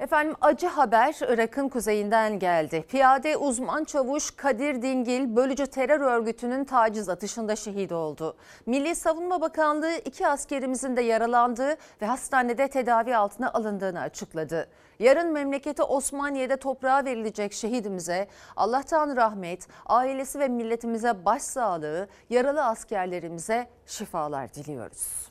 Efendim 0.00 0.34
acı 0.40 0.66
haber 0.66 1.16
Irak'ın 1.28 1.68
kuzeyinden 1.68 2.38
geldi. 2.38 2.84
Piyade 2.88 3.36
uzman 3.36 3.84
çavuş 3.84 4.30
Kadir 4.30 4.82
Dingil 4.82 5.36
bölücü 5.36 5.66
terör 5.66 6.00
örgütünün 6.00 6.64
taciz 6.64 7.08
atışında 7.08 7.56
şehit 7.56 7.92
oldu. 7.92 8.36
Milli 8.66 8.94
Savunma 8.94 9.40
Bakanlığı 9.40 9.96
iki 10.04 10.26
askerimizin 10.26 10.96
de 10.96 11.00
yaralandığı 11.00 11.76
ve 12.02 12.06
hastanede 12.06 12.68
tedavi 12.68 13.16
altına 13.16 13.52
alındığını 13.52 14.00
açıkladı. 14.00 14.68
Yarın 14.98 15.32
memleketi 15.32 15.82
Osmaniye'de 15.82 16.56
toprağa 16.56 17.04
verilecek 17.04 17.52
şehidimize 17.52 18.28
Allah'tan 18.56 19.16
rahmet, 19.16 19.68
ailesi 19.86 20.38
ve 20.38 20.48
milletimize 20.48 21.24
başsağlığı, 21.24 22.08
yaralı 22.30 22.64
askerlerimize 22.64 23.66
şifalar 23.86 24.54
diliyoruz. 24.54 25.30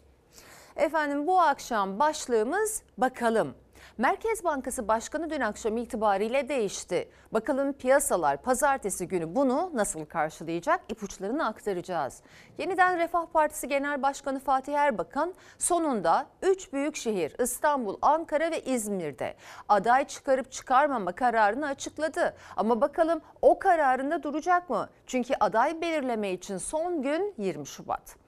Efendim 0.75 1.27
bu 1.27 1.39
akşam 1.39 1.99
başlığımız 1.99 2.81
bakalım. 2.97 3.53
Merkez 3.99 4.43
Bankası 4.43 4.87
Başkanı 4.87 5.29
dün 5.29 5.41
akşam 5.41 5.77
itibariyle 5.77 6.49
değişti. 6.49 7.09
Bakalım 7.31 7.73
piyasalar 7.73 8.41
pazartesi 8.41 9.07
günü 9.07 9.35
bunu 9.35 9.71
nasıl 9.73 10.05
karşılayacak 10.05 10.81
ipuçlarını 10.89 11.47
aktaracağız. 11.47 12.21
Yeniden 12.57 12.97
Refah 12.97 13.25
Partisi 13.25 13.67
Genel 13.67 14.01
Başkanı 14.01 14.39
Fatih 14.39 14.73
Erbakan 14.73 15.33
sonunda 15.57 16.27
3 16.41 16.73
büyük 16.73 16.95
şehir 16.95 17.35
İstanbul, 17.39 17.97
Ankara 18.01 18.51
ve 18.51 18.61
İzmir'de 18.61 19.35
aday 19.69 20.07
çıkarıp 20.07 20.51
çıkarmama 20.51 21.11
kararını 21.11 21.67
açıkladı. 21.67 22.35
Ama 22.57 22.81
bakalım 22.81 23.21
o 23.41 23.59
kararında 23.59 24.23
duracak 24.23 24.69
mı? 24.69 24.89
Çünkü 25.07 25.33
aday 25.39 25.81
belirleme 25.81 26.31
için 26.31 26.57
son 26.57 27.01
gün 27.01 27.33
20 27.37 27.67
Şubat. 27.67 28.18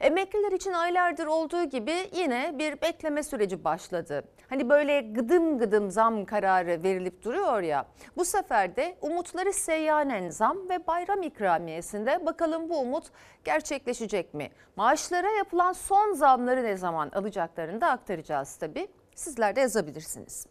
Emekliler 0.00 0.52
için 0.52 0.72
aylardır 0.72 1.26
olduğu 1.26 1.64
gibi 1.64 1.94
yine 2.12 2.58
bir 2.58 2.80
bekleme 2.82 3.22
süreci 3.22 3.64
başladı. 3.64 4.24
Hani 4.48 4.68
böyle 4.68 5.00
gıdım 5.00 5.58
gıdım 5.58 5.90
zam 5.90 6.24
kararı 6.24 6.82
verilip 6.82 7.24
duruyor 7.24 7.62
ya. 7.62 7.86
Bu 8.16 8.24
sefer 8.24 8.76
de 8.76 8.96
umutları 9.00 9.52
seyyanen 9.52 10.30
zam 10.30 10.68
ve 10.68 10.86
bayram 10.86 11.22
ikramiyesinde 11.22 12.26
bakalım 12.26 12.68
bu 12.68 12.78
umut 12.78 13.06
gerçekleşecek 13.44 14.34
mi? 14.34 14.50
Maaşlara 14.76 15.30
yapılan 15.30 15.72
son 15.72 16.12
zamları 16.12 16.64
ne 16.64 16.76
zaman 16.76 17.10
alacaklarını 17.10 17.80
da 17.80 17.90
aktaracağız 17.90 18.56
tabii. 18.56 18.88
Sizler 19.14 19.56
de 19.56 19.60
yazabilirsiniz. 19.60 20.46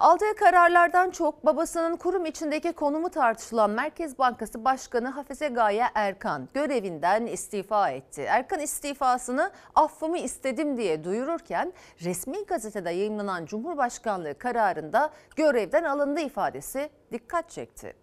Aldığı 0.00 0.34
kararlardan 0.34 1.10
çok 1.10 1.46
babasının 1.46 1.96
kurum 1.96 2.26
içindeki 2.26 2.72
konumu 2.72 3.10
tartışılan 3.10 3.70
Merkez 3.70 4.18
Bankası 4.18 4.64
Başkanı 4.64 5.08
Hafize 5.08 5.48
Gaye 5.48 5.86
Erkan 5.94 6.48
görevinden 6.54 7.26
istifa 7.26 7.90
etti. 7.90 8.22
Erkan 8.22 8.60
istifasını 8.60 9.50
affımı 9.74 10.18
istedim 10.18 10.76
diye 10.76 11.04
duyururken 11.04 11.72
resmi 12.04 12.44
gazetede 12.46 12.90
yayınlanan 12.90 13.46
Cumhurbaşkanlığı 13.46 14.38
kararında 14.38 15.10
görevden 15.36 15.84
alındı 15.84 16.20
ifadesi 16.20 16.90
dikkat 17.12 17.50
çekti. 17.50 17.94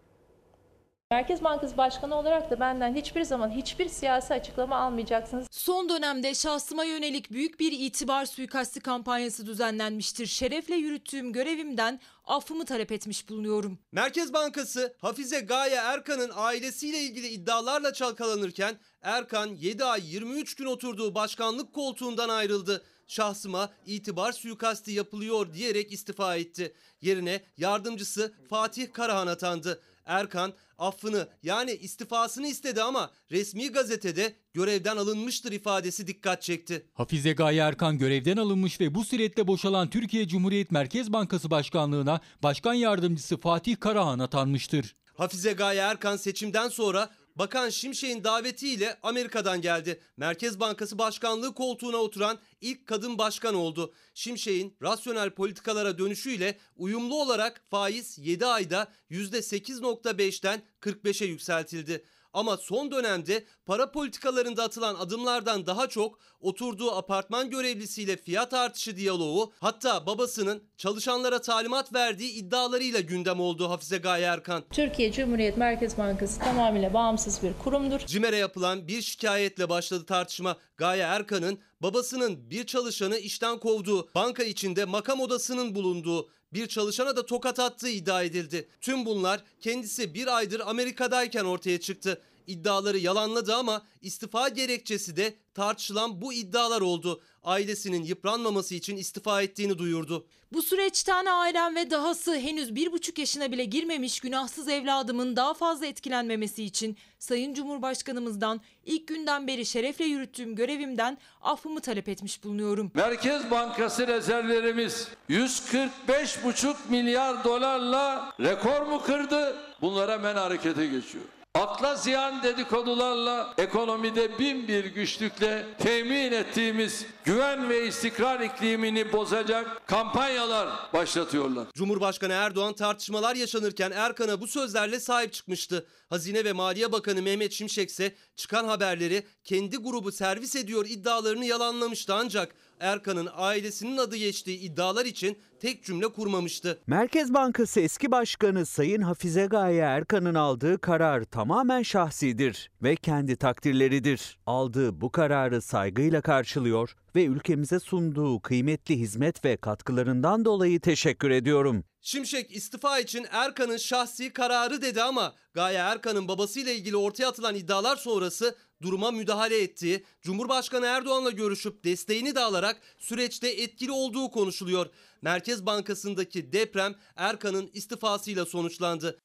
Merkez 1.11 1.43
Bankası 1.43 1.77
Başkanı 1.77 2.15
olarak 2.15 2.51
da 2.51 2.59
benden 2.59 2.95
hiçbir 2.95 3.23
zaman 3.23 3.49
hiçbir 3.49 3.89
siyasi 3.89 4.33
açıklama 4.33 4.75
almayacaksınız. 4.75 5.47
Son 5.51 5.89
dönemde 5.89 6.33
şahsıma 6.33 6.83
yönelik 6.83 7.31
büyük 7.31 7.59
bir 7.59 7.71
itibar 7.71 8.25
suikasti 8.25 8.79
kampanyası 8.79 9.45
düzenlenmiştir. 9.45 10.25
Şerefle 10.25 10.75
yürüttüğüm 10.75 11.33
görevimden 11.33 11.99
affımı 12.25 12.65
talep 12.65 12.91
etmiş 12.91 13.29
bulunuyorum. 13.29 13.79
Merkez 13.91 14.33
Bankası 14.33 14.93
Hafize 14.97 15.39
Gaye 15.39 15.75
Erkan'ın 15.75 16.31
ailesiyle 16.35 16.99
ilgili 16.99 17.27
iddialarla 17.27 17.93
çalkalanırken 17.93 18.75
Erkan 19.01 19.47
7 19.47 19.83
ay 19.83 20.13
23 20.13 20.55
gün 20.55 20.65
oturduğu 20.65 21.15
başkanlık 21.15 21.73
koltuğundan 21.73 22.29
ayrıldı. 22.29 22.83
Şahsıma 23.07 23.69
itibar 23.85 24.31
suikasti 24.31 24.91
yapılıyor 24.91 25.53
diyerek 25.53 25.91
istifa 25.91 26.35
etti. 26.35 26.73
Yerine 27.01 27.41
yardımcısı 27.57 28.33
Fatih 28.49 28.93
Karahan 28.93 29.27
atandı. 29.27 29.81
Erkan 30.07 30.53
affını 30.77 31.27
yani 31.43 31.71
istifasını 31.71 32.47
istedi 32.47 32.81
ama 32.81 33.11
resmi 33.31 33.71
gazetede 33.71 34.35
görevden 34.53 34.97
alınmıştır 34.97 35.51
ifadesi 35.51 36.07
dikkat 36.07 36.41
çekti. 36.41 36.85
Hafize 36.93 37.31
Gaye 37.33 37.61
Erkan 37.61 37.97
görevden 37.97 38.37
alınmış 38.37 38.81
ve 38.81 38.95
bu 38.95 39.05
süreçte 39.05 39.47
boşalan 39.47 39.89
Türkiye 39.89 40.27
Cumhuriyet 40.27 40.71
Merkez 40.71 41.13
Bankası 41.13 41.51
Başkanlığına 41.51 42.21
Başkan 42.43 42.73
Yardımcısı 42.73 43.37
Fatih 43.37 43.75
Karahan 43.79 44.19
atanmıştır. 44.19 44.95
Hafize 45.17 45.53
Gaye 45.53 45.81
Erkan 45.81 46.17
seçimden 46.17 46.69
sonra 46.69 47.09
Bakan 47.37 47.69
Şimşek'in 47.69 48.23
davetiyle 48.23 48.97
Amerika'dan 49.03 49.61
geldi. 49.61 49.99
Merkez 50.17 50.59
Bankası 50.59 50.97
Başkanlığı 50.97 51.53
koltuğuna 51.53 51.97
oturan 51.97 52.39
ilk 52.61 52.87
kadın 52.87 53.17
başkan 53.17 53.55
oldu. 53.55 53.93
Şimşek'in 54.13 54.77
rasyonel 54.81 55.29
politikalara 55.29 55.97
dönüşüyle 55.97 56.57
uyumlu 56.75 57.21
olarak 57.21 57.61
faiz 57.69 58.17
7 58.17 58.45
ayda 58.45 58.87
%8.5'ten 59.11 60.61
45'e 60.81 61.27
yükseltildi. 61.27 62.03
Ama 62.37 62.57
son 62.57 62.91
dönemde 62.91 63.43
para 63.65 63.91
politikalarında 63.91 64.63
atılan 64.63 64.95
adımlardan 64.95 65.65
daha 65.65 65.89
çok 65.89 66.19
oturduğu 66.39 66.91
apartman 66.91 67.49
görevlisiyle 67.49 68.17
fiyat 68.17 68.53
artışı 68.53 68.97
diyaloğu 68.97 69.53
hatta 69.59 70.05
babasının 70.05 70.63
çalışanlara 70.77 71.41
talimat 71.41 71.93
verdiği 71.93 72.31
iddialarıyla 72.31 72.99
gündem 72.99 73.39
oldu 73.39 73.69
Hafize 73.69 73.97
Gaye 73.97 74.25
Erkan. 74.25 74.63
Türkiye 74.71 75.11
Cumhuriyet 75.11 75.57
Merkez 75.57 75.97
Bankası 75.97 76.39
tamamıyla 76.39 76.93
bağımsız 76.93 77.43
bir 77.43 77.53
kurumdur. 77.63 77.99
CİMER'e 77.99 78.37
yapılan 78.37 78.87
bir 78.87 79.01
şikayetle 79.01 79.69
başladı 79.69 80.05
tartışma. 80.05 80.57
Gaye 80.77 81.03
Erkan'ın 81.03 81.59
babasının 81.81 82.49
bir 82.49 82.65
çalışanı 82.65 83.17
işten 83.17 83.59
kovduğu, 83.59 84.09
banka 84.15 84.43
içinde 84.43 84.85
makam 84.85 85.19
odasının 85.19 85.75
bulunduğu, 85.75 86.29
bir 86.53 86.67
çalışana 86.67 87.15
da 87.15 87.25
tokat 87.25 87.59
attığı 87.59 87.89
iddia 87.89 88.23
edildi. 88.23 88.67
Tüm 88.81 89.05
bunlar 89.05 89.43
kendisi 89.61 90.13
bir 90.13 90.37
aydır 90.37 90.61
Amerika'dayken 90.65 91.45
ortaya 91.45 91.79
çıktı. 91.79 92.21
İddiaları 92.47 92.97
yalanladı 92.97 93.55
ama 93.55 93.85
istifa 94.01 94.49
gerekçesi 94.49 95.15
de 95.17 95.35
tartışılan 95.53 96.21
bu 96.21 96.33
iddialar 96.33 96.81
oldu. 96.81 97.21
Ailesinin 97.47 98.03
yıpranmaması 98.03 98.75
için 98.75 98.97
istifa 98.97 99.41
ettiğini 99.41 99.77
duyurdu. 99.77 100.25
Bu 100.53 100.61
süreçten 100.61 101.25
ailem 101.25 101.75
ve 101.75 101.91
dahası 101.91 102.35
henüz 102.37 102.75
bir 102.75 102.91
buçuk 102.91 103.19
yaşına 103.19 103.51
bile 103.51 103.65
girmemiş 103.65 104.19
günahsız 104.19 104.67
evladımın 104.67 105.35
daha 105.35 105.53
fazla 105.53 105.85
etkilenmemesi 105.85 106.63
için 106.63 106.97
Sayın 107.19 107.53
Cumhurbaşkanımızdan 107.53 108.61
ilk 108.85 109.07
günden 109.07 109.47
beri 109.47 109.65
şerefle 109.65 110.05
yürüttüğüm 110.05 110.55
görevimden 110.55 111.17
affımı 111.41 111.79
talep 111.79 112.09
etmiş 112.09 112.43
bulunuyorum. 112.43 112.91
Merkez 112.93 113.51
Bankası 113.51 114.07
rezervlerimiz 114.07 115.07
145,5 115.29 116.75
milyar 116.89 117.43
dolarla 117.43 118.33
rekor 118.39 118.81
mu 118.81 119.01
kırdı? 119.01 119.55
Bunlara 119.81 120.11
hemen 120.13 120.35
harekete 120.35 120.85
geçiyor. 120.85 121.23
Akla 121.57 121.95
ziyan 121.95 122.43
dedikodularla 122.43 123.53
ekonomide 123.57 124.39
bin 124.39 124.67
bir 124.67 124.85
güçlükle 124.85 125.65
temin 125.79 126.31
ettiğimiz 126.31 127.05
güven 127.25 127.69
ve 127.69 127.87
istikrar 127.87 128.39
iklimini 128.39 129.13
bozacak 129.13 129.87
kampanyalar 129.87 130.69
başlatıyorlar. 130.93 131.67
Cumhurbaşkanı 131.73 132.33
Erdoğan 132.33 132.73
tartışmalar 132.73 133.35
yaşanırken 133.35 133.91
Erkan'a 133.91 134.41
bu 134.41 134.47
sözlerle 134.47 134.99
sahip 134.99 135.33
çıkmıştı. 135.33 135.85
Hazine 136.09 136.45
ve 136.45 136.53
Maliye 136.53 136.91
Bakanı 136.91 137.21
Mehmet 137.21 137.53
Şimşek 137.53 137.89
ise 137.89 138.15
çıkan 138.35 138.65
haberleri 138.65 139.23
kendi 139.43 139.77
grubu 139.77 140.11
servis 140.11 140.55
ediyor 140.55 140.85
iddialarını 140.85 141.45
yalanlamıştı 141.45 142.13
ancak 142.13 142.55
Erkan'ın 142.79 143.29
ailesinin 143.33 143.97
adı 143.97 144.15
geçtiği 144.15 144.59
iddialar 144.59 145.05
için 145.05 145.37
tek 145.59 145.83
cümle 145.83 146.07
kurmamıştı. 146.07 146.79
Merkez 146.87 147.33
Bankası 147.33 147.79
eski 147.79 148.11
başkanı 148.11 148.65
Sayın 148.65 149.01
Hafize 149.01 149.45
Gaye 149.45 149.81
Erkan'ın 149.81 150.35
aldığı 150.35 150.81
karar 150.81 151.23
tamamen 151.23 151.81
şahsidir 151.81 152.71
ve 152.83 152.95
kendi 152.95 153.35
takdirleridir. 153.35 154.37
Aldığı 154.45 155.01
bu 155.01 155.11
kararı 155.11 155.61
saygıyla 155.61 156.21
karşılıyor 156.21 156.95
ve 157.15 157.25
ülkemize 157.25 157.79
sunduğu 157.79 158.41
kıymetli 158.41 158.99
hizmet 158.99 159.45
ve 159.45 159.57
katkılarından 159.57 160.45
dolayı 160.45 160.79
teşekkür 160.79 161.29
ediyorum. 161.29 161.83
Şimşek 162.01 162.55
istifa 162.55 162.99
için 162.99 163.25
Erkan'ın 163.31 163.77
şahsi 163.77 164.33
kararı 164.33 164.81
dedi 164.81 165.01
ama 165.01 165.35
Gaye 165.53 165.77
Erkan'ın 165.77 166.27
babasıyla 166.27 166.71
ilgili 166.71 166.95
ortaya 166.97 167.27
atılan 167.27 167.55
iddialar 167.55 167.95
sonrası 167.95 168.55
duruma 168.81 169.11
müdahale 169.11 169.61
ettiği, 169.61 170.05
Cumhurbaşkanı 170.21 170.85
Erdoğan'la 170.85 171.31
görüşüp 171.31 171.83
desteğini 171.83 172.35
de 172.35 172.39
alarak 172.39 172.81
süreçte 172.97 173.47
etkili 173.49 173.91
olduğu 173.91 174.31
konuşuluyor. 174.31 174.85
Merkez 175.21 175.65
Bankası'ndaki 175.65 176.51
deprem 176.51 176.95
Erkan'ın 177.15 177.69
istifasıyla 177.73 178.45
sonuçlandı. 178.45 179.19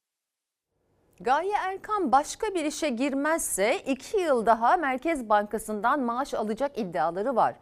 Gaye 1.21 1.53
Erkan 1.53 2.13
başka 2.13 2.55
bir 2.55 2.65
işe 2.65 2.89
girmezse 2.89 3.83
2 3.87 4.17
yıl 4.17 4.47
daha 4.47 4.77
Merkez 4.77 5.29
Bankası'ndan 5.29 6.01
maaş 6.01 6.35
alacak 6.35 6.79
iddiaları 6.79 7.37
var. 7.37 7.55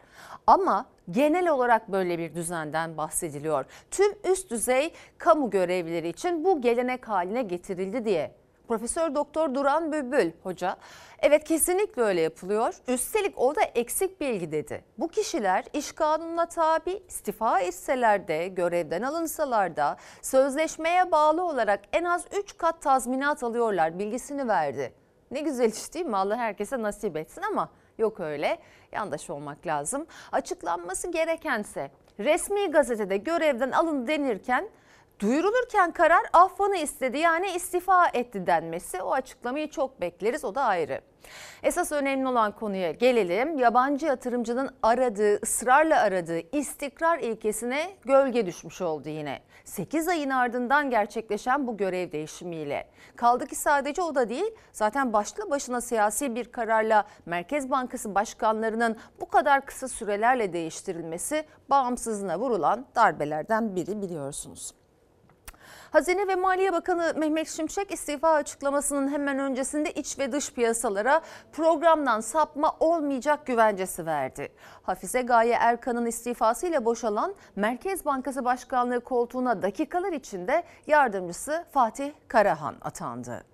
Ama 0.47 0.87
genel 1.11 1.49
olarak 1.49 1.93
böyle 1.93 2.19
bir 2.19 2.35
düzenden 2.35 2.97
bahsediliyor. 2.97 3.65
Tüm 3.91 4.13
üst 4.33 4.51
düzey 4.51 4.93
kamu 5.19 5.51
görevlileri 5.51 6.09
için 6.09 6.45
bu 6.45 6.61
gelenek 6.61 7.09
haline 7.09 7.43
getirildi 7.43 8.05
diye 8.05 8.40
Profesör 8.71 9.15
Doktor 9.15 9.55
Duran 9.55 9.93
Bülbül 9.93 10.33
hoca 10.43 10.77
evet 11.19 11.45
kesinlikle 11.45 12.03
öyle 12.03 12.21
yapılıyor. 12.21 12.75
Üstelik 12.89 13.39
o 13.39 13.55
da 13.55 13.61
eksik 13.61 14.21
bilgi 14.21 14.53
dedi. 14.53 14.85
Bu 14.99 15.09
kişiler 15.09 15.65
iş 15.73 15.93
kanununa 15.93 16.47
tabi 16.47 17.03
istifa 17.09 17.61
etseler 17.61 18.29
de 18.29 18.49
görevden 18.49 19.03
alınsalar 19.03 19.77
da 19.77 19.97
sözleşmeye 20.23 21.13
bağlı 21.13 21.45
olarak 21.45 21.81
en 21.93 22.05
az 22.05 22.25
3 22.43 22.57
kat 22.57 22.83
tazminat 22.83 23.43
alıyorlar 23.43 23.99
bilgisini 23.99 24.49
verdi. 24.49 24.93
Ne 25.31 25.41
güzel 25.41 25.73
iş 25.73 25.95
değil 25.95 26.07
mi? 26.07 26.17
Allah 26.17 26.37
herkese 26.37 26.83
nasip 26.83 27.17
etsin 27.17 27.43
ama 27.43 27.69
yok 27.99 28.21
öyle. 28.21 28.59
Yandaş 28.93 29.31
olmak 29.31 29.67
lazım. 29.67 30.07
Açıklanması 30.33 31.11
gerekense 31.11 31.91
resmi 32.19 32.71
gazetede 32.71 33.17
görevden 33.17 33.71
alın 33.71 34.07
denirken 34.07 34.69
duyurulurken 35.21 35.93
karar 35.93 36.23
affını 36.33 36.77
istedi 36.77 37.19
yani 37.19 37.51
istifa 37.51 38.09
etti 38.09 38.47
denmesi 38.47 39.03
o 39.03 39.13
açıklamayı 39.13 39.71
çok 39.71 40.01
bekleriz 40.01 40.45
o 40.45 40.55
da 40.55 40.63
ayrı. 40.63 41.01
Esas 41.63 41.93
önemli 41.93 42.29
olan 42.29 42.53
konuya 42.53 42.93
gelelim. 42.93 43.59
Yabancı 43.59 44.07
yatırımcının 44.07 44.71
aradığı, 44.83 45.43
ısrarla 45.43 46.01
aradığı 46.01 46.57
istikrar 46.57 47.19
ilkesine 47.19 47.97
gölge 48.05 48.47
düşmüş 48.47 48.81
oldu 48.81 49.09
yine. 49.09 49.43
8 49.65 50.09
ayın 50.09 50.31
ardından 50.31 50.91
gerçekleşen 50.91 51.67
bu 51.67 51.77
görev 51.77 52.13
değişimiyle. 52.13 52.89
Kaldı 53.17 53.47
ki 53.47 53.57
sadece 53.57 54.03
o 54.03 54.15
da 54.15 54.29
değil, 54.29 54.55
zaten 54.73 55.13
başlı 55.13 55.51
başına 55.51 55.81
siyasi 55.81 56.35
bir 56.35 56.53
kararla 56.53 57.05
Merkez 57.27 57.71
Bankası 57.71 58.15
başkanlarının 58.15 58.97
bu 59.21 59.29
kadar 59.29 59.67
kısa 59.67 59.89
sürelerle 59.89 60.53
değiştirilmesi 60.53 61.45
bağımsızlığına 61.71 62.39
vurulan 62.39 62.87
darbelerden 62.97 63.77
biri 63.77 64.03
biliyorsunuz. 64.03 64.80
Hazine 65.91 66.29
ve 66.29 66.35
Maliye 66.35 66.73
Bakanı 66.73 67.15
Mehmet 67.17 67.49
Şimşek 67.49 67.93
istifa 67.93 68.33
açıklamasının 68.33 69.13
hemen 69.13 69.39
öncesinde 69.39 69.91
iç 69.93 70.19
ve 70.19 70.33
dış 70.33 70.53
piyasalara 70.53 71.21
programdan 71.53 72.21
sapma 72.21 72.77
olmayacak 72.81 73.47
güvencesi 73.47 74.07
verdi. 74.07 74.53
Hafize 74.83 75.23
Gaye 75.23 75.55
Erkan'ın 75.61 76.07
istifasıyla 76.07 76.85
boşalan 76.85 77.35
Merkez 77.57 78.05
Bankası 78.05 78.45
Başkanlığı 78.45 79.01
koltuğuna 79.01 79.63
dakikalar 79.63 80.13
içinde 80.13 80.63
yardımcısı 80.87 81.65
Fatih 81.73 82.13
Karahan 82.29 82.75
atandı. 82.81 83.45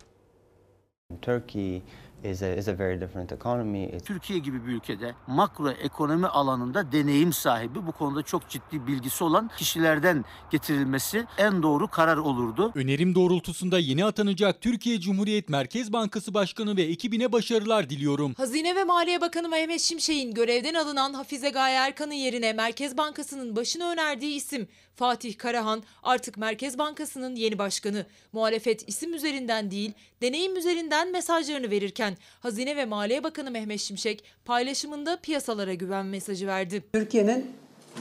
Turkey 1.22 1.82
is 2.24 2.42
a, 2.42 2.56
is 2.56 2.68
a 2.68 2.78
very 2.78 3.00
different 3.00 3.32
economy. 3.32 3.84
It's 3.84 4.04
Türkiye 4.04 4.38
gibi 4.38 4.66
bir 4.66 4.72
ülkede 4.72 5.14
makro 5.26 5.70
ekonomi 5.70 6.26
alanında 6.26 6.92
deneyim 6.92 7.32
sahibi, 7.32 7.86
bu 7.86 7.92
konuda 7.92 8.22
çok 8.22 8.48
ciddi 8.48 8.86
bilgisi 8.86 9.24
olan 9.24 9.50
kişilerden 9.58 10.24
getirilmesi 10.50 11.24
en 11.38 11.62
doğru 11.62 11.88
karar 11.88 12.16
olurdu. 12.16 12.72
Önerim 12.74 13.14
doğrultusunda 13.14 13.78
yeni 13.78 14.04
atanacak 14.04 14.60
Türkiye 14.60 15.00
Cumhuriyet 15.00 15.48
Merkez 15.48 15.92
Bankası 15.92 16.34
Başkanı 16.34 16.76
ve 16.76 16.82
ekibine 16.82 17.32
başarılar 17.32 17.90
diliyorum. 17.90 18.34
Hazine 18.36 18.76
ve 18.76 18.84
Maliye 18.84 19.20
Bakanı 19.20 19.48
Mehmet 19.48 19.80
Şimşek'in 19.80 20.34
görevden 20.34 20.74
alınan 20.74 21.14
Hafize 21.14 21.50
Gaye 21.50 21.76
Erkan'ın 21.76 22.12
yerine 22.12 22.52
Merkez 22.52 22.98
Bankası'nın 22.98 23.56
başına 23.56 23.90
önerdiği 23.92 24.36
isim 24.36 24.68
Fatih 24.96 25.38
Karahan 25.38 25.82
artık 26.02 26.36
Merkez 26.36 26.78
Bankası'nın 26.78 27.36
yeni 27.36 27.58
başkanı. 27.58 28.06
Muhalefet 28.32 28.88
isim 28.88 29.14
üzerinden 29.14 29.70
değil, 29.70 29.92
deneyim 30.22 30.56
üzerinden 30.56 31.12
mesajlarını 31.12 31.70
verirken 31.70 32.16
Hazine 32.40 32.76
ve 32.76 32.84
Maliye 32.84 33.24
Bakanı 33.24 33.50
Mehmet 33.50 33.80
Şimşek 33.80 34.24
paylaşımında 34.44 35.16
piyasalara 35.22 35.74
güven 35.74 36.06
mesajı 36.06 36.46
verdi. 36.46 36.84
Türkiye'nin 36.92 37.50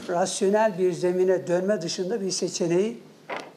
rasyonel 0.08 0.78
bir 0.78 0.92
zemine 0.92 1.46
dönme 1.46 1.82
dışında 1.82 2.20
bir 2.20 2.30
seçeneği 2.30 2.96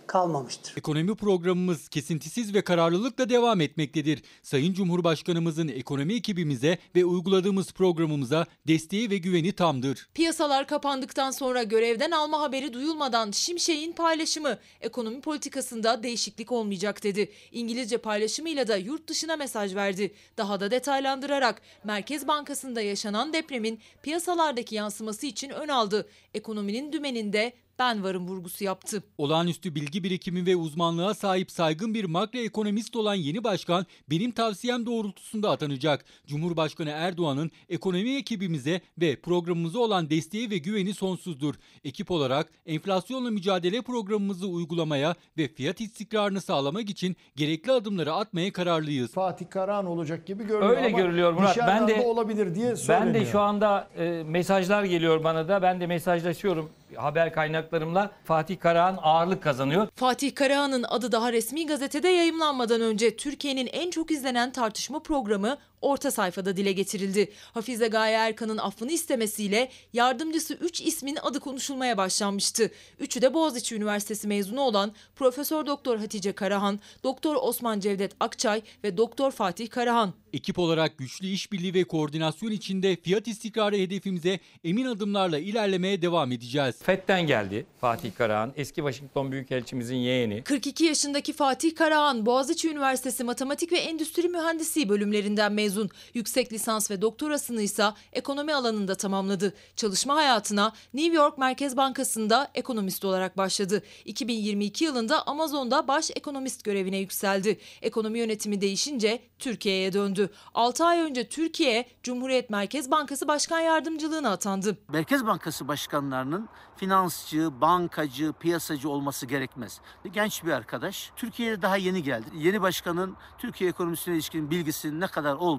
kalmamıştır. 0.09 0.77
Ekonomi 0.77 1.15
programımız 1.15 1.89
kesintisiz 1.89 2.53
ve 2.53 2.61
kararlılıkla 2.61 3.29
devam 3.29 3.61
etmektedir. 3.61 4.23
Sayın 4.41 4.73
Cumhurbaşkanımızın 4.73 5.67
ekonomi 5.67 6.13
ekibimize 6.13 6.77
ve 6.95 7.05
uyguladığımız 7.05 7.71
programımıza 7.71 8.45
desteği 8.67 9.09
ve 9.09 9.17
güveni 9.17 9.51
tamdır. 9.51 10.09
Piyasalar 10.13 10.67
kapandıktan 10.67 11.31
sonra 11.31 11.63
görevden 11.63 12.11
alma 12.11 12.41
haberi 12.41 12.73
duyulmadan 12.73 13.31
Şimşek'in 13.31 13.91
paylaşımı 13.91 14.57
ekonomi 14.81 15.21
politikasında 15.21 16.03
değişiklik 16.03 16.51
olmayacak 16.51 17.03
dedi. 17.03 17.31
İngilizce 17.51 17.97
paylaşımıyla 17.97 18.67
da 18.67 18.77
yurt 18.77 19.07
dışına 19.07 19.35
mesaj 19.35 19.75
verdi. 19.75 20.13
Daha 20.37 20.59
da 20.59 20.71
detaylandırarak 20.71 21.61
Merkez 21.83 22.27
Bankası'nda 22.27 22.81
yaşanan 22.81 23.33
depremin 23.33 23.79
piyasalardaki 24.03 24.75
yansıması 24.75 25.25
için 25.25 25.49
ön 25.49 25.67
aldı. 25.67 26.09
Ekonominin 26.33 26.91
dümeninde 26.91 27.53
ben 27.79 28.03
varım 28.03 28.27
vurgusu 28.27 28.63
yaptı. 28.63 29.03
Olağanüstü 29.17 29.75
bilgi 29.75 30.03
birikimi 30.03 30.45
ve 30.45 30.55
uzmanlığa 30.55 31.13
sahip 31.13 31.51
saygın 31.51 31.93
bir 31.93 32.05
makroekonomist 32.05 32.95
olan 32.95 33.15
yeni 33.15 33.43
başkan 33.43 33.85
benim 34.09 34.31
tavsiyem 34.31 34.85
doğrultusunda 34.85 35.51
atanacak. 35.51 36.05
Cumhurbaşkanı 36.27 36.89
Erdoğan'ın 36.89 37.51
ekonomi 37.69 38.15
ekibimize 38.15 38.81
ve 39.01 39.15
programımıza 39.15 39.79
olan 39.79 40.09
desteği 40.09 40.49
ve 40.49 40.57
güveni 40.57 40.93
sonsuzdur. 40.93 41.55
Ekip 41.83 42.11
olarak 42.11 42.47
enflasyonla 42.65 43.31
mücadele 43.31 43.81
programımızı 43.81 44.47
uygulamaya 44.47 45.15
ve 45.37 45.47
fiyat 45.47 45.81
istikrarını 45.81 46.41
sağlamak 46.41 46.89
için 46.89 47.15
gerekli 47.35 47.71
adımları 47.71 48.13
atmaya 48.13 48.53
kararlıyız. 48.53 49.11
Fatih 49.11 49.45
Karahan 49.49 49.85
olacak 49.85 50.25
gibi 50.25 50.47
görünüyor 50.47 50.77
Öyle 50.77 50.87
ama 50.87 50.97
görülüyor 50.97 51.33
Murat. 51.33 51.57
Ben 51.57 51.87
de 51.87 52.01
olabilir 52.01 52.55
diye 52.55 52.69
Ben 52.69 52.75
söyleniyor. 52.75 53.25
de 53.25 53.25
şu 53.25 53.39
anda 53.39 53.89
e, 53.97 54.23
mesajlar 54.25 54.83
geliyor 54.83 55.23
bana 55.23 55.47
da. 55.47 55.61
Ben 55.61 55.81
de 55.81 55.87
mesajlaşıyorum 55.87 56.69
haber 56.95 57.33
kaynaklarımla. 57.69 58.11
Fatih 58.23 58.59
Karahan 58.59 58.99
ağırlık 59.01 59.43
kazanıyor. 59.43 59.87
Fatih 59.95 60.35
Karahan'ın 60.35 60.83
adı 60.83 61.11
daha 61.11 61.33
resmi 61.33 61.67
gazetede 61.67 62.09
yayımlanmadan 62.09 62.81
önce 62.81 63.17
Türkiye'nin 63.17 63.67
en 63.67 63.89
çok 63.89 64.11
izlenen 64.11 64.51
tartışma 64.51 64.99
programı 64.99 65.57
orta 65.81 66.11
sayfada 66.11 66.57
dile 66.57 66.71
getirildi. 66.71 67.31
Hafize 67.53 67.87
Gaye 67.87 68.15
Erkan'ın 68.15 68.57
affını 68.57 68.91
istemesiyle 68.91 69.69
yardımcısı 69.93 70.53
3 70.53 70.81
ismin 70.81 71.17
adı 71.21 71.39
konuşulmaya 71.39 71.97
başlanmıştı. 71.97 72.71
Üçü 72.99 73.21
de 73.21 73.33
Boğaziçi 73.33 73.75
Üniversitesi 73.75 74.27
mezunu 74.27 74.61
olan 74.61 74.91
Profesör 75.15 75.65
Doktor 75.65 75.97
Hatice 75.97 76.31
Karahan, 76.31 76.79
Doktor 77.03 77.35
Osman 77.41 77.79
Cevdet 77.79 78.11
Akçay 78.19 78.61
ve 78.83 78.97
Doktor 78.97 79.31
Fatih 79.31 79.69
Karahan. 79.69 80.13
Ekip 80.33 80.59
olarak 80.59 80.97
güçlü 80.97 81.27
işbirliği 81.27 81.73
ve 81.73 81.83
koordinasyon 81.83 82.51
içinde 82.51 82.95
fiyat 82.95 83.27
istikrarı 83.27 83.75
hedefimize 83.75 84.39
emin 84.63 84.85
adımlarla 84.85 85.39
ilerlemeye 85.39 86.01
devam 86.01 86.31
edeceğiz. 86.31 86.75
FED'den 86.83 87.27
geldi 87.27 87.65
Fatih 87.81 88.11
Karahan. 88.17 88.53
Eski 88.55 88.75
Washington 88.75 89.31
Büyükelçimizin 89.31 89.95
yeğeni. 89.95 90.43
42 90.43 90.83
yaşındaki 90.83 91.33
Fatih 91.33 91.75
Karahan, 91.75 92.25
Boğaziçi 92.25 92.69
Üniversitesi 92.69 93.23
Matematik 93.23 93.71
ve 93.71 93.77
Endüstri 93.77 94.29
Mühendisliği 94.29 94.89
bölümlerinden 94.89 95.51
mezun. 95.51 95.68
Yüksek 96.13 96.53
lisans 96.53 96.91
ve 96.91 97.01
doktorasını 97.01 97.61
ise 97.61 97.85
ekonomi 98.13 98.53
alanında 98.53 98.95
tamamladı. 98.95 99.53
Çalışma 99.75 100.15
hayatına 100.15 100.73
New 100.93 101.15
York 101.15 101.37
Merkez 101.37 101.77
Bankası'nda 101.77 102.51
ekonomist 102.55 103.05
olarak 103.05 103.37
başladı. 103.37 103.83
2022 104.05 104.85
yılında 104.85 105.27
Amazon'da 105.27 105.87
baş 105.87 106.11
ekonomist 106.15 106.63
görevine 106.63 106.97
yükseldi. 106.97 107.59
Ekonomi 107.81 108.19
yönetimi 108.19 108.61
değişince 108.61 109.21
Türkiye'ye 109.39 109.93
döndü. 109.93 110.29
6 110.53 110.85
ay 110.85 110.99
önce 110.99 111.29
Türkiye 111.29 111.85
Cumhuriyet 112.03 112.49
Merkez 112.49 112.91
Bankası 112.91 113.27
Başkan 113.27 113.59
Yardımcılığına 113.59 114.31
atandı. 114.31 114.77
Merkez 114.87 115.25
Bankası 115.25 115.67
başkanlarının 115.67 116.49
finansçı, 116.75 117.61
bankacı, 117.61 118.33
piyasacı 118.39 118.89
olması 118.89 119.25
gerekmez. 119.25 119.81
Genç 120.13 120.43
bir 120.43 120.51
arkadaş. 120.51 121.11
Türkiye'ye 121.15 121.61
daha 121.61 121.77
yeni 121.77 122.03
geldi. 122.03 122.25
Yeni 122.35 122.61
başkanın 122.61 123.15
Türkiye 123.37 123.69
ekonomisine 123.69 124.13
ilişkin 124.13 124.51
bilgisinin 124.51 125.01
ne 125.01 125.07
kadar 125.07 125.35
olduğunu 125.35 125.58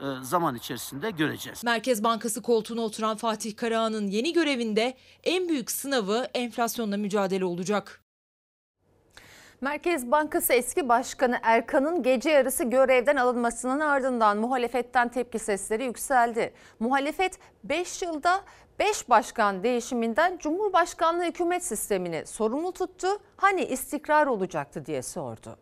e, 0.00 0.04
zaman 0.22 0.54
içerisinde 0.54 1.10
göreceğiz. 1.10 1.64
Merkez 1.64 2.04
Bankası 2.04 2.42
koltuğuna 2.42 2.80
oturan 2.80 3.16
Fatih 3.16 3.56
Karahan'ın 3.56 4.06
yeni 4.06 4.32
görevinde 4.32 4.96
en 5.24 5.48
büyük 5.48 5.70
sınavı 5.70 6.26
enflasyonla 6.34 6.96
mücadele 6.96 7.44
olacak. 7.44 8.02
Merkez 9.60 10.10
Bankası 10.10 10.52
eski 10.52 10.88
başkanı 10.88 11.38
Erkan'ın 11.42 12.02
gece 12.02 12.30
yarısı 12.30 12.64
görevden 12.64 13.16
alınmasının 13.16 13.80
ardından 13.80 14.38
muhalefetten 14.38 15.08
tepki 15.08 15.38
sesleri 15.38 15.84
yükseldi. 15.84 16.52
Muhalefet 16.80 17.38
5 17.64 18.02
yılda 18.02 18.40
5 18.78 19.08
başkan 19.08 19.62
değişiminden 19.62 20.38
Cumhurbaşkanlığı 20.38 21.24
hükümet 21.24 21.64
sistemini 21.64 22.26
sorumlu 22.26 22.72
tuttu. 22.72 23.08
Hani 23.36 23.64
istikrar 23.64 24.26
olacaktı 24.26 24.86
diye 24.86 25.02
sordu. 25.02 25.56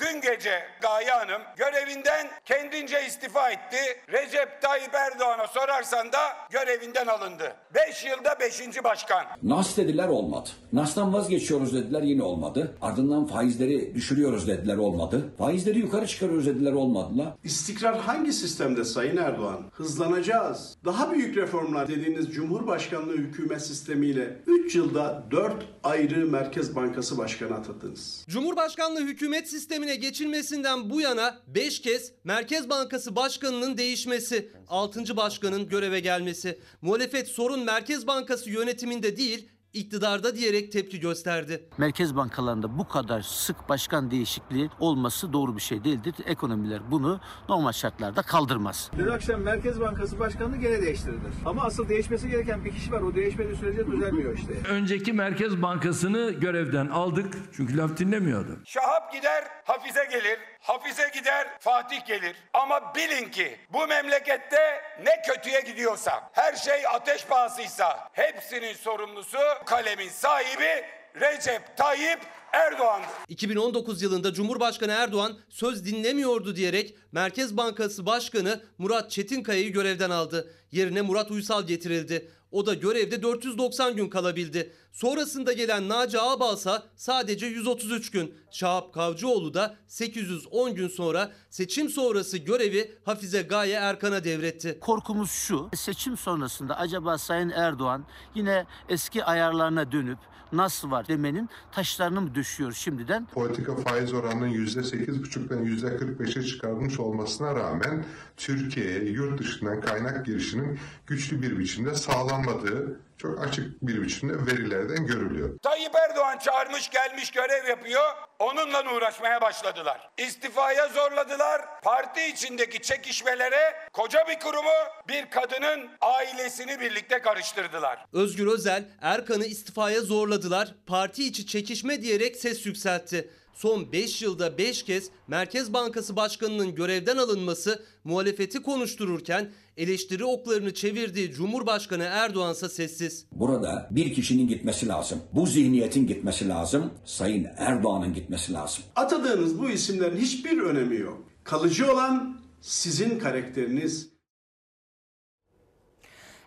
Dün 0.00 0.20
gece 0.20 0.62
Gaye 0.82 1.10
Hanım 1.10 1.42
görevinden 1.56 2.26
kendince 2.44 3.06
istifa 3.06 3.50
etti. 3.50 3.76
Recep 4.12 4.62
Tayyip 4.62 4.94
Erdoğan'a 4.94 5.46
sorarsan 5.46 6.12
da 6.12 6.18
görevinden 6.50 7.06
alındı. 7.06 7.54
5 7.74 8.04
yılda 8.04 8.40
5. 8.40 8.84
başkan. 8.84 9.24
Nas 9.42 9.76
dediler 9.76 10.08
olmadı. 10.08 10.48
Nas'tan 10.72 11.12
vazgeçiyoruz 11.14 11.74
dediler 11.74 12.02
yine 12.02 12.22
olmadı. 12.22 12.76
Ardından 12.82 13.26
faizleri 13.26 13.94
düşürüyoruz 13.94 14.48
dediler 14.48 14.76
olmadı. 14.76 15.32
Faizleri 15.38 15.78
yukarı 15.78 16.06
çıkarıyoruz 16.06 16.46
dediler 16.46 16.72
olmadılar. 16.72 17.28
İstikrar 17.44 17.98
hangi 18.00 18.32
sistemde 18.32 18.84
Sayın 18.84 19.16
Erdoğan? 19.16 19.60
Hızlanacağız. 19.72 20.76
Daha 20.84 21.10
büyük 21.10 21.36
reformlar 21.36 21.88
dediğiniz 21.88 22.32
Cumhurbaşkanlığı 22.32 23.16
hükümet 23.16 23.62
sistemiyle 23.62 24.36
3 24.46 24.74
yılda 24.74 25.22
4 25.30 25.52
ayrı 25.84 26.26
Merkez 26.26 26.76
Bankası 26.76 27.18
Başkanı 27.18 27.54
atadınız. 27.54 28.24
Cumhurbaşkanlığı 28.28 29.00
hükümet 29.00 29.48
sistemine 29.48 29.89
geçilmesinden 29.94 30.90
bu 30.90 31.00
yana 31.00 31.38
5 31.46 31.80
kez 31.82 32.12
Merkez 32.24 32.70
Bankası 32.70 33.16
Başkanı'nın 33.16 33.78
değişmesi, 33.78 34.52
6. 34.68 35.16
başkanın 35.16 35.68
göreve 35.68 36.00
gelmesi. 36.00 36.58
Muhalefet 36.82 37.28
sorun 37.28 37.64
Merkez 37.64 38.06
Bankası 38.06 38.50
yönetiminde 38.50 39.16
değil, 39.16 39.48
iktidarda 39.72 40.36
diyerek 40.36 40.72
tepki 40.72 41.00
gösterdi. 41.00 41.64
Merkez 41.78 42.16
bankalarında 42.16 42.78
bu 42.78 42.88
kadar 42.88 43.20
sık 43.22 43.68
başkan 43.68 44.10
değişikliği 44.10 44.70
olması 44.80 45.32
doğru 45.32 45.56
bir 45.56 45.62
şey 45.62 45.84
değildir. 45.84 46.14
Ekonomiler 46.26 46.80
bunu 46.90 47.20
normal 47.48 47.72
şartlarda 47.72 48.22
kaldırmaz. 48.22 48.90
Dün 48.98 49.06
akşam 49.06 49.40
Merkez 49.40 49.80
Bankası 49.80 50.18
Başkanlığı 50.18 50.56
gene 50.56 50.82
değiştirilir. 50.82 51.32
Ama 51.46 51.62
asıl 51.64 51.88
değişmesi 51.88 52.28
gereken 52.30 52.64
bir 52.64 52.70
kişi 52.70 52.92
var. 52.92 53.00
O 53.00 53.14
değişmediği 53.14 53.56
sürece 53.56 53.86
düzelmiyor 53.86 54.38
işte. 54.38 54.52
Önceki 54.68 55.12
Merkez 55.12 55.62
Bankası'nı 55.62 56.30
görevden 56.30 56.86
aldık 56.86 57.34
çünkü 57.52 57.76
laf 57.76 57.96
dinlemiyordu. 57.98 58.58
Şahap 58.64 59.12
gider, 59.12 59.44
Hafize 59.64 60.04
gelir. 60.10 60.38
Hafize 60.60 61.10
gider, 61.14 61.48
Fatih 61.60 62.06
gelir. 62.06 62.36
Ama 62.52 62.94
bilin 62.94 63.30
ki 63.30 63.56
bu 63.72 63.86
memlekette 63.86 64.80
ne 65.04 65.22
kötüye 65.26 65.60
gidiyorsa, 65.60 66.30
her 66.32 66.56
şey 66.56 66.86
ateş 66.86 67.24
pahasıysa 67.24 68.08
hepsinin 68.12 68.74
sorumlusu 68.74 69.38
kalemin 69.66 70.08
sahibi 70.08 70.84
Recep 71.20 71.76
Tayyip 71.76 72.20
Erdoğan'dır. 72.52 73.08
2019 73.28 74.02
yılında 74.02 74.32
Cumhurbaşkanı 74.32 74.92
Erdoğan 74.92 75.38
söz 75.48 75.86
dinlemiyordu 75.86 76.56
diyerek 76.56 76.94
Merkez 77.12 77.56
Bankası 77.56 78.06
Başkanı 78.06 78.60
Murat 78.78 79.10
Çetinkaya'yı 79.10 79.72
görevden 79.72 80.10
aldı. 80.10 80.54
Yerine 80.72 81.00
Murat 81.00 81.30
Uysal 81.30 81.66
getirildi. 81.66 82.30
O 82.52 82.66
da 82.66 82.74
görevde 82.74 83.22
490 83.22 83.96
gün 83.96 84.08
kalabildi. 84.08 84.72
Sonrasında 84.92 85.52
gelen 85.52 85.88
Naci 85.88 86.20
Ağbalsa 86.20 86.82
sadece 86.96 87.46
133 87.46 88.10
gün. 88.10 88.34
Şahap 88.50 88.94
Kavcıoğlu 88.94 89.54
da 89.54 89.74
810 89.86 90.74
gün 90.74 90.88
sonra 90.88 91.32
seçim 91.50 91.88
sonrası 91.88 92.38
görevi 92.38 92.94
Hafize 93.04 93.42
Gaye 93.42 93.74
Erkan'a 93.74 94.24
devretti. 94.24 94.78
Korkumuz 94.80 95.30
şu, 95.30 95.70
seçim 95.74 96.16
sonrasında 96.16 96.78
acaba 96.78 97.18
Sayın 97.18 97.50
Erdoğan 97.50 98.04
yine 98.34 98.66
eski 98.88 99.24
ayarlarına 99.24 99.92
dönüp 99.92 100.18
nasıl 100.52 100.90
var 100.90 101.08
demenin 101.08 101.48
taşlarını 101.72 102.20
mı 102.20 102.34
düşüyor 102.34 102.72
şimdiden? 102.72 103.26
Politika 103.26 103.76
faiz 103.76 104.12
oranının 104.12 104.50
%8,5'dan 104.50 105.64
%45'e 105.64 106.42
çıkarılmış 106.42 107.00
olmasına 107.00 107.54
rağmen 107.54 108.04
Türkiye'ye 108.36 109.04
yurt 109.04 109.40
dışından 109.40 109.80
kaynak 109.80 110.26
girişinin 110.26 110.78
güçlü 111.06 111.42
bir 111.42 111.58
biçimde 111.58 111.94
sağlanmadığı 111.94 113.00
çok 113.20 113.46
açık 113.46 113.82
bir 113.82 114.02
biçimde 114.02 114.46
verilerden 114.52 115.06
görülüyor. 115.06 115.58
Tayyip 115.58 115.94
Erdoğan 115.94 116.38
çağırmış 116.38 116.90
gelmiş 116.90 117.30
görev 117.30 117.68
yapıyor. 117.68 118.04
Onunla 118.38 118.94
uğraşmaya 118.96 119.40
başladılar. 119.40 120.10
İstifaya 120.18 120.88
zorladılar. 120.88 121.62
Parti 121.82 122.26
içindeki 122.26 122.82
çekişmelere 122.82 123.88
koca 123.92 124.18
bir 124.28 124.40
kurumu 124.40 124.70
bir 125.08 125.30
kadının 125.30 125.88
ailesini 126.00 126.80
birlikte 126.80 127.18
karıştırdılar. 127.18 128.06
Özgür 128.12 128.46
Özel 128.46 128.84
Erkan'ı 129.00 129.46
istifaya 129.46 130.00
zorladılar. 130.00 130.74
Parti 130.86 131.24
içi 131.24 131.46
çekişme 131.46 132.02
diyerek 132.02 132.36
ses 132.36 132.66
yükseltti. 132.66 133.30
Son 133.54 133.92
5 133.92 134.22
yılda 134.22 134.58
5 134.58 134.82
kez 134.82 135.10
Merkez 135.28 135.72
Bankası 135.72 136.16
Başkanı'nın 136.16 136.74
görevden 136.74 137.16
alınması 137.16 137.82
muhalefeti 138.04 138.62
konuştururken 138.62 139.50
eleştiri 139.76 140.24
oklarını 140.24 140.74
çevirdiği 140.74 141.32
Cumhurbaşkanı 141.32 142.02
Erdoğan 142.02 142.52
ise 142.52 142.68
sessiz. 142.68 143.26
Burada 143.32 143.88
bir 143.90 144.14
kişinin 144.14 144.48
gitmesi 144.48 144.88
lazım. 144.88 145.18
Bu 145.32 145.46
zihniyetin 145.46 146.06
gitmesi 146.06 146.48
lazım. 146.48 146.90
Sayın 147.04 147.46
Erdoğan'ın 147.56 148.14
gitmesi 148.14 148.52
lazım. 148.52 148.84
Atadığınız 148.96 149.58
bu 149.58 149.70
isimlerin 149.70 150.16
hiçbir 150.16 150.58
önemi 150.58 150.96
yok. 150.96 151.24
Kalıcı 151.44 151.92
olan 151.92 152.40
sizin 152.60 153.18
karakteriniz, 153.18 154.09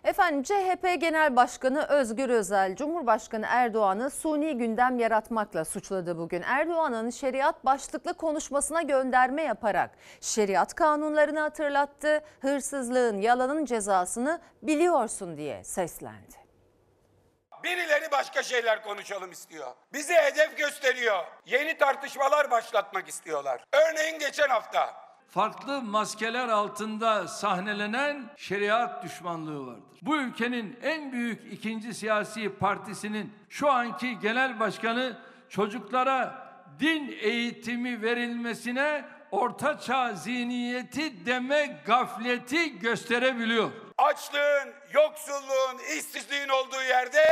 Efendim 0.04 0.42
CHP 0.42 1.00
Genel 1.00 1.36
Başkanı 1.36 1.86
Özgür 1.86 2.28
Özel, 2.30 2.76
Cumhurbaşkanı 2.76 3.46
Erdoğan'ı 3.48 4.10
suni 4.10 4.58
gündem 4.58 4.98
yaratmakla 4.98 5.64
suçladı 5.64 6.18
bugün. 6.18 6.42
Erdoğan'ın 6.42 7.10
şeriat 7.10 7.64
başlıklı 7.64 8.14
konuşmasına 8.14 8.82
gönderme 8.82 9.42
yaparak 9.42 9.90
şeriat 10.20 10.74
kanunlarını 10.74 11.40
hatırlattı, 11.40 12.24
hırsızlığın, 12.40 13.20
yalanın 13.20 13.64
cezasını 13.64 14.40
biliyorsun 14.62 15.36
diye 15.36 15.64
seslendi. 15.64 16.36
Birileri 17.64 18.10
başka 18.12 18.42
şeyler 18.42 18.82
konuşalım 18.82 19.30
istiyor. 19.30 19.72
Bize 19.92 20.14
hedef 20.14 20.58
gösteriyor. 20.58 21.24
Yeni 21.46 21.78
tartışmalar 21.78 22.50
başlatmak 22.50 23.08
istiyorlar. 23.08 23.64
Örneğin 23.72 24.18
geçen 24.18 24.48
hafta 24.48 25.03
Farklı 25.28 25.82
maskeler 25.82 26.48
altında 26.48 27.28
sahnelenen 27.28 28.30
şeriat 28.36 29.04
düşmanlığı 29.04 29.66
vardır. 29.66 29.98
Bu 30.02 30.16
ülkenin 30.16 30.78
en 30.82 31.12
büyük 31.12 31.52
ikinci 31.52 31.94
siyasi 31.94 32.48
partisinin 32.48 33.32
şu 33.48 33.70
anki 33.70 34.18
genel 34.18 34.60
başkanı 34.60 35.18
çocuklara 35.48 36.48
din 36.80 37.18
eğitimi 37.20 38.02
verilmesine 38.02 39.04
ortaçağ 39.30 40.12
zihniyeti 40.12 41.26
deme 41.26 41.82
gafleti 41.86 42.78
gösterebiliyor. 42.78 43.70
açlığın, 43.98 44.74
yoksulluğun, 44.92 45.78
işsizliğin 45.98 46.48
olduğu 46.48 46.82
yerde 46.82 47.24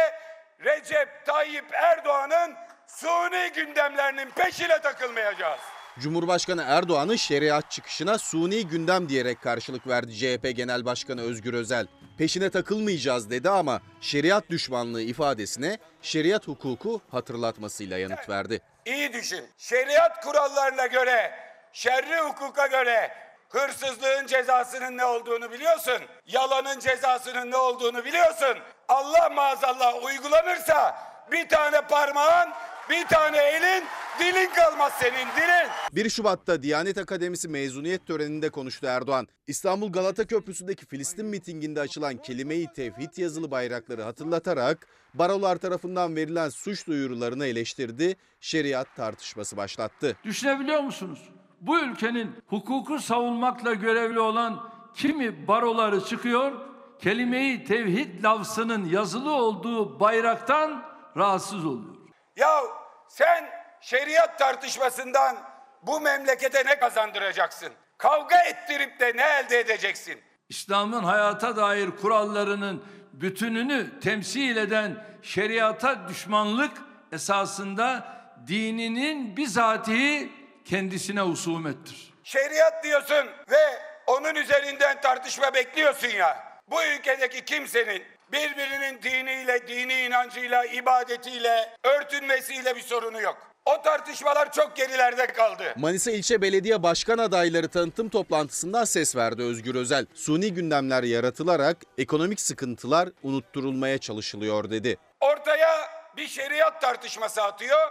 Recep 0.65 1.27
Tayyip 1.27 1.75
Erdoğan'ın 1.75 2.55
suni 2.87 3.53
gündemlerinin 3.55 4.31
peşine 4.31 4.81
takılmayacağız. 4.81 5.61
Cumhurbaşkanı 5.99 6.65
Erdoğan'ın 6.69 7.17
şeriat 7.17 7.71
çıkışına 7.71 8.19
suni 8.19 8.67
gündem 8.67 9.09
diyerek 9.09 9.43
karşılık 9.43 9.87
verdi 9.87 10.13
CHP 10.15 10.57
Genel 10.57 10.85
Başkanı 10.85 11.23
Özgür 11.23 11.55
Özel. 11.55 11.87
Peşine 12.19 12.51
takılmayacağız 12.51 13.31
dedi 13.31 13.51
ama 13.51 13.81
şeriat 14.01 14.51
düşmanlığı 14.51 15.03
ifadesine 15.03 15.79
şeriat 16.03 16.49
hukuku 16.49 17.01
hatırlatmasıyla 17.11 17.99
yanıt 17.99 18.29
verdi. 18.29 18.61
İyi 18.87 19.13
düşün. 19.13 19.45
Şeriat 19.59 20.25
kurallarına 20.25 20.87
göre, 20.87 21.33
şerri 21.73 22.19
hukuka 22.21 22.67
göre 22.67 23.11
hırsızlığın 23.49 24.27
cezasının 24.27 24.97
ne 24.97 25.05
olduğunu 25.05 25.53
biliyorsun. 25.53 25.99
Yalanın 26.27 26.81
cezasının 26.81 27.51
ne 27.51 27.57
olduğunu 27.57 28.05
biliyorsun. 28.05 28.59
Allah 28.89 29.29
maazallah 29.29 30.05
uygulanırsa 30.05 30.97
bir 31.33 31.49
tane 31.49 31.81
parmağın, 31.81 32.49
bir 32.91 33.07
tane 33.07 33.37
elin, 33.37 33.85
dilin 34.21 34.51
kalmaz 34.55 34.93
senin 34.93 35.27
dilin. 35.37 35.71
1 35.93 36.11
Şubat'ta 36.11 36.63
Diyanet 36.63 36.99
Akademisi 36.99 37.49
mezuniyet 37.49 38.07
töreninde 38.07 38.51
konuştu 38.51 38.87
Erdoğan. 38.87 39.27
İstanbul 39.47 39.93
Galata 39.93 40.27
Köprüsü'ndeki 40.27 40.87
Filistin 40.87 41.27
mitinginde 41.27 41.81
açılan 41.81 42.17
kelime-i 42.17 42.73
tevhid 42.73 43.17
yazılı 43.17 43.51
bayrakları 43.51 44.03
hatırlatarak 44.03 44.87
barolar 45.15 45.57
tarafından 45.57 46.17
verilen 46.17 46.49
suç 46.49 46.87
duyurularını 46.87 47.47
eleştirdi, 47.47 48.17
şeriat 48.41 48.97
tartışması 48.97 49.57
başlattı. 49.57 50.17
Düşünebiliyor 50.25 50.81
musunuz? 50.81 51.29
Bu 51.61 51.81
ülkenin 51.81 52.31
hukuku 52.47 52.99
savunmakla 52.99 53.75
görevli 53.75 54.21
olan 54.21 54.71
kimi 54.95 55.49
baroları 55.49 56.05
çıkıyor, 56.05 56.53
kelimeyi 56.99 57.65
tevhid 57.65 58.25
lafzının 58.25 58.85
yazılı 58.85 59.33
olduğu 59.33 60.01
bayraktan 60.01 60.83
rahatsız 61.17 61.65
oluyor. 61.65 62.02
Ya 62.37 62.63
sen 63.09 63.51
şeriat 63.81 64.39
tartışmasından 64.39 65.37
bu 65.83 66.01
memlekete 66.01 66.67
ne 66.67 66.79
kazandıracaksın? 66.79 67.73
Kavga 67.99 68.39
ettirip 68.39 69.01
de 69.01 69.13
ne 69.17 69.23
elde 69.23 69.59
edeceksin? 69.61 70.21
İslam'ın 70.49 71.05
hayata 71.05 71.57
dair 71.57 71.91
kurallarının 71.91 72.85
bütününü 73.13 74.01
temsil 74.01 74.57
eden 74.57 75.05
şeriata 75.23 76.09
düşmanlık 76.09 76.79
esasında 77.13 78.07
dininin 78.47 79.37
bizatihi 79.37 80.33
kendisine 80.65 81.21
husumettir. 81.21 82.15
Şeriat 82.25 82.85
diyorsun 82.85 83.27
ve 83.51 83.83
onun 84.07 84.35
üzerinden 84.35 85.01
tartışma 85.01 85.55
bekliyorsun 85.55 86.09
ya. 86.09 86.53
Bu 86.71 86.85
ülkedeki 86.85 87.45
kimsenin 87.45 88.03
birbirinin 88.33 89.03
diniyle, 89.03 89.69
dini 89.69 90.01
inancıyla, 90.01 90.65
ibadetiyle, 90.65 91.69
örtünmesiyle 91.85 92.77
bir 92.77 92.81
sorunu 92.81 93.21
yok. 93.21 93.53
O 93.67 93.83
tartışmalar 93.83 94.53
çok 94.53 94.77
gerilerde 94.77 95.27
kaldı. 95.27 95.75
Manisa 95.77 96.11
İlçe 96.11 96.43
Belediye 96.43 96.83
Başkan 96.83 97.19
adayları 97.19 97.69
tanıtım 97.69 98.09
toplantısından 98.09 98.85
ses 98.85 99.17
verdi 99.17 99.43
Özgür 99.43 99.75
Özel. 99.75 100.07
Suni 100.15 100.55
gündemler 100.55 101.03
yaratılarak 101.03 101.77
ekonomik 101.99 102.41
sıkıntılar 102.41 103.09
unutturulmaya 103.23 103.99
çalışılıyor 103.99 104.71
dedi. 104.71 104.97
Ortaya 105.21 105.89
bir 106.17 106.29
şeriat 106.29 106.81
tartışması 106.81 107.43
atıyor. 107.43 107.91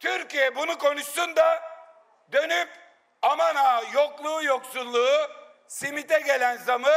Türkiye 0.00 0.56
bunu 0.56 0.78
konuşsun 0.78 1.36
da 1.36 1.60
dönüp 2.32 2.68
aman 3.22 3.54
ha 3.54 3.82
yokluğu 3.94 4.44
yoksulluğu 4.44 5.28
simite 5.68 6.20
gelen 6.26 6.56
zamı 6.56 6.92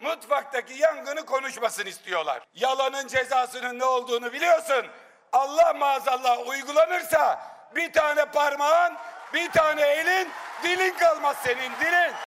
mutfaktaki 0.00 0.74
yangını 0.74 1.26
konuşmasın 1.26 1.86
istiyorlar. 1.86 2.42
Yalanın 2.54 3.08
cezasının 3.08 3.78
ne 3.78 3.84
olduğunu 3.84 4.32
biliyorsun. 4.32 4.86
Allah 5.32 5.72
maazallah 5.72 6.48
uygulanırsa 6.48 7.40
bir 7.76 7.92
tane 7.92 8.24
parmağın, 8.24 8.94
bir 9.34 9.50
tane 9.50 9.82
elin, 9.82 10.28
dilin 10.62 10.94
kalmaz 10.98 11.36
senin 11.44 11.72
dilin. 11.80 12.25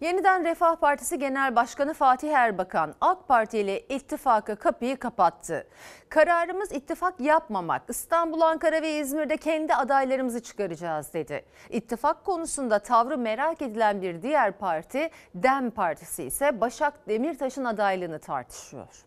Yeniden 0.00 0.44
Refah 0.44 0.76
Partisi 0.76 1.18
Genel 1.18 1.56
Başkanı 1.56 1.94
Fatih 1.94 2.30
Erbakan 2.30 2.94
AK 3.00 3.28
Parti 3.28 3.58
ile 3.58 3.80
ittifaka 3.80 4.56
kapıyı 4.56 4.96
kapattı. 4.96 5.68
Kararımız 6.08 6.72
ittifak 6.72 7.20
yapmamak. 7.20 7.82
İstanbul, 7.88 8.40
Ankara 8.40 8.82
ve 8.82 8.98
İzmir'de 9.00 9.36
kendi 9.36 9.74
adaylarımızı 9.74 10.42
çıkaracağız 10.42 11.12
dedi. 11.12 11.44
İttifak 11.70 12.24
konusunda 12.24 12.78
tavrı 12.78 13.18
merak 13.18 13.62
edilen 13.62 14.02
bir 14.02 14.22
diğer 14.22 14.58
parti 14.58 15.10
DEM 15.34 15.70
Partisi 15.70 16.24
ise 16.24 16.60
Başak 16.60 17.08
Demirtaş'ın 17.08 17.64
adaylığını 17.64 18.18
tartışıyor. 18.18 19.04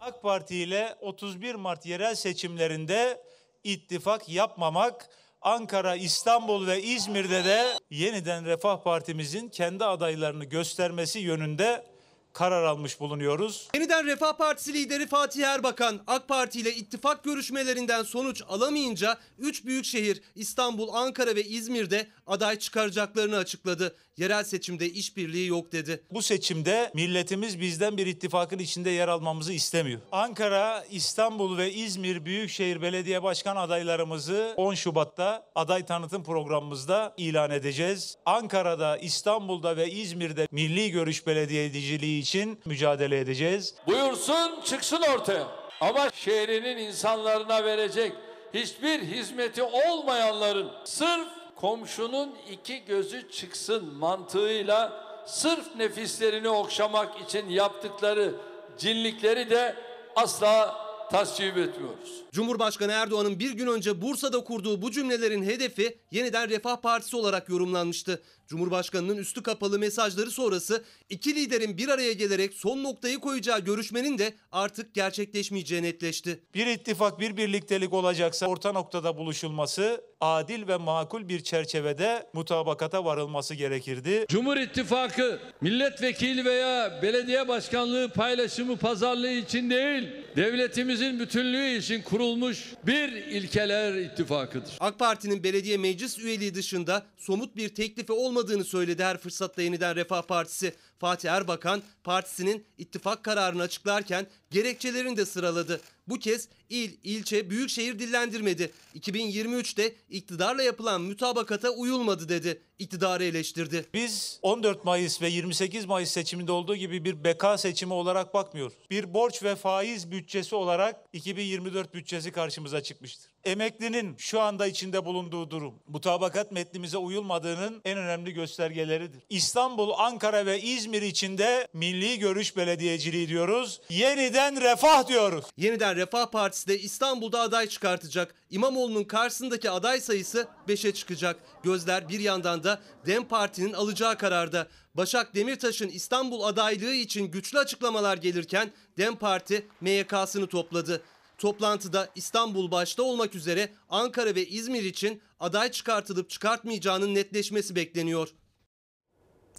AK 0.00 0.22
Parti 0.22 0.56
ile 0.56 0.94
31 1.00 1.54
Mart 1.54 1.86
yerel 1.86 2.14
seçimlerinde 2.14 3.22
ittifak 3.64 4.28
yapmamak 4.28 5.08
Ankara, 5.42 5.96
İstanbul 5.96 6.66
ve 6.66 6.82
İzmir'de 6.82 7.44
de 7.44 7.64
yeniden 7.90 8.44
Refah 8.44 8.82
Partimizin 8.82 9.48
kendi 9.48 9.84
adaylarını 9.84 10.44
göstermesi 10.44 11.18
yönünde 11.18 11.91
karar 12.32 12.64
almış 12.64 13.00
bulunuyoruz. 13.00 13.68
Yeniden 13.74 14.06
Refah 14.06 14.32
Partisi 14.32 14.74
lideri 14.74 15.06
Fatih 15.06 15.44
Erbakan 15.44 16.00
AK 16.06 16.28
Parti 16.28 16.60
ile 16.60 16.74
ittifak 16.74 17.24
görüşmelerinden 17.24 18.02
sonuç 18.02 18.42
alamayınca 18.48 19.18
3 19.38 19.64
büyük 19.64 19.84
şehir 19.84 20.22
İstanbul, 20.34 20.88
Ankara 20.92 21.36
ve 21.36 21.44
İzmir'de 21.44 22.06
aday 22.26 22.58
çıkaracaklarını 22.58 23.36
açıkladı. 23.36 23.96
Yerel 24.16 24.44
seçimde 24.44 24.90
işbirliği 24.90 25.48
yok 25.48 25.72
dedi. 25.72 26.02
Bu 26.10 26.22
seçimde 26.22 26.90
milletimiz 26.94 27.60
bizden 27.60 27.96
bir 27.96 28.06
ittifakın 28.06 28.58
içinde 28.58 28.90
yer 28.90 29.08
almamızı 29.08 29.52
istemiyor. 29.52 30.00
Ankara, 30.12 30.84
İstanbul 30.90 31.58
ve 31.58 31.72
İzmir 31.72 32.24
Büyükşehir 32.24 32.82
Belediye 32.82 33.22
Başkan 33.22 33.56
adaylarımızı 33.56 34.54
10 34.56 34.74
Şubat'ta 34.74 35.46
aday 35.54 35.86
tanıtım 35.86 36.24
programımızda 36.24 37.14
ilan 37.16 37.50
edeceğiz. 37.50 38.16
Ankara'da, 38.26 38.96
İstanbul'da 38.96 39.76
ve 39.76 39.90
İzmir'de 39.90 40.48
milli 40.50 40.90
görüş 40.90 41.26
belediyeciliği 41.26 42.21
için 42.22 42.60
mücadele 42.64 43.18
edeceğiz. 43.20 43.74
Buyursun 43.86 44.60
çıksın 44.64 45.02
ortaya. 45.14 45.46
Ama 45.80 46.10
şehrinin 46.14 46.76
insanlarına 46.76 47.64
verecek 47.64 48.12
hiçbir 48.54 49.02
hizmeti 49.02 49.62
olmayanların 49.62 50.70
sırf 50.84 51.28
komşunun 51.56 52.34
iki 52.50 52.84
gözü 52.84 53.30
çıksın 53.30 53.94
mantığıyla 53.94 55.02
sırf 55.26 55.76
nefislerini 55.76 56.48
okşamak 56.48 57.20
için 57.20 57.48
yaptıkları 57.48 58.34
cinlikleri 58.78 59.50
de 59.50 59.76
asla 60.16 60.82
tasvip 61.12 61.56
etmiyoruz. 61.56 62.22
Cumhurbaşkanı 62.32 62.92
Erdoğan'ın 62.92 63.38
bir 63.38 63.50
gün 63.50 63.66
önce 63.66 64.02
Bursa'da 64.02 64.44
kurduğu 64.44 64.82
bu 64.82 64.90
cümlelerin 64.90 65.44
hedefi 65.44 65.98
yeniden 66.10 66.48
Refah 66.50 66.76
Partisi 66.76 67.16
olarak 67.16 67.48
yorumlanmıştı. 67.48 68.22
Cumhurbaşkanının 68.48 69.16
üstü 69.16 69.42
kapalı 69.42 69.78
mesajları 69.78 70.30
sonrası 70.30 70.84
iki 71.10 71.34
liderin 71.34 71.78
bir 71.78 71.88
araya 71.88 72.12
gelerek 72.12 72.54
son 72.54 72.82
noktayı 72.82 73.18
koyacağı 73.18 73.60
görüşmenin 73.60 74.18
de 74.18 74.34
artık 74.52 74.94
gerçekleşmeyeceği 74.94 75.82
netleşti. 75.82 76.40
Bir 76.54 76.66
ittifak, 76.66 77.20
bir 77.20 77.36
birliktelik 77.36 77.92
olacaksa 77.92 78.46
orta 78.46 78.72
noktada 78.72 79.16
buluşulması, 79.16 80.04
adil 80.20 80.68
ve 80.68 80.76
makul 80.76 81.28
bir 81.28 81.40
çerçevede 81.40 82.26
mutabakata 82.32 83.04
varılması 83.04 83.54
gerekirdi. 83.54 84.26
Cumhur 84.28 84.56
İttifakı 84.56 85.40
milletvekili 85.60 86.44
veya 86.44 87.02
belediye 87.02 87.48
başkanlığı 87.48 88.08
paylaşımı 88.08 88.76
pazarlığı 88.76 89.30
için 89.32 89.70
değil, 89.70 90.08
devletimizin 90.36 91.20
bütünlüğü 91.20 91.76
için 91.76 92.02
kurulmuş 92.02 92.72
bir 92.86 93.12
ilkeler 93.12 93.94
ittifakıdır. 93.94 94.76
AK 94.80 94.98
Parti'nin 94.98 95.44
belediye 95.44 95.76
meclis 95.76 96.18
üyeliği 96.18 96.54
dışında 96.54 97.02
somut 97.18 97.56
bir 97.56 97.68
teklifi 97.68 98.12
olmadığını 98.32 98.64
söyledi 98.64 99.04
her 99.04 99.18
fırsatta 99.18 99.62
yeniden 99.62 99.96
Refah 99.96 100.22
Partisi. 100.22 100.74
Fatih 100.98 101.30
Erbakan 101.30 101.82
partisinin 102.04 102.64
ittifak 102.78 103.24
kararını 103.24 103.62
açıklarken 103.62 104.26
gerekçelerini 104.50 105.16
de 105.16 105.26
sıraladı. 105.26 105.80
Bu 106.08 106.18
kez 106.18 106.48
il, 106.70 106.90
ilçe, 107.04 107.50
büyükşehir 107.50 107.98
dillendirmedi. 107.98 108.70
2023'te 108.98 109.94
iktidarla 110.10 110.62
yapılan 110.62 111.00
mütabakata 111.00 111.70
uyulmadı 111.70 112.28
dedi. 112.28 112.62
İktidarı 112.78 113.24
eleştirdi. 113.24 113.86
Biz 113.94 114.38
14 114.42 114.84
Mayıs 114.84 115.22
ve 115.22 115.28
28 115.28 115.86
Mayıs 115.86 116.10
seçiminde 116.10 116.52
olduğu 116.52 116.76
gibi 116.76 117.04
bir 117.04 117.24
beka 117.24 117.58
seçimi 117.58 117.92
olarak 117.92 118.34
bakmıyoruz. 118.34 118.74
Bir 118.90 119.14
borç 119.14 119.42
ve 119.42 119.56
faiz 119.56 120.10
bütçesi 120.10 120.54
olarak 120.54 120.96
2024 121.12 121.94
bütçesi 121.94 122.32
karşımıza 122.32 122.82
çıkmıştır. 122.82 123.31
Emeklinin 123.44 124.16
şu 124.18 124.40
anda 124.40 124.66
içinde 124.66 125.04
bulunduğu 125.04 125.50
durum 125.50 125.74
mutabakat 125.86 126.52
metnimize 126.52 126.98
uyulmadığının 126.98 127.80
en 127.84 127.98
önemli 127.98 128.32
göstergeleridir. 128.32 129.22
İstanbul, 129.30 129.90
Ankara 129.96 130.46
ve 130.46 130.60
İzmir 130.60 131.02
içinde 131.02 131.68
milli 131.72 132.18
görüş 132.18 132.56
belediyeciliği 132.56 133.28
diyoruz. 133.28 133.80
Yeniden 133.88 134.60
refah 134.60 135.08
diyoruz. 135.08 135.44
Yeniden 135.56 135.96
Refah 135.96 136.26
Partisi 136.26 136.68
de 136.68 136.78
İstanbul'da 136.78 137.40
aday 137.40 137.66
çıkartacak. 137.66 138.34
İmamoğlu'nun 138.50 139.04
karşısındaki 139.04 139.70
aday 139.70 140.00
sayısı 140.00 140.48
5'e 140.68 140.92
çıkacak. 140.92 141.36
Gözler 141.62 142.08
bir 142.08 142.20
yandan 142.20 142.64
da 142.64 142.80
DEM 143.06 143.24
Parti'nin 143.24 143.72
alacağı 143.72 144.18
kararda. 144.18 144.66
Başak 144.94 145.34
Demirtaş'ın 145.34 145.88
İstanbul 145.88 146.42
adaylığı 146.42 146.94
için 146.94 147.30
güçlü 147.30 147.58
açıklamalar 147.58 148.16
gelirken 148.16 148.70
DEM 148.98 149.16
Parti 149.16 149.66
MYK'sını 149.80 150.46
topladı. 150.46 151.02
Toplantıda 151.42 152.08
İstanbul 152.14 152.70
başta 152.70 153.02
olmak 153.02 153.34
üzere 153.34 153.68
Ankara 153.88 154.34
ve 154.34 154.46
İzmir 154.46 154.82
için 154.82 155.22
aday 155.40 155.70
çıkartılıp 155.70 156.30
çıkartmayacağının 156.30 157.14
netleşmesi 157.14 157.76
bekleniyor. 157.76 158.28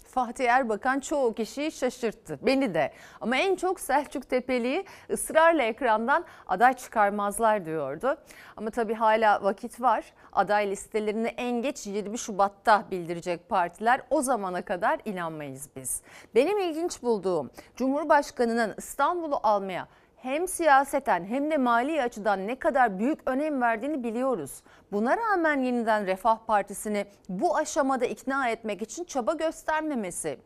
Fatih 0.06 0.48
Erbakan 0.48 1.00
çoğu 1.00 1.34
kişiyi 1.34 1.72
şaşırttı. 1.72 2.38
Beni 2.42 2.74
de. 2.74 2.92
Ama 3.20 3.36
en 3.36 3.56
çok 3.56 3.80
Selçuk 3.80 4.28
Tepeli'yi 4.28 4.84
ısrarla 5.10 5.62
ekrandan 5.62 6.24
aday 6.46 6.76
çıkarmazlar 6.76 7.66
diyordu. 7.66 8.16
Ama 8.56 8.70
tabii 8.70 8.94
hala 8.94 9.42
vakit 9.42 9.80
var. 9.80 10.12
Aday 10.32 10.70
listelerini 10.70 11.28
en 11.28 11.62
geç 11.62 11.86
20 11.86 12.18
Şubat'ta 12.18 12.84
bildirecek 12.90 13.48
partiler. 13.48 14.00
O 14.10 14.22
zamana 14.22 14.64
kadar 14.64 15.00
inanmayız 15.04 15.68
biz. 15.76 16.02
Benim 16.34 16.58
ilginç 16.58 17.02
bulduğum 17.02 17.50
Cumhurbaşkanı'nın 17.76 18.74
İstanbul'u 18.78 19.40
almaya 19.42 19.88
hem 20.24 20.48
siyaseten 20.48 21.24
hem 21.24 21.50
de 21.50 21.56
mali 21.56 22.02
açıdan 22.02 22.46
ne 22.46 22.58
kadar 22.58 22.98
büyük 22.98 23.20
önem 23.26 23.60
verdiğini 23.60 24.04
biliyoruz. 24.04 24.62
Buna 24.92 25.16
rağmen 25.16 25.60
yeniden 25.60 26.06
Refah 26.06 26.38
Partisi'ni 26.46 27.06
bu 27.28 27.56
aşamada 27.56 28.06
ikna 28.06 28.48
etmek 28.48 28.82
için 28.82 29.04
çaba 29.04 29.32
göstermemesi. 29.32 30.38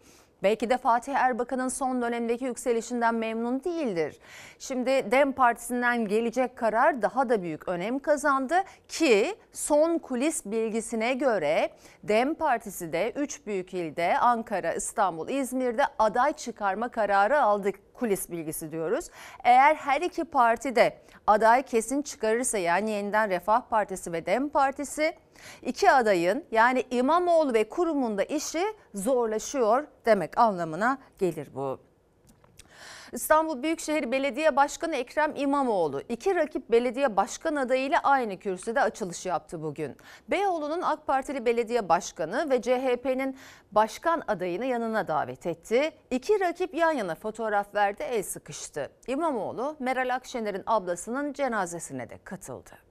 Belki 0.43 0.71
de 0.71 0.79
Fatih 0.79 1.15
Erbakan'ın 1.15 1.69
son 1.69 2.03
dönemdeki 2.03 2.45
yükselişinden 2.45 3.15
memnun 3.15 3.65
değildir. 3.65 4.19
Şimdi 4.59 4.91
DEM 4.91 5.33
Partisi'nden 5.33 6.09
gelecek 6.09 6.57
karar 6.57 7.03
daha 7.03 7.29
da 7.29 7.43
büyük 7.43 7.69
önem 7.69 7.99
kazandı 7.99 8.55
ki 8.89 9.37
son 9.53 9.99
kulis 9.99 10.45
bilgisine 10.45 11.15
göre 11.15 11.71
DEM 12.05 12.35
Partisi 12.35 12.93
de 12.93 13.13
3 13.17 13.47
büyük 13.47 13.75
ilde 13.75 14.19
Ankara, 14.19 14.73
İstanbul, 14.75 15.29
İzmir'de 15.29 15.83
aday 15.99 16.33
çıkarma 16.33 16.89
kararı 16.89 17.43
aldık 17.43 17.95
kulis 17.95 18.31
bilgisi 18.31 18.73
diyoruz. 18.73 19.11
Eğer 19.45 19.75
her 19.75 20.01
iki 20.01 20.25
parti 20.25 20.77
de 20.77 20.99
aday 21.27 21.63
kesin 21.63 22.03
çıkarırsa 22.03 22.59
yani 22.59 22.91
yeniden 22.91 23.31
Refah 23.31 23.61
Partisi 23.61 24.13
ve 24.13 24.27
DEM 24.27 24.49
Partisi 24.49 25.15
iki 25.63 25.91
adayın 25.91 26.45
yani 26.51 26.85
İmamoğlu 26.91 27.55
ve 27.55 27.69
kurumunda 27.69 28.23
işi 28.23 28.63
zorlaşıyor 28.95 29.87
demek 30.07 30.39
anlamına 30.39 30.99
gelir 31.19 31.49
bu. 31.55 31.89
İstanbul 33.13 33.63
Büyükşehir 33.63 34.13
Belediye 34.13 34.57
Başkanı 34.57 34.97
Ekrem 34.97 35.33
İmamoğlu 35.37 36.03
iki 36.09 36.35
rakip 36.35 36.71
belediye 36.71 37.17
başkan 37.17 37.57
adayıyla 37.57 38.01
aynı 38.03 38.39
kürsüde 38.39 38.81
açılış 38.81 39.27
yaptı 39.27 39.63
bugün. 39.63 39.97
Beyoğlu'nun 40.31 40.83
AK 40.83 41.07
Partili 41.07 41.47
belediye 41.47 41.89
başkanı 41.89 42.51
ve 42.51 42.63
CHP'nin 42.63 43.37
başkan 43.73 44.23
adayını 44.29 44.65
yanına 44.65 45.09
davet 45.09 45.47
etti. 45.47 45.91
İki 46.11 46.41
rakip 46.41 46.75
yan 46.75 46.93
yana 46.93 47.15
fotoğraf 47.15 47.75
verdi, 47.75 48.03
el 48.03 48.23
sıkıştı. 48.23 48.91
İmamoğlu 49.07 49.77
Meral 49.79 50.15
Akşener'in 50.15 50.63
ablasının 50.67 51.33
cenazesine 51.33 52.11
de 52.11 52.19
katıldı. 52.25 52.88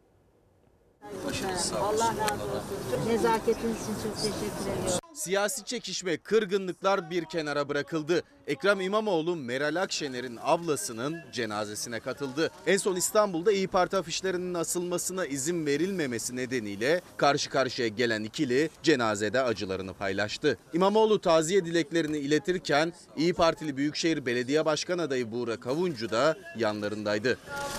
Allah 1.81 2.13
razı 2.19 2.43
olsun. 2.43 3.09
Nezaketiniz 3.09 3.75
için 3.75 3.93
çok 4.03 4.15
teşekkür 4.15 4.71
ediyorum. 4.71 4.99
Siyasi 5.13 5.65
çekişme, 5.65 6.17
kırgınlıklar 6.17 7.09
bir 7.09 7.25
kenara 7.25 7.69
bırakıldı. 7.69 8.23
Ekrem 8.47 8.81
İmamoğlu 8.81 9.35
Meral 9.35 9.75
Akşener'in 9.81 10.39
ablasının 10.43 11.17
cenazesine 11.31 11.99
katıldı. 11.99 12.51
En 12.67 12.77
son 12.77 12.95
İstanbul'da 12.95 13.51
İyi 13.51 13.67
Parti 13.67 13.97
afişlerinin 13.97 14.53
asılmasına 14.53 15.25
izin 15.25 15.65
verilmemesi 15.65 16.35
nedeniyle 16.35 17.01
karşı 17.17 17.49
karşıya 17.49 17.87
gelen 17.87 18.23
ikili 18.23 18.69
cenazede 18.83 19.41
acılarını 19.41 19.93
paylaştı. 19.93 20.57
İmamoğlu 20.73 21.21
taziye 21.21 21.65
dileklerini 21.65 22.17
iletirken 22.17 22.93
İyi 23.17 23.33
Partili 23.33 23.77
Büyükşehir 23.77 24.25
Belediye 24.25 24.65
Başkan 24.65 24.97
adayı 24.97 25.31
Buğra 25.31 25.59
Kavuncu 25.59 26.09
da 26.09 26.37
yanlarındaydı. 26.57 27.37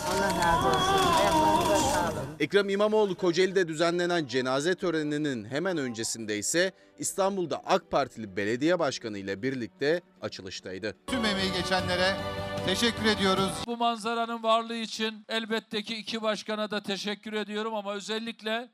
Allah 0.09 0.29
razı 0.29 0.69
olsun. 0.69 1.48
Ekrem 2.41 2.69
İmamoğlu 2.69 3.15
Kocaeli'de 3.15 3.69
düzenlenen 3.69 4.27
cenaze 4.27 4.75
töreninin 4.75 5.45
hemen 5.45 5.79
öncesinde 5.79 6.39
ise 6.39 6.73
İstanbul'da 6.99 7.63
AK 7.67 7.91
Partili 7.91 8.37
belediye 8.37 8.79
başkanı 8.79 9.19
ile 9.19 9.43
birlikte 9.43 10.01
açılıştaydı. 10.21 10.97
Tüm 11.07 11.25
emeği 11.25 11.53
geçenlere 11.53 12.17
teşekkür 12.67 13.05
ediyoruz. 13.05 13.53
Bu 13.67 13.77
manzaranın 13.77 14.43
varlığı 14.43 14.77
için 14.77 15.25
elbette 15.29 15.83
ki 15.83 15.97
iki 15.97 16.23
başkana 16.23 16.71
da 16.71 16.83
teşekkür 16.83 17.33
ediyorum 17.33 17.75
ama 17.75 17.95
özellikle 17.95 18.69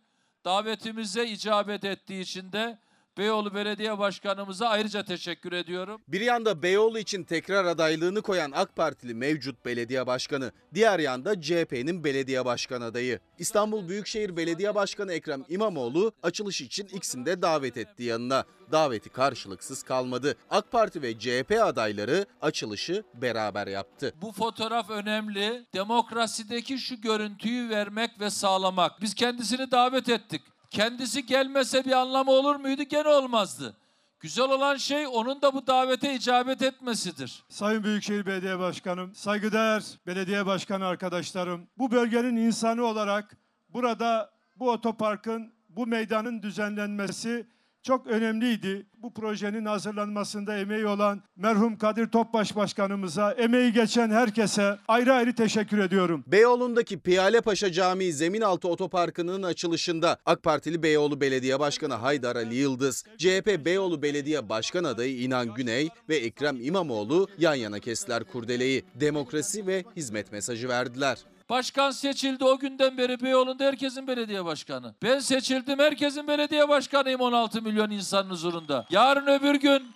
davetimize 0.45 1.27
icabet 1.27 1.85
ettiği 1.85 2.21
için 2.21 2.53
de 2.53 2.79
Beyoğlu 3.19 3.55
Belediye 3.55 3.99
Başkanımıza 3.99 4.69
ayrıca 4.69 5.05
teşekkür 5.05 5.53
ediyorum. 5.53 6.01
Bir 6.09 6.21
yanda 6.21 6.63
Beyoğlu 6.63 6.99
için 6.99 7.25
tekrar 7.25 7.65
adaylığını 7.65 8.23
koyan 8.23 8.53
AK 8.55 8.77
Partili 8.77 9.15
mevcut 9.15 9.65
belediye 9.65 10.07
başkanı, 10.07 10.53
diğer 10.75 10.99
yanda 10.99 11.41
CHP'nin 11.41 12.05
belediye 12.05 12.45
başkan 12.45 12.81
adayı. 12.81 13.21
İstanbul 13.39 13.89
Büyükşehir 13.89 14.37
Belediye 14.37 14.75
Başkanı 14.75 15.13
Ekrem 15.13 15.45
İmamoğlu 15.49 16.13
açılış 16.23 16.61
için 16.61 16.87
ikisini 16.87 17.27
de 17.27 17.43
davet 17.43 17.77
etti 17.77 18.03
yanına. 18.03 18.45
Daveti 18.73 19.11
karşılıksız 19.11 19.83
kalmadı. 19.83 20.37
AK 20.51 20.73
Parti 20.73 21.03
ve 21.03 21.19
CHP 21.19 21.59
adayları 21.63 22.27
açılışı 22.43 23.05
beraber 23.15 23.67
yaptı. 23.67 24.15
Bu 24.23 24.33
fotoğraf 24.33 24.91
önemli. 24.91 25.67
Demokrasideki 25.75 26.79
şu 26.79 27.01
görüntüyü 27.01 27.69
vermek 27.69 28.21
ve 28.21 28.31
sağlamak. 28.31 29.01
Biz 29.01 29.15
kendisini 29.15 29.71
davet 29.71 30.09
ettik. 30.09 30.43
Kendisi 30.75 31.27
gelmese 31.27 31.85
bir 31.85 31.93
anlamı 31.93 32.31
olur 32.31 32.57
muydu? 32.57 32.83
Gene 32.83 33.09
olmazdı. 33.09 33.77
Güzel 34.21 34.45
olan 34.45 34.77
şey 34.77 35.07
onun 35.07 35.43
da 35.43 35.55
bu 35.55 35.67
davete 35.67 36.15
icabet 36.15 36.63
etmesidir. 36.63 37.45
Sayın 37.49 37.85
Büyükşehir 37.85 38.27
Belediye 38.27 38.59
Başkanım, 38.59 39.15
saygıdeğer 39.15 39.83
belediye 40.07 40.47
başkanı 40.47 40.87
arkadaşlarım, 40.87 41.67
bu 41.79 41.91
bölgenin 41.91 42.37
insanı 42.37 42.85
olarak 42.85 43.37
burada 43.69 44.31
bu 44.57 44.71
otoparkın, 44.71 45.53
bu 45.69 45.87
meydanın 45.87 46.43
düzenlenmesi 46.43 47.47
çok 47.85 48.07
önemliydi. 48.07 48.87
Bu 49.03 49.15
projenin 49.15 49.65
hazırlanmasında 49.65 50.59
emeği 50.59 50.87
olan 50.87 51.23
merhum 51.37 51.79
Kadir 51.79 52.07
Topbaş 52.07 52.57
Başkanımıza, 52.57 53.33
emeği 53.33 53.73
geçen 53.73 54.11
herkese 54.11 54.79
ayrı 54.89 55.13
ayrı 55.13 55.35
teşekkür 55.35 55.79
ediyorum. 55.79 56.25
Beyoğlu'ndaki 56.27 56.99
Piyale 56.99 57.41
Paşa 57.41 57.73
Camii 57.73 58.13
Zeminaltı 58.13 58.69
Otoparkı'nın 58.69 59.43
açılışında 59.43 60.19
AK 60.27 60.43
Partili 60.43 60.83
Beyoğlu 60.83 61.21
Belediye 61.21 61.61
Başkanı 61.61 61.95
Haydar 61.95 62.37
Ali 62.37 62.55
Yıldız, 62.55 63.05
CHP 63.19 63.65
Beyoğlu 63.65 64.03
Belediye 64.03 64.49
Başkan 64.49 64.85
adayı 64.85 65.21
İnan 65.21 65.55
Güney 65.55 65.89
ve 66.09 66.17
Ekrem 66.17 66.61
İmamoğlu 66.61 67.29
yan 67.39 67.55
yana 67.55 67.79
kestiler 67.79 68.25
kurdeleyi. 68.25 68.85
Demokrasi 68.95 69.67
ve 69.67 69.85
hizmet 69.97 70.33
mesajı 70.33 70.69
verdiler. 70.69 71.19
Başkan 71.49 71.91
seçildi 71.91 72.45
o 72.45 72.59
günden 72.59 72.99
beri 72.99 73.23
Beyoğlu'nda 73.23 73.65
herkesin 73.65 74.07
belediye 74.07 74.45
başkanı. 74.45 74.95
Ben 75.03 75.19
seçildim 75.19 75.79
herkesin 75.79 76.29
belediye 76.29 76.69
başkanıyım 76.69 77.21
16 77.21 77.63
milyon 77.63 77.91
insanın 77.91 78.31
huzurunda. 78.31 78.87
Yarın 78.91 79.27
öbür 79.27 79.55
gün 79.55 79.93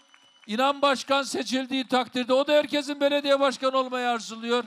inan 0.46 0.82
başkan 0.82 1.22
seçildiği 1.22 1.88
takdirde 1.88 2.32
o 2.32 2.46
da 2.46 2.52
herkesin 2.52 3.00
belediye 3.00 3.40
başkanı 3.40 3.76
olmayı 3.78 4.08
arzuluyor. 4.08 4.64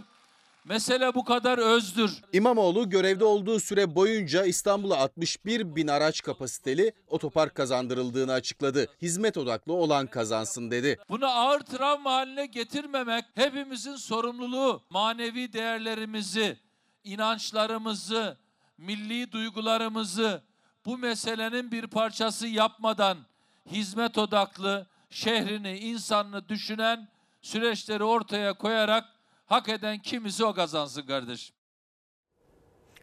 Mesele 0.66 1.16
bu 1.16 1.26
kadar 1.26 1.58
özdür. 1.58 2.12
İmamoğlu 2.34 2.90
görevde 2.90 3.26
olduğu 3.26 3.60
süre 3.60 3.96
boyunca 3.96 4.46
İstanbul'a 4.46 4.98
61 4.98 5.76
bin 5.76 5.88
araç 5.88 6.22
kapasiteli 6.22 6.94
otopark 7.08 7.56
kazandırıldığını 7.56 8.34
açıkladı. 8.34 8.88
Hizmet 9.02 9.38
odaklı 9.38 9.74
olan 9.74 10.08
kazansın 10.08 10.72
dedi. 10.72 11.00
Bunu 11.10 11.26
ağır 11.26 11.60
travma 11.60 12.14
haline 12.14 12.46
getirmemek 12.46 13.26
hepimizin 13.36 13.96
sorumluluğu. 13.96 14.82
Manevi 14.90 15.54
değerlerimizi, 15.54 16.58
inançlarımızı, 17.04 18.38
milli 18.78 19.32
duygularımızı 19.32 20.44
bu 20.86 20.98
meselenin 20.98 21.72
bir 21.72 21.88
parçası 21.88 22.48
yapmadan 22.48 23.18
hizmet 23.66 24.18
odaklı, 24.18 24.88
şehrini, 25.10 25.78
insanını 25.78 26.50
düşünen 26.50 27.08
süreçleri 27.42 28.04
ortaya 28.04 28.54
koyarak 28.54 29.06
hak 29.46 29.70
eden 29.70 30.00
kimisi 30.00 30.46
o 30.46 30.54
kazansın 30.54 31.02
kardeşim. 31.02 31.56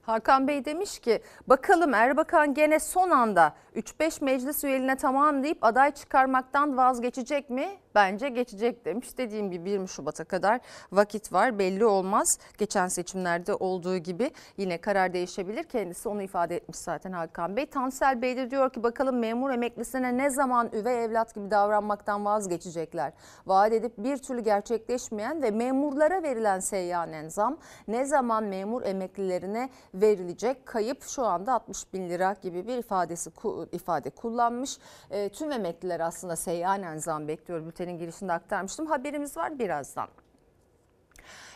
Hakan 0.03 0.49
Bey 0.49 0.65
demiş 0.65 0.99
ki 0.99 1.23
bakalım 1.47 1.95
Erbakan 1.95 2.55
gene 2.55 2.81
son 2.81 3.11
anda 3.11 3.57
3-5 3.75 4.25
meclis 4.25 4.65
üyeliğine 4.65 4.97
tamam 4.97 5.43
deyip 5.43 5.65
aday 5.65 5.95
çıkarmaktan 5.95 6.77
vazgeçecek 6.77 7.51
mi? 7.51 7.79
Bence 7.99 8.29
geçecek 8.29 8.85
demiş. 8.85 9.19
Dediğim 9.19 9.51
gibi 9.51 9.71
20 9.71 9.89
Şubat'a 9.89 10.25
kadar 10.25 10.61
vakit 10.93 11.33
var 11.33 11.59
belli 11.59 11.85
olmaz. 11.85 12.39
Geçen 12.59 12.89
seçimlerde 12.89 13.55
olduğu 13.55 13.97
gibi 13.97 14.31
yine 14.57 14.79
karar 14.79 15.13
değişebilir. 15.13 15.65
Kendisi 15.65 16.09
onu 16.09 16.23
ifade 16.23 16.57
etmiş 16.57 16.79
zaten 16.79 17.13
Hakan 17.13 17.57
Bey. 17.57 17.67
Tansel 17.67 18.23
Bey 18.23 18.37
de 18.37 18.51
diyor 18.51 18.73
ki 18.73 18.83
bakalım 18.83 19.19
memur 19.19 19.51
emeklisine 19.51 20.19
ne 20.19 20.31
zaman 20.31 20.71
üvey 20.73 21.05
evlat 21.05 21.35
gibi 21.35 21.51
davranmaktan 21.51 22.25
vazgeçecekler. 22.25 23.13
Vaat 23.47 23.73
edip 23.73 23.99
bir 23.99 24.17
türlü 24.17 24.41
gerçekleşmeyen 24.41 25.43
ve 25.43 25.51
memurlara 25.51 26.23
verilen 26.23 26.61
seyyanen 26.61 27.29
zam 27.29 27.59
ne 27.89 28.05
zaman 28.05 28.45
memur 28.45 28.83
emeklilerine 28.83 29.71
verilecek 29.95 30.67
kayıp 30.67 31.03
şu 31.03 31.25
anda 31.25 31.53
60 31.53 31.93
bin 31.93 32.09
lira 32.09 32.37
gibi 32.43 32.67
bir 32.67 32.79
ifadesi 32.79 33.31
ifade 33.73 34.11
kullanmış. 34.11 34.79
E, 35.11 35.29
tüm 35.29 35.53
emekliler 35.53 36.01
aslında 36.01 36.37
seyyanen 36.37 36.99
zam 36.99 37.29
bekliyor. 37.29 37.67
Bültenin 37.67 37.88
girişinde 37.93 38.33
aktarmıştım. 38.33 38.87
Haberimiz 38.87 39.37
var 39.37 39.59
birazdan. 39.59 40.09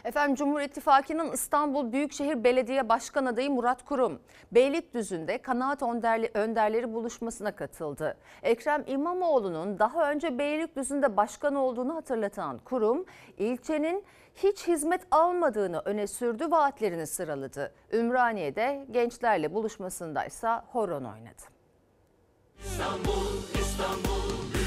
Efendim 0.05 0.35
Cumhur 0.37 0.61
İttifakı'nın 0.61 1.33
İstanbul 1.33 1.93
Büyükşehir 1.93 2.45
Belediye 2.45 2.89
Başkan 2.89 3.27
adayı 3.27 3.51
Murat 3.51 3.85
Kurum, 3.85 4.21
Beylikdüzü'nde 4.53 5.39
kanaat 5.39 5.83
önderli, 5.83 6.31
önderleri 6.35 6.93
buluşmasına 6.93 7.57
katıldı. 7.57 8.17
Ekrem 8.43 8.85
İmamoğlu'nun 8.87 9.79
daha 9.79 10.11
önce 10.11 10.39
Beylikdüzü'nde 10.39 11.17
başkan 11.17 11.55
olduğunu 11.55 11.95
hatırlatan 11.95 12.59
Kurum, 12.59 13.05
ilçenin 13.39 14.05
hiç 14.35 14.69
hizmet 14.69 15.01
almadığını 15.11 15.83
öne 15.85 16.07
sürdü, 16.07 16.51
vaatlerini 16.51 17.07
sıraladı. 17.07 17.73
Ümraniye'de 17.93 18.87
gençlerle 18.91 19.55
buluşmasındaysa 19.55 20.65
horon 20.73 21.05
oynadı. 21.05 21.43
İstanbul, 22.65 23.27
İstanbul 23.55 24.62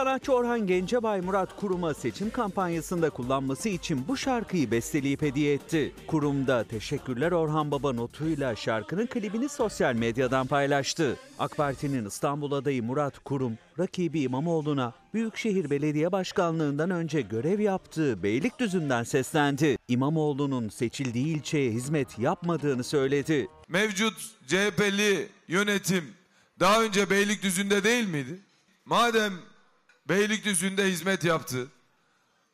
Sanatçı 0.00 0.32
Orhan 0.32 0.66
Gencebay 0.66 1.20
Murat 1.20 1.56
Kurum'a 1.56 1.94
seçim 1.94 2.30
kampanyasında 2.30 3.10
kullanması 3.10 3.68
için 3.68 4.08
bu 4.08 4.16
şarkıyı 4.16 4.70
besteleyip 4.70 5.22
hediye 5.22 5.54
etti. 5.54 5.92
Kurum'da 6.06 6.64
Teşekkürler 6.64 7.32
Orhan 7.32 7.70
Baba 7.70 7.92
notuyla 7.92 8.56
şarkının 8.56 9.06
klibini 9.06 9.48
sosyal 9.48 9.94
medyadan 9.94 10.46
paylaştı. 10.46 11.16
AK 11.38 11.56
Parti'nin 11.56 12.06
İstanbul 12.06 12.52
adayı 12.52 12.82
Murat 12.82 13.18
Kurum, 13.18 13.58
rakibi 13.78 14.20
İmamoğlu'na 14.20 14.92
Büyükşehir 15.14 15.70
Belediye 15.70 16.12
Başkanlığından 16.12 16.90
önce 16.90 17.20
görev 17.20 17.60
yaptığı 17.60 18.22
Beylikdüzü'nden 18.22 19.02
seslendi. 19.02 19.78
İmamoğlu'nun 19.88 20.68
seçildiği 20.68 21.26
ilçeye 21.26 21.70
hizmet 21.70 22.18
yapmadığını 22.18 22.84
söyledi. 22.84 23.48
Mevcut 23.68 24.14
CHP'li 24.46 25.28
yönetim 25.48 26.19
daha 26.60 26.82
önce 26.82 27.10
Beylikdüzü'nde 27.10 27.84
değil 27.84 28.06
miydi? 28.06 28.40
Madem 28.84 29.42
Beylikdüzü'nde 30.08 30.84
hizmet 30.84 31.24
yaptı. 31.24 31.68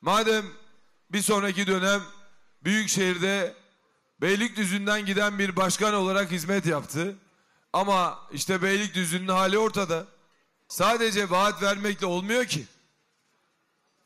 Madem 0.00 0.46
bir 1.10 1.22
sonraki 1.22 1.66
dönem 1.66 2.02
Büyükşehir'de 2.64 3.54
Beylikdüzü'nden 4.20 5.06
giden 5.06 5.38
bir 5.38 5.56
başkan 5.56 5.94
olarak 5.94 6.30
hizmet 6.30 6.66
yaptı. 6.66 7.16
Ama 7.72 8.28
işte 8.32 8.62
Beylikdüzü'nün 8.62 9.28
hali 9.28 9.58
ortada. 9.58 10.06
Sadece 10.68 11.30
vaat 11.30 11.62
vermekle 11.62 12.06
olmuyor 12.06 12.44
ki. 12.44 12.66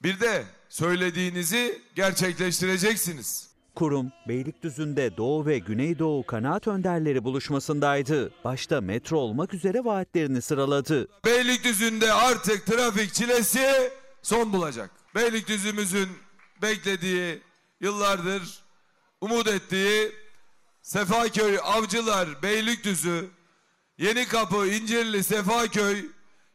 Bir 0.03 0.21
de 0.21 0.45
söylediğinizi 0.69 1.83
gerçekleştireceksiniz. 1.95 3.50
Kurum, 3.75 4.13
Beylikdüzü'nde 4.29 5.17
Doğu 5.17 5.47
ve 5.47 5.59
Güneydoğu 5.59 6.27
kanaat 6.27 6.69
önderleri 6.69 7.25
buluşmasındaydı. 7.25 8.33
Başta 8.45 8.81
metro 8.81 9.19
olmak 9.19 9.55
üzere 9.55 9.85
vaatlerini 9.85 10.43
sıraladı. 10.43 11.09
Beylikdüzü'nde 11.25 12.13
artık 12.13 12.67
trafik 12.67 13.15
çilesi 13.15 13.91
son 14.23 14.53
bulacak. 14.53 14.91
Beylikdüzü'müzün 15.15 16.09
beklediği 16.63 17.43
yıllardır 17.81 18.43
umut 19.21 19.49
ettiği 19.49 20.13
Sefaköy, 20.83 21.59
Avcılar, 21.63 22.43
Beylikdüzü, 22.43 23.29
Yenikapı, 23.99 24.67
İncirli, 24.67 25.25
Sefaköy, 25.25 26.07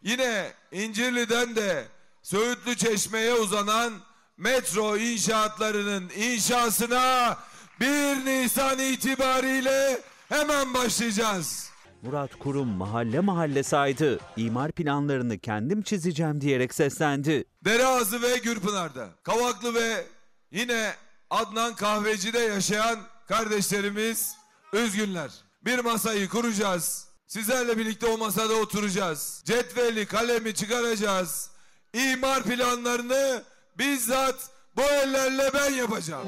yine 0.03 0.51
İncirli'den 0.71 1.55
de 1.55 1.85
Söğütlü 2.21 2.75
Çeşme'ye 2.75 3.33
uzanan 3.33 3.93
metro 4.37 4.97
inşaatlarının 4.97 6.09
inşasına 6.15 7.37
1 7.79 7.85
Nisan 8.25 8.79
itibariyle 8.79 10.01
hemen 10.29 10.73
başlayacağız. 10.73 11.69
Murat 12.01 12.35
Kurum 12.39 12.67
mahalle 12.67 13.19
mahalle 13.19 13.63
saydı. 13.63 14.19
İmar 14.37 14.71
planlarını 14.71 15.39
kendim 15.39 15.81
çizeceğim 15.81 16.41
diyerek 16.41 16.73
seslendi. 16.73 17.45
Dereazı 17.65 18.21
ve 18.21 18.37
Gürpınar'da, 18.37 19.09
Kavaklı 19.23 19.73
ve 19.73 20.05
yine 20.51 20.93
Adnan 21.29 21.75
Kahveci'de 21.75 22.39
yaşayan 22.39 22.99
kardeşlerimiz 23.27 24.35
üzgünler. 24.73 25.31
Bir 25.65 25.79
masayı 25.79 26.29
kuracağız. 26.29 27.07
Sizlerle 27.27 27.77
birlikte 27.77 28.05
o 28.05 28.17
masada 28.17 28.53
oturacağız. 28.53 29.43
Cetveli, 29.45 30.05
kalemi 30.05 30.53
çıkaracağız. 30.53 31.49
İmar 31.93 32.43
planlarını 32.43 33.43
bizzat 33.79 34.49
bu 34.77 34.81
ellerle 34.81 35.49
ben 35.53 35.73
yapacağım. 35.73 36.27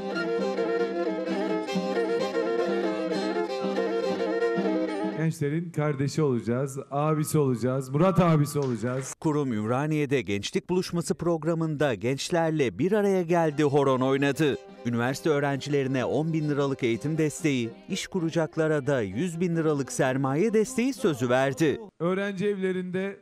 Gençlerin 5.18 5.72
kardeşi 5.72 6.22
olacağız, 6.22 6.80
abisi 6.92 7.38
olacağız, 7.38 7.90
Murat 7.90 8.20
abisi 8.20 8.60
olacağız. 8.60 9.14
Kurum 9.14 9.54
Ümraniye'de 9.54 10.22
Gençlik 10.22 10.70
Buluşması 10.70 11.16
programında 11.16 11.94
gençlerle 11.94 12.80
bir 12.80 12.92
araya 12.92 13.22
geldi, 13.22 13.64
horon 13.64 14.02
oynadı. 14.02 14.58
Üniversite 14.86 15.30
öğrencilerine 15.30 16.06
10 16.06 16.34
bin 16.34 16.50
liralık 16.50 16.84
eğitim 16.84 17.18
desteği, 17.18 17.70
iş 17.90 18.08
kuracaklara 18.08 18.88
da 18.88 19.02
100 19.02 19.40
bin 19.40 19.56
liralık 19.56 19.92
sermaye 19.92 20.54
desteği 20.54 20.94
sözü 20.94 21.30
verdi. 21.30 21.80
Öğrenci 22.00 22.48
evlerinde 22.48 23.20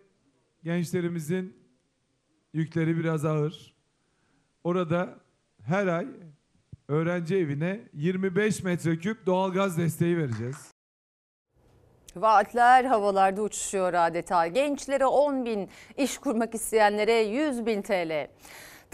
gençlerimizin 0.63 1.53
yükleri 2.53 2.97
biraz 2.97 3.25
ağır. 3.25 3.74
Orada 4.65 5.09
her 5.63 5.87
ay 5.87 6.07
öğrenci 6.87 7.35
evine 7.35 7.79
25 7.93 8.63
metreküp 8.63 9.25
doğalgaz 9.25 9.77
desteği 9.77 10.17
vereceğiz. 10.17 10.71
Vaatler 12.15 12.85
havalarda 12.85 13.41
uçuşuyor 13.41 13.93
adeta. 13.93 14.47
Gençlere 14.47 15.05
10 15.05 15.45
bin, 15.45 15.69
iş 15.97 16.17
kurmak 16.17 16.55
isteyenlere 16.55 17.13
100 17.13 17.65
bin 17.65 17.81
TL. 17.81 18.27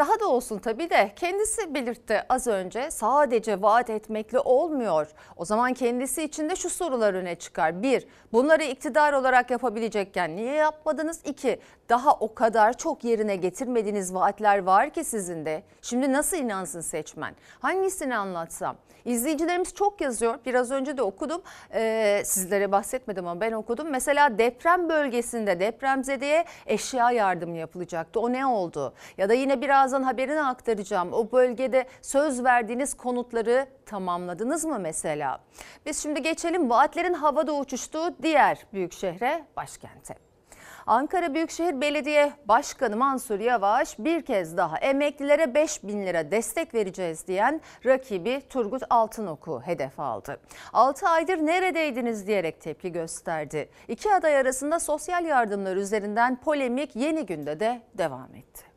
Daha 0.01 0.19
da 0.19 0.27
olsun 0.27 0.59
tabii 0.59 0.89
de 0.89 1.11
kendisi 1.15 1.73
belirtti 1.73 2.21
az 2.29 2.47
önce 2.47 2.91
sadece 2.91 3.61
vaat 3.61 3.89
etmekle 3.89 4.39
olmuyor. 4.39 5.07
O 5.37 5.45
zaman 5.45 5.73
kendisi 5.73 6.23
için 6.23 6.49
de 6.49 6.55
şu 6.55 6.69
sorular 6.69 7.13
öne 7.13 7.35
çıkar. 7.35 7.83
Bir, 7.83 8.07
bunları 8.33 8.63
iktidar 8.63 9.13
olarak 9.13 9.51
yapabilecekken 9.51 10.35
niye 10.35 10.53
yapmadınız? 10.53 11.19
İki, 11.25 11.59
daha 11.89 12.13
o 12.13 12.33
kadar 12.33 12.77
çok 12.77 13.03
yerine 13.03 13.35
getirmediğiniz 13.35 14.13
vaatler 14.13 14.63
var 14.63 14.89
ki 14.89 15.03
sizin 15.03 15.45
de. 15.45 15.63
Şimdi 15.81 16.13
nasıl 16.13 16.37
inansın 16.37 16.81
seçmen? 16.81 17.35
Hangisini 17.59 18.17
anlatsam? 18.17 18.77
İzleyicilerimiz 19.05 19.73
çok 19.73 20.01
yazıyor. 20.01 20.39
Biraz 20.45 20.71
önce 20.71 20.97
de 20.97 21.01
okudum. 21.01 21.41
Ee, 21.73 22.21
sizlere 22.25 22.71
bahsetmedim 22.71 23.27
ama 23.27 23.41
ben 23.41 23.51
okudum. 23.51 23.89
Mesela 23.89 24.37
deprem 24.37 24.89
bölgesinde 24.89 25.59
depremzedeye 25.59 26.45
eşya 26.67 27.11
yardımı 27.11 27.57
yapılacaktı. 27.57 28.19
O 28.19 28.31
ne 28.33 28.45
oldu? 28.45 28.93
Ya 29.17 29.29
da 29.29 29.33
yine 29.33 29.61
birazdan 29.61 30.03
haberini 30.03 30.41
aktaracağım. 30.41 31.13
O 31.13 31.31
bölgede 31.31 31.85
söz 32.01 32.43
verdiğiniz 32.43 32.93
konutları 32.93 33.67
tamamladınız 33.85 34.65
mı 34.65 34.79
mesela? 34.79 35.39
Biz 35.85 36.03
şimdi 36.03 36.21
geçelim 36.21 36.69
vaatlerin 36.69 37.13
havada 37.13 37.53
uçuştuğu 37.53 38.15
diğer 38.23 38.65
büyük 38.73 38.93
şehre, 38.93 39.45
başkente. 39.57 40.30
Ankara 40.91 41.33
Büyükşehir 41.33 41.81
Belediye 41.81 42.33
Başkanı 42.45 42.97
Mansur 42.97 43.39
Yavaş 43.39 43.99
bir 43.99 44.21
kez 44.21 44.57
daha 44.57 44.77
emeklilere 44.77 45.53
5 45.53 45.83
bin 45.83 46.05
lira 46.05 46.31
destek 46.31 46.73
vereceğiz 46.73 47.27
diyen 47.27 47.61
rakibi 47.85 48.41
Turgut 48.49 48.83
Altınok'u 48.89 49.61
hedef 49.61 49.99
aldı. 49.99 50.39
6 50.73 51.07
aydır 51.07 51.37
neredeydiniz 51.37 52.27
diyerek 52.27 52.61
tepki 52.61 52.91
gösterdi. 52.91 53.69
İki 53.87 54.13
aday 54.13 54.37
arasında 54.37 54.79
sosyal 54.79 55.25
yardımlar 55.25 55.75
üzerinden 55.75 56.41
polemik 56.41 56.95
yeni 56.95 57.25
günde 57.25 57.59
de 57.59 57.81
devam 57.97 58.35
etti. 58.35 58.70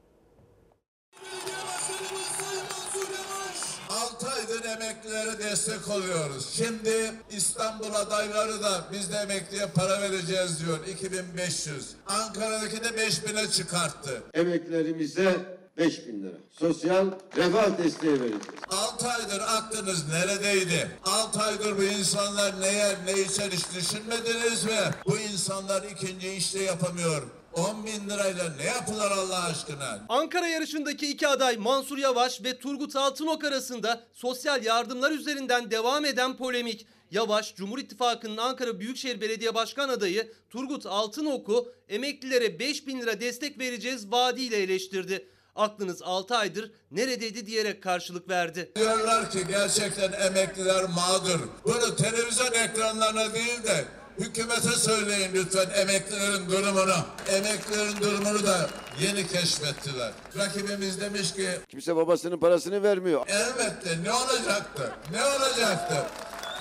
Emeklilere 4.75 5.39
destek 5.39 5.89
oluyoruz. 5.89 6.49
Şimdi 6.57 7.13
İstanbul 7.31 7.95
adayları 7.95 8.63
da 8.63 8.85
biz 8.93 9.13
de 9.13 9.17
emekliye 9.17 9.67
para 9.67 10.01
vereceğiz 10.03 10.67
diyor 10.67 10.87
2500. 10.87 11.89
Ankara'daki 12.07 12.85
de 12.85 12.89
5000'e 12.89 13.51
çıkarttı. 13.51 14.23
Emeklerimize 14.35 15.37
5 15.79 16.07
bin 16.07 16.23
lira. 16.23 16.37
Sosyal 16.51 17.07
refah 17.37 17.79
desteği 17.79 18.13
vereceğiz. 18.13 18.43
6 18.69 19.09
aydır 19.09 19.41
aklınız 19.49 20.09
neredeydi? 20.09 20.91
6 21.05 21.41
aydır 21.41 21.79
bu 21.79 21.83
insanlar 21.83 22.61
ne 22.61 22.73
yer 22.73 22.97
ne 23.07 23.13
içer 23.21 23.51
hiç 23.51 23.65
düşünmediniz 23.75 24.65
mi? 24.65 24.91
Bu 25.07 25.19
insanlar 25.19 25.83
ikinci 25.83 26.31
işte 26.31 26.63
yapamıyor. 26.63 27.23
10 27.57 27.87
bin 27.87 28.11
lirayla 28.11 28.53
ne 28.57 28.65
yapılır 28.65 29.11
Allah 29.11 29.45
aşkına? 29.45 30.07
Ankara 30.09 30.47
yarışındaki 30.49 31.11
iki 31.11 31.29
aday 31.29 31.57
Mansur 31.57 31.99
Yavaş 31.99 32.45
ve 32.45 32.59
Turgut 32.59 32.97
Altınok 32.97 33.45
arasında 33.45 34.03
sosyal 34.13 34.65
yardımlar 34.65 35.11
üzerinden 35.11 35.71
devam 35.71 36.05
eden 36.05 36.37
polemik. 36.37 36.87
Yavaş, 37.11 37.55
Cumhur 37.55 37.79
İttifakı'nın 37.79 38.37
Ankara 38.37 38.81
Büyükşehir 38.81 39.21
Belediye 39.21 39.55
Başkan 39.55 39.89
adayı 39.89 40.33
Turgut 40.51 40.87
Altınok'u 40.87 41.73
emeklilere 41.89 42.59
5 42.59 42.87
bin 42.87 43.01
lira 43.01 43.21
destek 43.21 43.59
vereceğiz 43.59 44.11
vaadiyle 44.11 44.57
eleştirdi. 44.57 45.29
Aklınız 45.57 46.03
6 46.03 46.37
aydır 46.37 46.73
neredeydi 46.91 47.47
diyerek 47.47 47.83
karşılık 47.83 48.29
verdi. 48.29 48.73
Diyorlar 48.77 49.31
ki 49.31 49.39
gerçekten 49.49 50.13
emekliler 50.13 50.85
mağdur. 50.85 51.41
Bunu 51.65 51.97
televizyon 51.97 52.53
ekranlarına 52.53 53.35
değil 53.35 53.63
de 53.63 53.85
hükümete 54.19 54.71
söyleyin 54.71 55.31
lütfen 55.35 55.71
emeklilerin 55.81 56.51
durumunu. 56.51 56.97
Emeklilerin 57.29 57.97
durumunu 58.01 58.47
da 58.47 58.69
yeni 59.01 59.27
keşfettiler. 59.27 60.13
Rakibimiz 60.39 61.01
demiş 61.01 61.33
ki 61.33 61.49
Kimse 61.69 61.97
babasının 61.97 62.39
parasını 62.39 62.83
vermiyor. 62.83 63.27
elbette 63.29 64.03
ne 64.05 64.13
olacaktı? 64.13 64.93
Ne 65.13 65.25
olacaktı? 65.25 65.97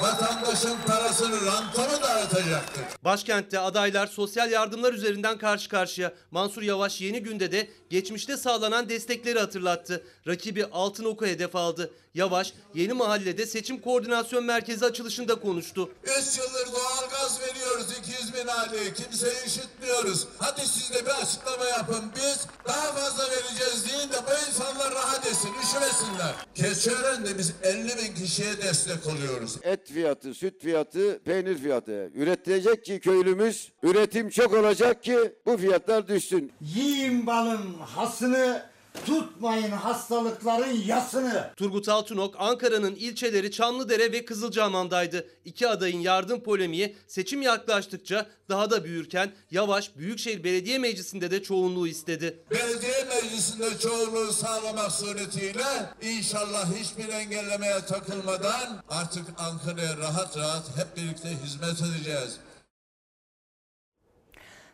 Vatandaşın 0.01 0.77
parasını 0.87 1.45
ranta 1.45 1.81
mı 1.81 2.01
dağıtacaktık? 2.03 3.03
Başkentte 3.03 3.59
adaylar 3.59 4.07
sosyal 4.07 4.51
yardımlar 4.51 4.93
üzerinden 4.93 5.37
karşı 5.37 5.69
karşıya. 5.69 6.13
Mansur 6.31 6.61
Yavaş 6.61 7.01
yeni 7.01 7.23
günde 7.23 7.51
de 7.51 7.69
geçmişte 7.89 8.37
sağlanan 8.37 8.89
destekleri 8.89 9.39
hatırlattı. 9.39 10.03
Rakibi 10.27 10.65
Altınok'u 10.65 11.25
hedef 11.25 11.55
aldı. 11.55 11.93
Yavaş 12.13 12.53
yeni 12.73 12.93
mahallede 12.93 13.45
seçim 13.45 13.81
koordinasyon 13.81 14.43
merkezi 14.43 14.85
açılışında 14.85 15.35
konuştu. 15.35 15.89
3 16.03 16.37
yıldır 16.37 16.73
doğalgaz 16.73 17.39
veriyoruz 17.41 17.85
200 17.99 18.33
bin 18.33 18.47
aileye. 18.47 18.93
Kimseyi 18.93 19.33
üşütmüyoruz. 19.47 20.27
Hadi 20.37 20.61
siz 20.67 20.93
de 20.93 21.05
bir 21.05 21.21
açıklama 21.21 21.65
yapın. 21.65 22.11
Biz 22.15 22.47
daha 22.67 22.91
fazla 22.93 23.23
vereceğiz 23.23 23.85
deyin 23.89 24.11
de 24.11 24.15
bu 24.27 24.49
insanlar 24.49 24.93
rahat 24.95 25.27
etsin, 25.27 25.49
üşümesinler. 25.63 26.33
Keçiören'de 26.55 27.37
biz 27.37 27.53
50 27.63 27.97
bin 27.97 28.15
kişiye 28.15 28.61
destek 28.61 29.07
oluyoruz. 29.07 29.55
Et 29.63 29.82
fiyatı, 29.91 30.33
süt 30.33 30.61
fiyatı, 30.61 31.19
peynir 31.25 31.57
fiyatı. 31.57 32.11
Üretilecek 32.15 32.85
ki 32.85 32.99
köylümüz, 32.99 33.71
üretim 33.83 34.29
çok 34.29 34.53
olacak 34.53 35.03
ki 35.03 35.17
bu 35.45 35.57
fiyatlar 35.57 36.07
düşsün. 36.07 36.51
Yiyin 36.61 37.27
balın 37.27 37.73
hasını, 37.73 38.72
tutmayın 39.05 39.71
hastalıkların 39.71 40.81
yasını. 40.85 41.49
Turgut 41.55 41.89
Altınok 41.89 42.35
Ankara'nın 42.37 42.95
ilçeleri 42.95 43.51
Çamlıdere 43.51 44.11
ve 44.11 44.25
Kızılcahamam'daydı. 44.25 45.27
İki 45.45 45.67
adayın 45.67 45.99
yardım 45.99 46.39
polemiği 46.39 46.95
seçim 47.07 47.41
yaklaştıkça 47.41 48.25
daha 48.49 48.71
da 48.71 48.83
büyürken 48.83 49.31
Yavaş 49.51 49.97
Büyükşehir 49.97 50.43
Belediye 50.43 50.77
Meclisi'nde 50.77 51.31
de 51.31 51.43
çoğunluğu 51.43 51.87
istedi. 51.87 52.39
Belediye 52.51 53.03
meclisinde 53.03 53.77
çoğunluğu 53.79 54.33
sağlamak 54.33 54.91
suretiyle 54.91 55.89
inşallah 56.01 56.75
hiçbir 56.75 57.09
engellemeye 57.09 57.79
takılmadan 57.85 58.83
artık 58.89 59.25
Ankara'ya 59.37 59.97
rahat 59.97 60.37
rahat 60.37 60.77
hep 60.77 60.97
birlikte 60.97 61.29
hizmet 61.43 61.81
edeceğiz. 61.81 62.37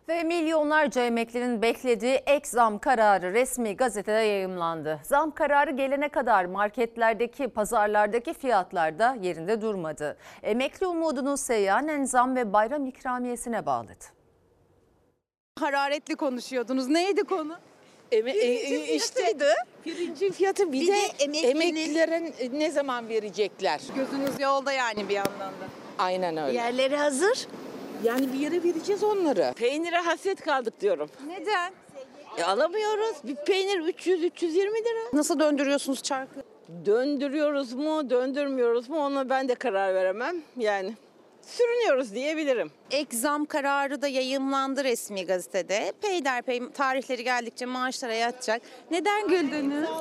Ve 0.10 0.24
milyonlarca 0.24 1.02
emeklinin 1.06 1.62
beklediği 1.62 2.14
ek 2.14 2.48
zam 2.48 2.80
kararı 2.80 3.34
resmi 3.34 3.76
gazetede 3.76 4.12
yayımlandı. 4.18 5.00
Zam 5.04 5.32
kararı 5.32 5.72
gelene 5.72 6.10
kadar 6.10 6.46
marketlerdeki, 6.46 7.48
pazarlardaki 7.48 8.34
fiyatlar 8.34 9.00
da 9.00 9.18
yerinde 9.22 9.62
durmadı. 9.62 10.18
Emekli 10.44 10.88
umudunu 10.88 11.38
seyyanen 11.38 12.04
zam 12.04 12.36
ve 12.36 12.54
bayram 12.54 12.86
ikramiyesine 12.86 13.66
bağladı. 13.66 14.06
Hararetli 15.60 16.16
konuşuyordunuz. 16.16 16.88
Neydi 16.88 17.24
konu? 17.24 17.56
Eme- 18.12 18.32
e- 18.32 18.76
e- 18.76 18.96
işte 18.96 19.38
pirincin 19.84 20.32
fiyatı 20.32 20.72
bir, 20.74 20.82
Bir 20.82 20.88
de, 20.88 20.92
de 20.92 20.98
emeklinin- 21.26 21.52
emeklilerin 21.52 22.60
ne 22.60 22.72
zaman 22.72 23.10
verecekler? 23.10 23.82
Gözünüz 23.96 24.40
yolda 24.40 24.72
yani 24.72 25.10
bir 25.10 25.14
yandan 25.14 25.40
da. 25.40 25.66
Aynen 26.00 26.38
öyle. 26.38 26.58
Yerleri 26.58 26.96
hazır. 26.98 27.48
Yani 28.04 28.34
bir 28.34 28.40
yere 28.40 28.64
vereceğiz 28.64 29.04
onları. 29.04 29.54
Peynire 29.56 29.98
hasret 29.98 30.42
kaldık 30.42 30.82
diyorum. 30.82 31.10
Neden? 31.28 31.74
E, 32.38 32.44
alamıyoruz. 32.44 33.16
Bir 33.24 33.36
peynir 33.36 33.80
300-320 33.80 34.56
lira. 34.56 35.10
Nasıl 35.14 35.40
döndürüyorsunuz 35.40 36.04
çarkı? 36.04 36.44
Döndürüyoruz 36.86 37.74
mu, 37.74 38.10
döndürmüyoruz 38.10 38.90
mu 38.90 39.06
ona 39.06 39.30
ben 39.30 39.48
de 39.48 39.56
karar 39.56 39.94
veremem. 39.94 40.36
Yani 40.58 40.94
sürünüyoruz 41.42 42.16
diyebilirim. 42.16 42.72
Ek 42.92 43.18
zam 43.18 43.46
kararı 43.46 44.02
da 44.02 44.08
yayımlandı 44.08 44.84
resmi 44.84 45.26
gazetede. 45.26 45.94
Peyderpey 46.02 46.62
tarihleri 46.74 47.24
geldikçe 47.24 47.66
maaşlara 47.66 48.14
yatacak. 48.14 48.62
Neden 48.92 49.28
güldünüz? 49.28 49.90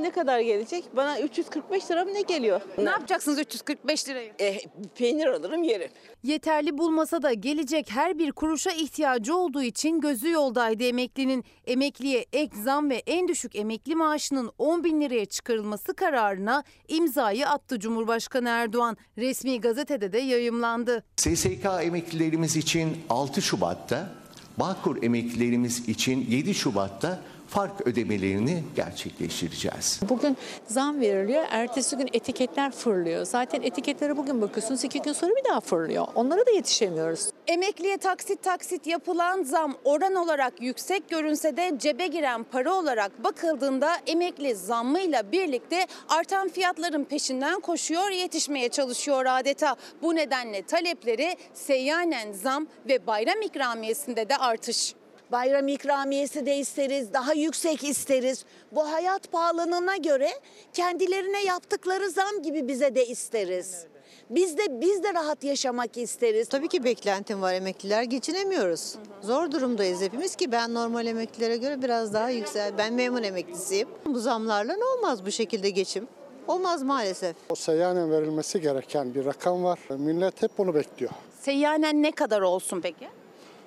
Ne 0.00 0.10
kadar 0.10 0.40
gelecek? 0.40 0.84
Bana 0.96 1.20
345 1.20 1.90
lira 1.90 2.04
mı 2.04 2.14
ne 2.14 2.20
geliyor? 2.22 2.60
Ne 2.78 2.90
yapacaksınız 2.90 3.38
345 3.38 4.08
lirayı? 4.08 4.32
E, 4.40 4.58
peynir 4.98 5.26
alırım 5.26 5.62
yerim. 5.62 5.90
Yeterli 6.22 6.78
bulmasa 6.78 7.22
da 7.22 7.32
gelecek 7.32 7.90
her 7.90 8.18
bir 8.18 8.32
kuruşa 8.32 8.70
ihtiyacı 8.70 9.36
olduğu 9.36 9.62
için 9.62 10.00
gözü 10.00 10.30
yoldaydı 10.30 10.84
emeklinin. 10.84 11.44
Emekliye 11.66 12.26
ek 12.32 12.56
zam 12.64 12.90
ve 12.90 13.02
en 13.06 13.28
düşük 13.28 13.56
emekli 13.56 13.94
maaşının 13.94 14.50
10 14.58 14.84
bin 14.84 15.00
liraya 15.00 15.26
çıkarılması 15.26 15.94
kararına 15.94 16.64
imzayı 16.88 17.48
attı 17.48 17.80
Cumhurbaşkanı 17.80 18.48
Erdoğan. 18.48 18.96
Resmi 19.18 19.60
gazetede 19.60 20.12
de 20.12 20.18
yayımlandı. 20.18 21.04
SSK 21.16 21.55
emeklilerimiz 21.64 22.56
için 22.56 22.98
6 23.10 23.42
Şubat'ta, 23.42 24.10
Bağkur 24.58 25.02
emeklilerimiz 25.02 25.88
için 25.88 26.26
7 26.30 26.54
Şubat'ta 26.54 27.20
fark 27.56 27.86
ödemelerini 27.86 28.62
gerçekleştireceğiz. 28.76 30.00
Bugün 30.08 30.36
zam 30.66 31.00
veriliyor, 31.00 31.44
ertesi 31.50 31.96
gün 31.96 32.08
etiketler 32.12 32.72
fırlıyor. 32.72 33.24
Zaten 33.24 33.62
etiketlere 33.62 34.16
bugün 34.16 34.42
bakıyorsunuz, 34.42 34.84
iki 34.84 35.02
gün 35.02 35.12
sonra 35.12 35.32
bir 35.36 35.50
daha 35.50 35.60
fırlıyor. 35.60 36.06
Onlara 36.14 36.46
da 36.46 36.50
yetişemiyoruz. 36.50 37.30
Emekliye 37.46 37.98
taksit 37.98 38.42
taksit 38.42 38.86
yapılan 38.86 39.42
zam 39.42 39.74
oran 39.84 40.14
olarak 40.14 40.62
yüksek 40.62 41.08
görünse 41.10 41.56
de 41.56 41.72
cebe 41.78 42.06
giren 42.06 42.44
para 42.44 42.74
olarak 42.74 43.24
bakıldığında 43.24 43.90
emekli 44.06 44.54
zammıyla 44.54 45.32
birlikte 45.32 45.86
artan 46.08 46.48
fiyatların 46.48 47.04
peşinden 47.04 47.60
koşuyor, 47.60 48.10
yetişmeye 48.10 48.68
çalışıyor 48.68 49.24
adeta. 49.28 49.76
Bu 50.02 50.14
nedenle 50.14 50.62
talepleri 50.62 51.36
seyyanen 51.54 52.32
zam 52.32 52.66
ve 52.88 53.06
bayram 53.06 53.42
ikramiyesinde 53.42 54.28
de 54.28 54.36
artış. 54.36 54.94
Bayram 55.32 55.68
ikramiyesi 55.68 56.46
de 56.46 56.56
isteriz, 56.56 57.12
daha 57.12 57.32
yüksek 57.32 57.84
isteriz. 57.84 58.44
Bu 58.72 58.92
hayat 58.92 59.32
pahalılığına 59.32 59.96
göre 59.96 60.28
kendilerine 60.72 61.44
yaptıkları 61.44 62.10
zam 62.10 62.42
gibi 62.42 62.68
bize 62.68 62.94
de 62.94 63.06
isteriz. 63.06 63.84
Biz 64.30 64.58
de 64.58 64.80
biz 64.80 65.02
de 65.02 65.14
rahat 65.14 65.44
yaşamak 65.44 65.96
isteriz. 65.96 66.48
Tabii 66.48 66.68
ki 66.68 66.84
beklentim 66.84 67.42
var 67.42 67.54
emekliler 67.54 68.02
geçinemiyoruz. 68.02 68.94
Zor 69.22 69.50
durumdayız 69.50 70.00
hepimiz 70.00 70.36
ki 70.36 70.52
ben 70.52 70.74
normal 70.74 71.06
emeklilere 71.06 71.56
göre 71.56 71.82
biraz 71.82 72.14
daha 72.14 72.30
yüksel. 72.30 72.78
Ben 72.78 72.92
memur 72.94 73.22
emeklisiyim. 73.22 73.88
Bu 74.06 74.18
zamlarla 74.18 74.76
ne 74.76 74.84
olmaz 74.84 75.26
bu 75.26 75.30
şekilde 75.30 75.70
geçim? 75.70 76.08
Olmaz 76.48 76.82
maalesef. 76.82 77.36
O 77.48 77.54
seyyanen 77.54 78.10
verilmesi 78.10 78.60
gereken 78.60 79.14
bir 79.14 79.24
rakam 79.24 79.64
var. 79.64 79.78
Millet 79.90 80.42
hep 80.42 80.58
bunu 80.58 80.74
bekliyor. 80.74 81.10
Seyyanen 81.40 82.02
ne 82.02 82.12
kadar 82.12 82.40
olsun 82.40 82.80
peki? 82.80 83.08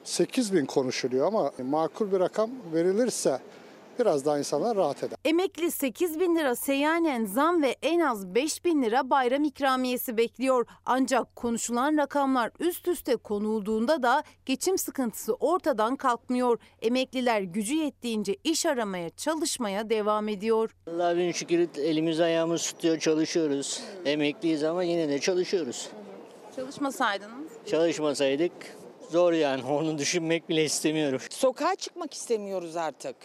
8 0.03 0.53
bin 0.53 0.65
konuşuluyor 0.65 1.27
ama 1.27 1.51
makul 1.63 2.11
bir 2.11 2.19
rakam 2.19 2.49
verilirse 2.73 3.39
biraz 3.99 4.25
daha 4.25 4.39
insanlar 4.39 4.77
rahat 4.77 5.03
eder. 5.03 5.17
Emekli 5.25 5.71
8 5.71 6.19
bin 6.19 6.35
lira 6.35 6.55
seyyanen 6.55 7.25
zam 7.25 7.61
ve 7.61 7.75
en 7.81 7.99
az 7.99 8.35
5 8.35 8.65
bin 8.65 8.83
lira 8.83 9.09
bayram 9.09 9.43
ikramiyesi 9.43 10.17
bekliyor. 10.17 10.65
Ancak 10.85 11.35
konuşulan 11.35 11.97
rakamlar 11.97 12.51
üst 12.59 12.87
üste 12.87 13.15
konulduğunda 13.15 14.03
da 14.03 14.23
geçim 14.45 14.77
sıkıntısı 14.77 15.33
ortadan 15.33 15.95
kalkmıyor. 15.95 16.59
Emekliler 16.81 17.41
gücü 17.41 17.75
yettiğince 17.75 18.35
iş 18.43 18.65
aramaya, 18.65 19.09
çalışmaya 19.09 19.89
devam 19.89 20.27
ediyor. 20.27 20.75
Allah'a 20.87 21.17
bin 21.17 21.31
şükür 21.31 21.69
elimiz 21.77 22.19
ayağımız 22.19 22.61
tutuyor 22.71 22.99
çalışıyoruz. 22.99 23.81
Emekliyiz 24.05 24.63
ama 24.63 24.83
yine 24.83 25.09
de 25.09 25.19
çalışıyoruz. 25.19 25.89
Çalışmasaydınız? 26.55 27.51
Çalışmasaydık 27.71 28.78
zor 29.09 29.33
yani 29.33 29.63
onu 29.65 29.97
düşünmek 29.97 30.49
bile 30.49 30.63
istemiyorum. 30.63 31.21
Sokağa 31.29 31.75
çıkmak 31.75 32.13
istemiyoruz 32.13 32.75
artık. 32.75 33.15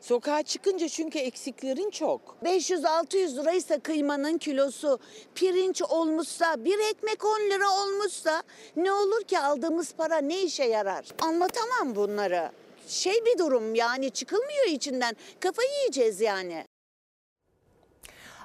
Sokağa 0.00 0.42
çıkınca 0.42 0.88
çünkü 0.88 1.18
eksiklerin 1.18 1.90
çok. 1.90 2.36
500-600 2.44 3.36
liraysa 3.36 3.78
kıymanın 3.78 4.38
kilosu, 4.38 4.98
pirinç 5.34 5.82
olmuşsa, 5.82 6.64
bir 6.64 6.78
ekmek 6.90 7.24
10 7.24 7.40
lira 7.40 7.70
olmuşsa 7.82 8.42
ne 8.76 8.92
olur 8.92 9.22
ki 9.22 9.38
aldığımız 9.38 9.92
para 9.92 10.18
ne 10.18 10.42
işe 10.42 10.64
yarar? 10.64 11.06
Anlatamam 11.20 11.96
bunları. 11.96 12.50
Şey 12.88 13.24
bir 13.26 13.38
durum 13.38 13.74
yani 13.74 14.10
çıkılmıyor 14.10 14.66
içinden. 14.66 15.16
Kafayı 15.40 15.70
yiyeceğiz 15.70 16.20
yani. 16.20 16.64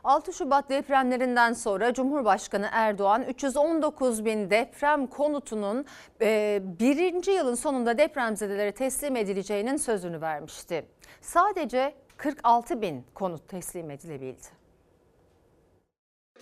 6 0.03 0.33
Şubat 0.33 0.69
depremlerinden 0.69 1.53
sonra 1.53 1.93
Cumhurbaşkanı 1.93 2.69
Erdoğan 2.71 3.23
319 3.23 4.25
bin 4.25 4.49
deprem 4.49 5.07
konutunun 5.07 5.85
e, 6.21 6.61
birinci 6.79 7.31
yılın 7.31 7.55
sonunda 7.55 7.97
depremzedelere 7.97 8.71
teslim 8.71 9.15
edileceğinin 9.15 9.77
sözünü 9.77 10.21
vermişti. 10.21 10.85
Sadece 11.21 11.95
46 12.17 12.81
bin 12.81 13.05
konut 13.13 13.49
teslim 13.49 13.91
edilebildi. 13.91 14.47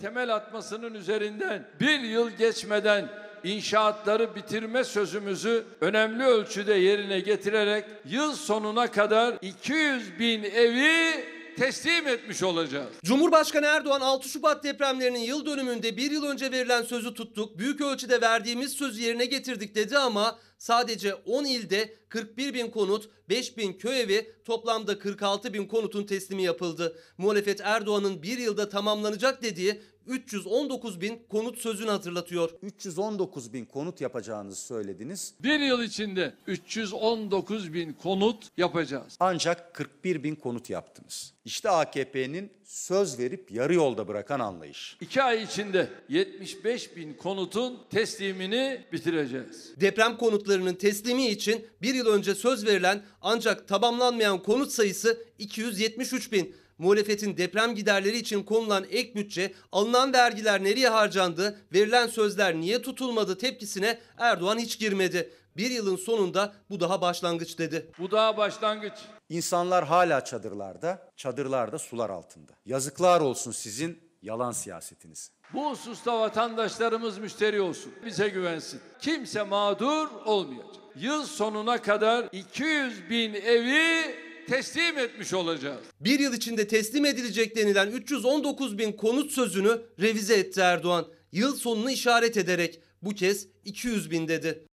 Temel 0.00 0.34
atmasının 0.34 0.94
üzerinden 0.94 1.68
bir 1.80 2.00
yıl 2.00 2.30
geçmeden 2.30 3.08
inşaatları 3.44 4.34
bitirme 4.34 4.84
sözümüzü 4.84 5.64
önemli 5.80 6.24
ölçüde 6.24 6.74
yerine 6.74 7.20
getirerek 7.20 7.84
yıl 8.04 8.32
sonuna 8.32 8.90
kadar 8.90 9.34
200 9.42 10.18
bin 10.18 10.42
evi 10.42 11.31
teslim 11.56 12.08
etmiş 12.08 12.42
olacağız. 12.42 12.92
Cumhurbaşkanı 13.04 13.66
Erdoğan 13.66 14.00
6 14.00 14.28
Şubat 14.28 14.64
depremlerinin 14.64 15.18
yıl 15.18 15.46
dönümünde 15.46 15.96
bir 15.96 16.10
yıl 16.10 16.24
önce 16.24 16.52
verilen 16.52 16.82
sözü 16.82 17.14
tuttuk. 17.14 17.58
Büyük 17.58 17.80
ölçüde 17.80 18.20
verdiğimiz 18.20 18.72
sözü 18.72 19.02
yerine 19.02 19.24
getirdik 19.24 19.74
dedi 19.74 19.98
ama 19.98 20.38
sadece 20.58 21.14
10 21.14 21.44
ilde 21.44 21.94
41 22.08 22.54
bin 22.54 22.70
konut, 22.70 23.10
5 23.28 23.56
bin 23.56 23.72
köy 23.72 24.00
evi 24.00 24.34
toplamda 24.44 24.98
46 24.98 25.54
bin 25.54 25.66
konutun 25.66 26.04
teslimi 26.04 26.42
yapıldı. 26.42 26.96
Muhalefet 27.18 27.60
Erdoğan'ın 27.60 28.22
bir 28.22 28.38
yılda 28.38 28.68
tamamlanacak 28.68 29.42
dediği 29.42 29.82
319 30.06 31.00
bin 31.00 31.22
konut 31.28 31.58
sözünü 31.58 31.90
hatırlatıyor. 31.90 32.50
319 32.62 33.52
bin 33.52 33.64
konut 33.64 34.00
yapacağınızı 34.00 34.60
söylediniz. 34.60 35.34
Bir 35.42 35.60
yıl 35.60 35.82
içinde 35.82 36.34
319 36.46 37.72
bin 37.72 37.92
konut 37.92 38.48
yapacağız. 38.56 39.16
Ancak 39.20 39.74
41 39.74 40.22
bin 40.22 40.34
konut 40.34 40.70
yaptınız. 40.70 41.32
İşte 41.44 41.70
AKP'nin 41.70 42.52
söz 42.64 43.18
verip 43.18 43.52
yarı 43.52 43.74
yolda 43.74 44.08
bırakan 44.08 44.40
anlayış. 44.40 44.96
İki 45.00 45.22
ay 45.22 45.42
içinde 45.42 45.88
75 46.08 46.96
bin 46.96 47.14
konutun 47.14 47.78
teslimini 47.90 48.84
bitireceğiz. 48.92 49.72
Deprem 49.80 50.16
konutlarının 50.16 50.74
teslimi 50.74 51.28
için 51.28 51.66
bir 51.82 51.94
yıl 51.94 52.06
önce 52.06 52.34
söz 52.34 52.66
verilen 52.66 53.02
ancak 53.22 53.68
tamamlanmayan 53.68 54.42
konut 54.42 54.72
sayısı 54.72 55.24
273 55.38 56.32
bin. 56.32 56.56
Muhalefetin 56.82 57.36
deprem 57.36 57.74
giderleri 57.74 58.16
için 58.16 58.42
konulan 58.42 58.84
ek 58.90 59.14
bütçe, 59.14 59.52
alınan 59.72 60.12
vergiler 60.12 60.64
nereye 60.64 60.88
harcandı, 60.88 61.60
verilen 61.72 62.06
sözler 62.06 62.54
niye 62.54 62.82
tutulmadı 62.82 63.38
tepkisine 63.38 63.98
Erdoğan 64.18 64.58
hiç 64.58 64.78
girmedi. 64.78 65.30
Bir 65.56 65.70
yılın 65.70 65.96
sonunda 65.96 66.52
bu 66.70 66.80
daha 66.80 67.00
başlangıç 67.00 67.58
dedi. 67.58 67.86
Bu 67.98 68.10
daha 68.10 68.36
başlangıç. 68.36 68.92
İnsanlar 69.28 69.84
hala 69.84 70.24
çadırlarda, 70.24 71.08
çadırlarda 71.16 71.78
sular 71.78 72.10
altında. 72.10 72.52
Yazıklar 72.66 73.20
olsun 73.20 73.52
sizin 73.52 73.98
yalan 74.22 74.52
siyasetiniz. 74.52 75.30
Bu 75.54 75.70
hususta 75.70 76.20
vatandaşlarımız 76.20 77.18
müşteri 77.18 77.60
olsun. 77.60 77.92
Bize 78.06 78.28
güvensin. 78.28 78.80
Kimse 79.00 79.42
mağdur 79.42 80.08
olmayacak. 80.24 80.66
Yıl 80.96 81.24
sonuna 81.24 81.82
kadar 81.82 82.28
200 82.32 83.10
bin 83.10 83.34
evi 83.34 84.14
teslim 84.46 84.98
etmiş 84.98 85.34
olacağız. 85.34 85.80
Bir 86.00 86.20
yıl 86.20 86.34
içinde 86.34 86.68
teslim 86.68 87.04
edilecek 87.04 87.56
denilen 87.56 87.90
319 87.90 88.78
bin 88.78 88.92
konut 88.92 89.32
sözünü 89.32 89.80
revize 90.00 90.34
etti 90.34 90.60
Erdoğan. 90.60 91.06
Yıl 91.32 91.56
sonunu 91.56 91.90
işaret 91.90 92.36
ederek 92.36 92.82
bu 93.02 93.10
kez 93.10 93.48
200 93.64 94.10
bin 94.10 94.28
dedi. 94.28 94.66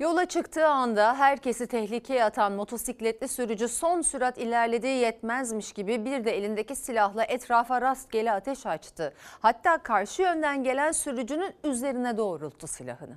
Yola 0.00 0.26
çıktığı 0.26 0.66
anda 0.66 1.18
herkesi 1.18 1.66
tehlikeye 1.66 2.24
atan 2.24 2.52
motosikletli 2.52 3.28
sürücü 3.28 3.68
son 3.68 4.02
sürat 4.02 4.38
ilerlediği 4.38 4.98
yetmezmiş 4.98 5.72
gibi 5.72 6.04
bir 6.04 6.24
de 6.24 6.36
elindeki 6.38 6.76
silahla 6.76 7.24
etrafa 7.24 7.80
rastgele 7.80 8.32
ateş 8.32 8.66
açtı. 8.66 9.14
Hatta 9.40 9.82
karşı 9.82 10.22
yönden 10.22 10.64
gelen 10.64 10.92
sürücünün 10.92 11.54
üzerine 11.64 12.16
doğrulttu 12.16 12.66
silahını. 12.66 13.16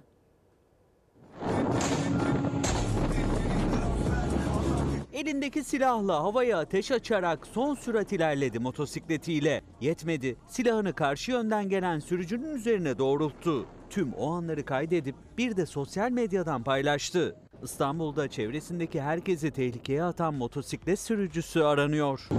Elindeki 5.13 5.63
silahla 5.63 6.23
havaya 6.23 6.59
ateş 6.59 6.91
açarak 6.91 7.47
son 7.47 7.75
sürat 7.75 8.13
ilerledi 8.13 8.59
motosikletiyle. 8.59 9.61
Yetmedi, 9.81 10.35
silahını 10.47 10.93
karşı 10.93 11.31
yönden 11.31 11.69
gelen 11.69 11.99
sürücünün 11.99 12.55
üzerine 12.55 12.97
doğrulttu. 12.97 13.65
Tüm 13.89 14.13
o 14.13 14.31
anları 14.31 14.65
kaydedip 14.65 15.15
bir 15.37 15.57
de 15.57 15.65
sosyal 15.65 16.11
medyadan 16.11 16.63
paylaştı. 16.63 17.35
İstanbul'da 17.63 18.27
çevresindeki 18.27 19.01
herkesi 19.01 19.51
tehlikeye 19.51 20.03
atan 20.03 20.33
motosiklet 20.33 20.99
sürücüsü 20.99 21.61
aranıyor. 21.61 22.29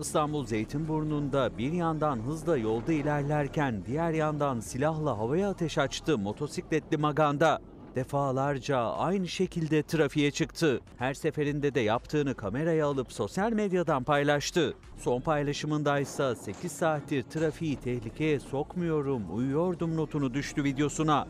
İstanbul 0.00 0.46
Zeytinburnu'nda 0.46 1.58
bir 1.58 1.72
yandan 1.72 2.18
hızla 2.18 2.56
yolda 2.56 2.92
ilerlerken 2.92 3.82
diğer 3.86 4.10
yandan 4.10 4.60
silahla 4.60 5.18
havaya 5.18 5.50
ateş 5.50 5.78
açtı 5.78 6.18
motosikletli 6.18 6.96
maganda. 6.96 7.60
Defalarca 7.94 8.78
aynı 8.78 9.28
şekilde 9.28 9.82
trafiğe 9.82 10.30
çıktı. 10.30 10.80
Her 10.98 11.14
seferinde 11.14 11.74
de 11.74 11.80
yaptığını 11.80 12.34
kameraya 12.34 12.86
alıp 12.86 13.12
sosyal 13.12 13.52
medyadan 13.52 14.04
paylaştı. 14.04 14.74
Son 14.98 15.20
paylaşımında 15.20 16.00
ise 16.00 16.34
8 16.36 16.72
saattir 16.72 17.22
trafiği 17.22 17.76
tehlikeye 17.76 18.40
sokmuyorum, 18.40 19.36
uyuyordum 19.36 19.96
notunu 19.96 20.34
düştü 20.34 20.64
videosuna. 20.64 21.28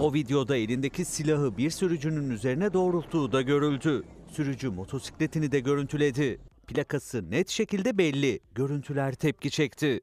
O 0.00 0.14
videoda 0.14 0.56
elindeki 0.56 1.04
silahı 1.04 1.56
bir 1.56 1.70
sürücünün 1.70 2.30
üzerine 2.30 2.72
doğrulttuğu 2.72 3.32
da 3.32 3.42
görüldü. 3.42 4.02
Sürücü 4.32 4.70
motosikletini 4.70 5.52
de 5.52 5.60
görüntüledi. 5.60 6.40
Plakası 6.66 7.30
net 7.30 7.48
şekilde 7.48 7.98
belli. 7.98 8.40
Görüntüler 8.54 9.14
tepki 9.14 9.50
çekti. 9.50 10.00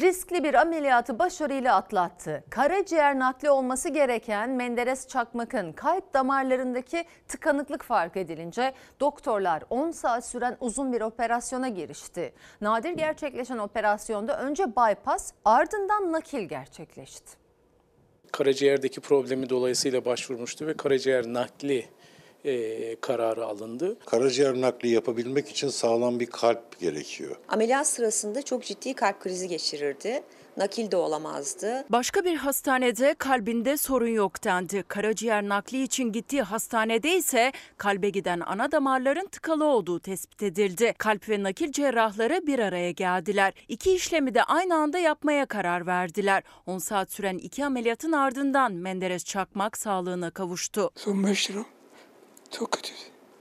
Riskli 0.00 0.44
bir 0.44 0.54
ameliyatı 0.54 1.18
başarıyla 1.18 1.76
atlattı. 1.76 2.44
Karaciğer 2.50 3.18
nakli 3.18 3.50
olması 3.50 3.88
gereken 3.88 4.50
Menderes 4.50 5.08
Çakmak'ın 5.08 5.72
kalp 5.72 6.14
damarlarındaki 6.14 7.04
tıkanıklık 7.28 7.82
fark 7.84 8.16
edilince 8.16 8.74
doktorlar 9.00 9.62
10 9.70 9.90
saat 9.90 10.26
süren 10.26 10.56
uzun 10.60 10.92
bir 10.92 11.00
operasyona 11.00 11.68
girişti. 11.68 12.32
Nadir 12.60 12.90
gerçekleşen 12.90 13.58
operasyonda 13.58 14.40
önce 14.40 14.66
bypass 14.66 15.32
ardından 15.44 16.12
nakil 16.12 16.42
gerçekleşti. 16.42 17.32
karaciğerdeki 18.32 19.00
problemi 19.00 19.50
dolayısıyla 19.50 20.04
başvurmuştu 20.04 20.66
ve 20.66 20.76
karaciğer 20.76 21.26
nakli 21.26 21.86
e, 22.44 22.96
kararı 23.00 23.46
alındı. 23.46 23.96
Karaciğer 24.06 24.60
nakli 24.60 24.88
yapabilmek 24.88 25.48
için 25.48 25.68
sağlam 25.68 26.20
bir 26.20 26.26
kalp 26.26 26.80
gerekiyor. 26.80 27.36
Ameliyat 27.48 27.86
sırasında 27.86 28.42
çok 28.42 28.64
ciddi 28.64 28.94
kalp 28.94 29.20
krizi 29.20 29.48
geçirirdi. 29.48 30.22
Nakil 30.56 30.90
de 30.90 30.96
olamazdı. 30.96 31.84
Başka 31.88 32.24
bir 32.24 32.36
hastanede 32.36 33.14
kalbinde 33.18 33.76
sorun 33.76 34.06
yok 34.08 34.44
dendi. 34.44 34.84
Karaciğer 34.88 35.42
nakli 35.48 35.82
için 35.82 36.12
gittiği 36.12 36.42
hastanede 36.42 37.16
ise 37.16 37.52
kalbe 37.76 38.08
giden 38.10 38.40
ana 38.46 38.72
damarların 38.72 39.26
tıkalı 39.26 39.64
olduğu 39.64 40.00
tespit 40.00 40.42
edildi. 40.42 40.94
Kalp 40.98 41.28
ve 41.28 41.42
nakil 41.42 41.72
cerrahları 41.72 42.46
bir 42.46 42.58
araya 42.58 42.90
geldiler. 42.90 43.52
İki 43.68 43.94
işlemi 43.94 44.34
de 44.34 44.42
aynı 44.42 44.74
anda 44.74 44.98
yapmaya 44.98 45.46
karar 45.46 45.86
verdiler. 45.86 46.42
10 46.66 46.78
saat 46.78 47.12
süren 47.12 47.38
iki 47.38 47.64
ameliyatın 47.64 48.12
ardından 48.12 48.72
Menderes 48.72 49.24
Çakmak 49.24 49.78
sağlığına 49.78 50.30
kavuştu. 50.30 50.90
Son 50.96 51.26
5 51.26 51.50
lira. 51.50 51.64
Çok 52.52 52.72
kötü. 52.72 52.92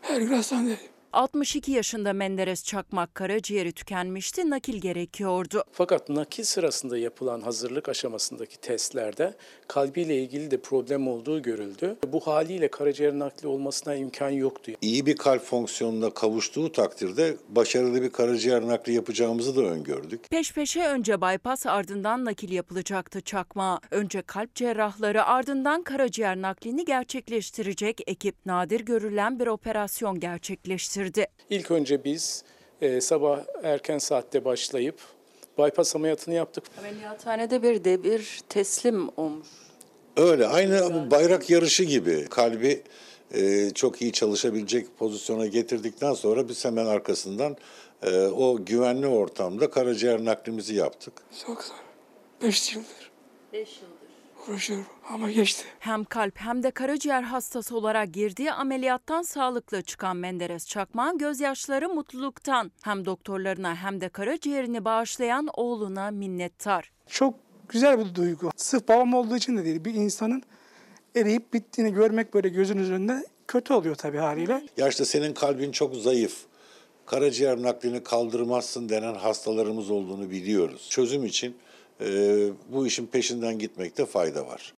Her 0.01 0.21
gün 0.21 0.33
hastanedeyim. 0.33 0.90
62 1.13 1.71
yaşında 1.71 2.13
Menderes 2.13 2.63
Çakmak 2.63 3.15
karaciğeri 3.15 3.71
tükenmişti, 3.71 4.49
nakil 4.49 4.81
gerekiyordu. 4.81 5.63
Fakat 5.71 6.09
nakil 6.09 6.43
sırasında 6.43 6.97
yapılan 6.97 7.41
hazırlık 7.41 7.89
aşamasındaki 7.89 8.57
testlerde 8.57 9.33
kalbiyle 9.67 10.17
ilgili 10.17 10.51
de 10.51 10.61
problem 10.61 11.07
olduğu 11.07 11.41
görüldü. 11.41 11.97
Bu 12.07 12.19
haliyle 12.19 12.67
karaciğer 12.67 13.19
nakli 13.19 13.47
olmasına 13.47 13.95
imkan 13.95 14.29
yoktu. 14.29 14.71
İyi 14.81 15.05
bir 15.05 15.17
kalp 15.17 15.43
fonksiyonuna 15.43 16.09
kavuştuğu 16.09 16.71
takdirde 16.71 17.37
başarılı 17.49 18.01
bir 18.01 18.09
karaciğer 18.09 18.67
nakli 18.67 18.93
yapacağımızı 18.93 19.55
da 19.55 19.61
öngördük. 19.61 20.29
Peş 20.29 20.53
peşe 20.53 20.87
önce 20.87 21.21
bypass 21.21 21.65
ardından 21.65 22.25
nakil 22.25 22.51
yapılacaktı 22.51 23.21
çakmağa. 23.21 23.79
Önce 23.91 24.21
kalp 24.21 24.55
cerrahları 24.55 25.25
ardından 25.25 25.83
karaciğer 25.83 26.41
naklini 26.41 26.85
gerçekleştirecek 26.85 28.01
ekip 28.07 28.35
nadir 28.45 28.79
görülen 28.79 29.39
bir 29.39 29.47
operasyon 29.47 30.19
gerçekleştirdi. 30.19 31.00
İlk 31.49 31.71
önce 31.71 32.03
biz 32.03 32.43
e, 32.81 33.01
sabah 33.01 33.39
erken 33.63 33.97
saatte 33.97 34.45
başlayıp 34.45 34.95
bypass 35.57 35.95
ameliyatını 35.95 36.33
yaptık. 36.35 36.63
Ameliyathanede 36.79 37.63
bir 37.63 37.83
de 37.83 38.03
bir 38.03 38.41
teslim 38.49 39.09
olmuş. 39.17 39.47
Öyle 40.17 40.47
aynı 40.47 41.11
bayrak 41.11 41.49
yarışı 41.49 41.83
gibi 41.83 42.27
kalbi 42.29 42.83
e, 43.33 43.69
çok 43.69 44.01
iyi 44.01 44.11
çalışabilecek 44.11 44.97
pozisyona 44.97 45.45
getirdikten 45.47 46.13
sonra 46.13 46.49
biz 46.49 46.65
hemen 46.65 46.85
arkasından 46.85 47.57
e, 48.03 48.17
o 48.17 48.65
güvenli 48.65 49.07
ortamda 49.07 49.69
karaciğer 49.69 50.25
naklimizi 50.25 50.75
yaptık. 50.75 51.13
Çok 51.45 51.63
zor. 51.63 51.75
5 52.41 52.75
yıldır 52.75 53.11
5 53.53 53.69
yıldır. 53.69 54.51
uğraşıyorum 54.51 54.85
ama 55.13 55.31
geçti. 55.31 55.63
Hem 55.79 56.03
kalp 56.03 56.37
hem 56.37 56.63
de 56.63 56.71
karaciğer 56.71 57.23
hastası 57.23 57.77
olarak 57.77 58.13
girdiği 58.13 58.51
ameliyattan 58.51 59.21
sağlıklı 59.21 59.81
çıkan 59.81 60.17
Menderes 60.17 60.67
Çakmak'ın 60.67 61.17
gözyaşları 61.17 61.89
mutluluktan. 61.89 62.71
Hem 62.81 63.05
doktorlarına 63.05 63.75
hem 63.75 64.01
de 64.01 64.09
karaciğerini 64.09 64.85
bağışlayan 64.85 65.47
oğluna 65.53 66.11
minnettar. 66.11 66.91
Çok 67.07 67.35
güzel 67.69 67.99
bir 67.99 68.15
duygu. 68.15 68.51
Sırf 68.55 68.87
babam 68.87 69.13
olduğu 69.13 69.37
için 69.37 69.57
de 69.57 69.65
değil. 69.65 69.85
Bir 69.85 69.93
insanın 69.93 70.43
eriyip 71.15 71.53
bittiğini 71.53 71.93
görmek 71.93 72.33
böyle 72.33 72.49
gözünüz 72.49 72.91
önünde 72.91 73.25
kötü 73.47 73.73
oluyor 73.73 73.95
tabii 73.95 74.17
haliyle. 74.17 74.63
Ya 74.77 74.87
işte 74.87 75.05
senin 75.05 75.33
kalbin 75.33 75.71
çok 75.71 75.95
zayıf. 75.95 76.45
Karaciğer 77.05 77.61
naklini 77.61 78.03
kaldırmazsın 78.03 78.89
denen 78.89 79.15
hastalarımız 79.15 79.91
olduğunu 79.91 80.31
biliyoruz. 80.31 80.87
Çözüm 80.89 81.25
için 81.25 81.55
e, 82.01 82.07
bu 82.69 82.87
işin 82.87 83.07
peşinden 83.07 83.59
gitmekte 83.59 84.05
fayda 84.05 84.47
var. 84.47 84.73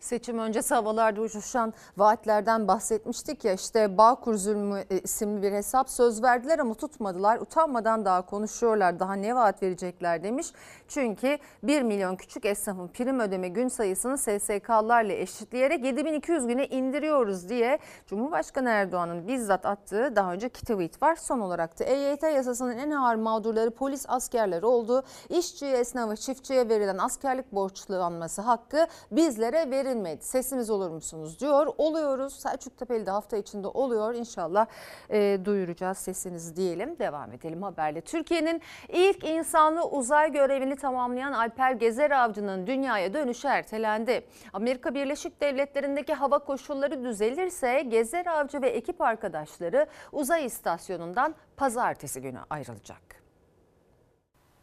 Seçim 0.00 0.38
öncesi 0.38 0.74
havalarda 0.74 1.20
uçuşan 1.20 1.72
vaatlerden 1.96 2.68
bahsetmiştik 2.68 3.44
ya 3.44 3.52
işte 3.52 3.98
Bağkur 3.98 4.34
Zulmü 4.34 4.84
e, 4.90 4.98
isimli 4.98 5.42
bir 5.42 5.52
hesap 5.52 5.90
söz 5.90 6.22
verdiler 6.22 6.58
ama 6.58 6.74
tutmadılar. 6.74 7.38
Utanmadan 7.38 8.04
daha 8.04 8.22
konuşuyorlar 8.26 9.00
daha 9.00 9.14
ne 9.14 9.34
vaat 9.34 9.62
verecekler 9.62 10.22
demiş. 10.22 10.46
Çünkü 10.88 11.38
1 11.62 11.82
milyon 11.82 12.16
küçük 12.16 12.44
esnafın 12.44 12.88
prim 12.88 13.20
ödeme 13.20 13.48
gün 13.48 13.68
sayısını 13.68 14.18
SSK'larla 14.18 15.12
eşitleyerek 15.12 15.84
7200 15.84 16.46
güne 16.46 16.66
indiriyoruz 16.66 17.48
diye 17.48 17.78
Cumhurbaşkanı 18.06 18.68
Erdoğan'ın 18.68 19.28
bizzat 19.28 19.66
attığı 19.66 20.16
daha 20.16 20.32
önceki 20.32 20.60
tweet 20.60 21.02
var. 21.02 21.16
Son 21.16 21.40
olarak 21.40 21.80
da 21.80 21.84
EYT 21.84 22.22
yasasının 22.22 22.78
en 22.78 22.90
ağır 22.90 23.14
mağdurları 23.14 23.70
polis 23.70 24.04
askerleri 24.08 24.66
oldu. 24.66 25.02
İşçiye, 25.28 25.76
esnafa, 25.76 26.16
çiftçiye 26.16 26.68
verilen 26.68 26.98
askerlik 26.98 27.52
borçlanması 27.52 28.42
hakkı 28.42 28.86
bizlere 29.10 29.70
verilmedi. 29.86 30.24
Sesimiz 30.24 30.70
olur 30.70 30.90
musunuz 30.90 31.40
diyor. 31.40 31.66
Oluyoruz. 31.78 32.34
Selçuk 32.34 32.78
Tepeli 32.78 33.06
de 33.06 33.10
hafta 33.10 33.36
içinde 33.36 33.66
oluyor. 33.66 34.14
İnşallah 34.14 34.66
e, 35.10 35.38
duyuracağız 35.44 35.98
sesinizi 35.98 36.56
diyelim. 36.56 36.98
Devam 36.98 37.32
edelim 37.32 37.62
haberle. 37.62 38.00
Türkiye'nin 38.00 38.62
ilk 38.88 39.24
insanlı 39.24 39.84
uzay 39.84 40.32
görevini 40.32 40.76
tamamlayan 40.76 41.32
Alper 41.32 41.72
Gezer 41.72 42.10
Avcı'nın 42.10 42.66
dünyaya 42.66 43.14
dönüşü 43.14 43.48
ertelendi. 43.48 44.26
Amerika 44.52 44.94
Birleşik 44.94 45.40
Devletleri'ndeki 45.40 46.14
hava 46.14 46.38
koşulları 46.38 47.04
düzelirse 47.04 47.82
Gezer 47.82 48.26
Avcı 48.26 48.62
ve 48.62 48.68
ekip 48.68 49.00
arkadaşları 49.00 49.86
uzay 50.12 50.44
istasyonundan 50.44 51.34
pazartesi 51.56 52.22
günü 52.22 52.38
ayrılacak. 52.50 53.02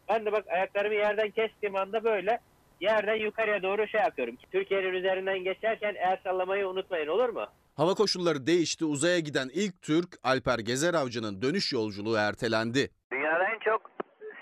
Ben 0.08 0.26
de 0.26 0.32
bak 0.32 0.44
ayaklarımı 0.48 0.94
yerden 0.94 1.30
kestiğim 1.30 1.76
anda 1.76 2.04
böyle 2.04 2.40
yerden 2.80 3.14
yukarıya 3.16 3.62
doğru 3.62 3.86
şey 3.86 4.00
yapıyorum. 4.00 4.36
Türkiye'nin 4.52 4.92
üzerinden 4.94 5.38
geçerken 5.38 5.94
el 5.94 6.16
sallamayı 6.24 6.68
unutmayın 6.68 7.08
olur 7.08 7.28
mu? 7.28 7.46
Hava 7.76 7.94
koşulları 7.94 8.46
değişti. 8.46 8.84
Uzaya 8.84 9.18
giden 9.18 9.48
ilk 9.54 9.82
Türk 9.82 10.08
Alper 10.22 10.58
Gezer 10.58 10.94
Avcı'nın 10.94 11.42
dönüş 11.42 11.72
yolculuğu 11.72 12.16
ertelendi. 12.16 12.90
Dünyada 13.12 13.44
en 13.44 13.58
çok 13.58 13.90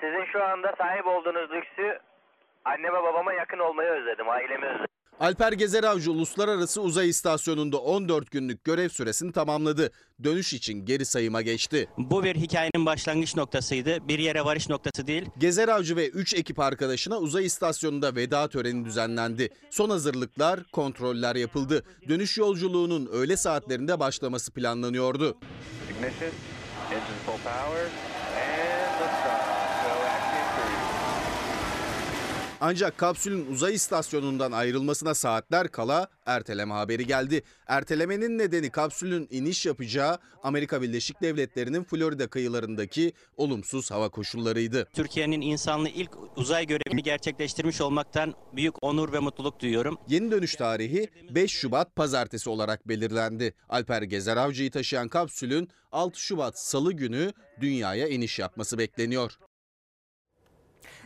sizin 0.00 0.24
şu 0.32 0.44
anda 0.44 0.74
sahip 0.78 1.06
olduğunuz 1.06 1.50
lüksü 1.50 1.98
anneme 2.64 3.02
babama 3.02 3.32
yakın 3.32 3.58
olmayı 3.58 3.88
özledim, 3.90 4.28
ailemi 4.28 4.66
özledim. 4.66 4.86
Alper 5.20 5.52
Gezer 5.52 5.84
Avcı 5.84 6.12
Uluslararası 6.12 6.82
Uzay 6.82 7.08
İstasyonu'nda 7.08 7.78
14 7.78 8.30
günlük 8.30 8.64
görev 8.64 8.88
süresini 8.88 9.32
tamamladı. 9.32 9.90
Dönüş 10.24 10.52
için 10.54 10.86
geri 10.86 11.04
sayıma 11.04 11.42
geçti. 11.42 11.88
Bu 11.98 12.24
bir 12.24 12.36
hikayenin 12.36 12.86
başlangıç 12.86 13.36
noktasıydı. 13.36 14.08
Bir 14.08 14.18
yere 14.18 14.44
varış 14.44 14.68
noktası 14.68 15.06
değil. 15.06 15.24
Gezer 15.38 15.68
Avcı 15.68 15.96
ve 15.96 16.08
3 16.08 16.34
ekip 16.34 16.58
arkadaşına 16.58 17.18
uzay 17.18 17.46
istasyonunda 17.46 18.14
veda 18.16 18.48
töreni 18.48 18.84
düzenlendi. 18.84 19.48
Son 19.70 19.90
hazırlıklar, 19.90 20.60
kontroller 20.72 21.36
yapıldı. 21.36 21.84
Dönüş 22.08 22.38
yolculuğunun 22.38 23.06
öğle 23.06 23.36
saatlerinde 23.36 24.00
başlaması 24.00 24.52
planlanıyordu. 24.52 25.36
Ignition, 25.90 26.30
engine 26.90 27.18
full 27.26 27.32
power, 27.32 27.88
Ancak 32.64 32.98
kapsülün 32.98 33.46
uzay 33.52 33.74
istasyonundan 33.74 34.52
ayrılmasına 34.52 35.14
saatler 35.14 35.68
kala 35.68 36.08
erteleme 36.26 36.74
haberi 36.74 37.06
geldi. 37.06 37.42
Ertelemenin 37.66 38.38
nedeni 38.38 38.70
kapsülün 38.70 39.28
iniş 39.30 39.66
yapacağı 39.66 40.18
Amerika 40.42 40.82
Birleşik 40.82 41.22
Devletleri'nin 41.22 41.84
Florida 41.84 42.26
kıyılarındaki 42.26 43.12
olumsuz 43.36 43.90
hava 43.90 44.08
koşullarıydı. 44.08 44.88
Türkiye'nin 44.92 45.40
insanlı 45.40 45.88
ilk 45.88 46.10
uzay 46.36 46.66
görevini 46.66 47.02
gerçekleştirmiş 47.02 47.80
olmaktan 47.80 48.34
büyük 48.52 48.74
onur 48.82 49.12
ve 49.12 49.18
mutluluk 49.18 49.60
duyuyorum. 49.60 49.98
Yeni 50.08 50.30
dönüş 50.30 50.54
tarihi 50.56 51.08
5 51.30 51.50
Şubat 51.50 51.96
pazartesi 51.96 52.50
olarak 52.50 52.88
belirlendi. 52.88 53.54
Alper 53.68 54.02
Gezer 54.02 54.36
Avcı'yı 54.36 54.70
taşıyan 54.70 55.08
kapsülün 55.08 55.68
6 55.92 56.20
Şubat 56.20 56.58
salı 56.58 56.92
günü 56.92 57.32
dünyaya 57.60 58.08
iniş 58.08 58.38
yapması 58.38 58.78
bekleniyor. 58.78 59.38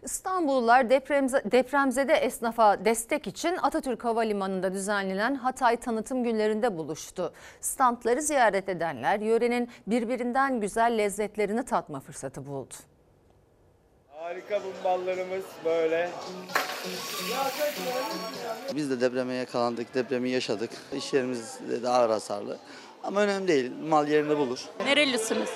İstanbullular 0.03 0.91
depremze, 0.91 1.43
depremzede 1.45 2.15
esnafa 2.15 2.85
destek 2.85 3.27
için 3.27 3.57
Atatürk 3.63 4.05
Havalimanı'nda 4.05 4.73
düzenlenen 4.75 5.35
Hatay 5.35 5.77
tanıtım 5.77 6.25
günlerinde 6.25 6.79
buluştu. 6.79 7.33
Standları 7.61 8.23
ziyaret 8.23 8.69
edenler 8.69 9.21
yörenin 9.21 9.71
birbirinden 9.87 10.61
güzel 10.61 10.99
lezzetlerini 10.99 11.65
tatma 11.65 12.01
fırsatı 12.01 12.47
buldu. 12.47 12.75
Harika 14.17 14.61
bumballarımız 14.65 15.45
böyle. 15.65 16.11
Biz 18.75 18.91
de 18.91 19.01
depreme 19.01 19.35
yakalandık, 19.35 19.95
depremi 19.95 20.31
yaşadık. 20.31 20.71
İş 20.97 21.13
yerimiz 21.13 21.59
de 21.83 21.89
ağır 21.89 22.11
hasarlı. 22.11 22.59
Ama 23.03 23.21
önemli 23.21 23.49
değil, 23.49 23.73
mal 23.89 24.09
yerinde 24.09 24.39
bulur. 24.39 24.65
Nerelisiniz? 24.85 25.49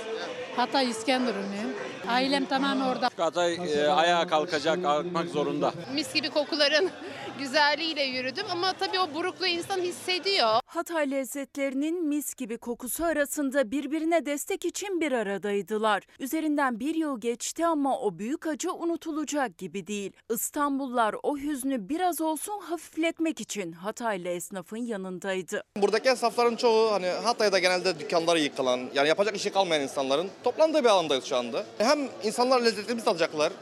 Hatay 0.57 0.91
İskenderunluyum. 0.91 1.73
Ailem 2.09 2.45
tamamen 2.47 2.85
orada. 2.87 3.11
Hatay 3.17 3.55
e, 3.55 3.89
ayağa 3.89 4.27
kalkacak, 4.27 4.83
kalkmak 4.83 5.29
zorunda. 5.29 5.73
Mis 5.95 6.15
gibi 6.15 6.31
kokuların 6.31 6.91
güzelliğiyle 7.39 8.03
yürüdüm 8.03 8.47
ama 8.53 8.73
tabii 8.73 9.01
o 9.01 9.15
burukluğu 9.15 9.47
insan 9.47 9.79
hissediyor. 9.81 10.60
Hatay 10.71 11.11
lezzetlerinin 11.11 12.05
mis 12.05 12.35
gibi 12.35 12.59
kokusu 12.59 13.05
arasında 13.05 13.71
birbirine 13.71 14.27
destek 14.27 14.65
için 14.65 15.01
bir 15.01 15.13
aradaydılar. 15.13 16.03
Üzerinden 16.19 16.81
bir 16.81 16.95
yıl 16.95 17.21
geçti 17.21 17.67
ama 17.67 17.99
o 18.01 18.19
büyük 18.19 18.47
acı 18.47 18.73
unutulacak 18.73 19.59
gibi 19.59 19.87
değil. 19.87 20.13
İstanbullular 20.31 21.17
o 21.23 21.39
hüznü 21.39 21.89
biraz 21.89 22.21
olsun 22.21 22.61
hafifletmek 22.61 23.41
için 23.41 23.73
Hataylı 23.73 24.29
esnafın 24.29 24.77
yanındaydı. 24.77 25.63
Buradaki 25.77 26.09
esnafların 26.09 26.57
çoğu 26.57 26.93
hani 26.93 27.07
Hatay'da 27.07 27.59
genelde 27.59 27.99
dükkanları 28.01 28.41
yıkılan, 28.41 28.81
yani 28.95 29.09
yapacak 29.09 29.37
işi 29.37 29.51
kalmayan 29.51 29.83
insanların 29.83 30.31
toplandığı 30.45 30.85
bir 30.85 30.89
alandayız 30.89 31.25
şu 31.25 31.37
anda. 31.37 31.67
Hem 31.79 32.09
insanlar 32.25 32.61
lezzetimizi 32.61 33.05
tadacaklar, 33.05 33.53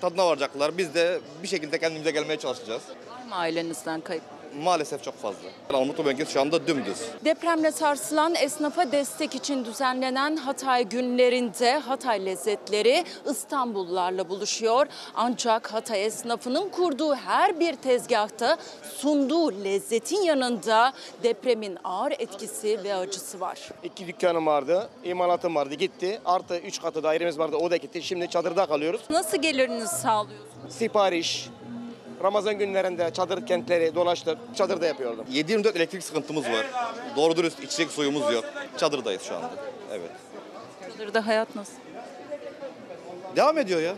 tadına 0.00 0.26
varacaklar. 0.26 0.78
Biz 0.78 0.94
de 0.94 1.20
bir 1.42 1.48
şekilde 1.48 1.78
kendimize 1.78 2.10
gelmeye 2.10 2.38
çalışacağız. 2.38 2.82
Var 3.10 3.24
mı 3.28 3.34
ailenizden 3.34 4.00
kayıp? 4.00 4.37
Maalesef 4.62 5.02
çok 5.04 5.14
fazla. 5.14 5.48
Armutlu 5.74 6.04
bölgesi 6.04 6.32
şu 6.32 6.40
anda 6.40 6.66
dümdüz. 6.66 6.98
Depremle 7.24 7.72
sarsılan 7.72 8.34
esnafa 8.34 8.92
destek 8.92 9.34
için 9.34 9.64
düzenlenen 9.64 10.36
Hatay 10.36 10.84
günlerinde 10.84 11.78
Hatay 11.78 12.26
lezzetleri 12.26 13.04
İstanbullularla 13.30 14.28
buluşuyor. 14.28 14.86
Ancak 15.14 15.72
Hatay 15.72 16.04
esnafının 16.04 16.68
kurduğu 16.68 17.14
her 17.14 17.60
bir 17.60 17.74
tezgahta 17.74 18.56
sunduğu 18.96 19.64
lezzetin 19.64 20.22
yanında 20.22 20.92
depremin 21.22 21.78
ağır 21.84 22.12
etkisi 22.12 22.84
ve 22.84 22.94
acısı 22.94 23.40
var. 23.40 23.58
İki 23.82 24.06
dükkanım 24.06 24.46
vardı, 24.46 24.88
imalatım 25.04 25.54
vardı 25.54 25.74
gitti. 25.74 26.20
Artı 26.24 26.58
üç 26.58 26.82
katı 26.82 27.02
dairemiz 27.02 27.38
vardı 27.38 27.56
o 27.56 27.70
da 27.70 27.76
gitti. 27.76 28.02
Şimdi 28.02 28.30
çadırda 28.30 28.66
kalıyoruz. 28.66 29.00
Nasıl 29.10 29.38
gelirinizi 29.42 29.96
sağlıyorsunuz? 29.96 30.48
Sipariş, 30.68 31.48
Ramazan 32.22 32.58
günlerinde 32.58 33.10
çadır 33.12 33.46
kentleri 33.46 33.94
dolaştık. 33.94 34.38
Çadırda 34.54 34.86
yapıyordum. 34.86 35.24
7-24 35.32 35.76
elektrik 35.76 36.02
sıkıntımız 36.04 36.44
var. 36.44 36.66
Doğru 37.16 37.36
dürüst 37.36 37.62
içecek 37.64 37.90
suyumuz 37.90 38.32
yok. 38.32 38.44
Çadırdayız 38.76 39.22
şu 39.22 39.34
anda. 39.36 39.50
Evet. 39.92 40.10
Çadırda 40.98 41.26
hayat 41.26 41.56
nasıl? 41.56 41.72
Devam 43.36 43.58
ediyor 43.58 43.80
ya. 43.80 43.94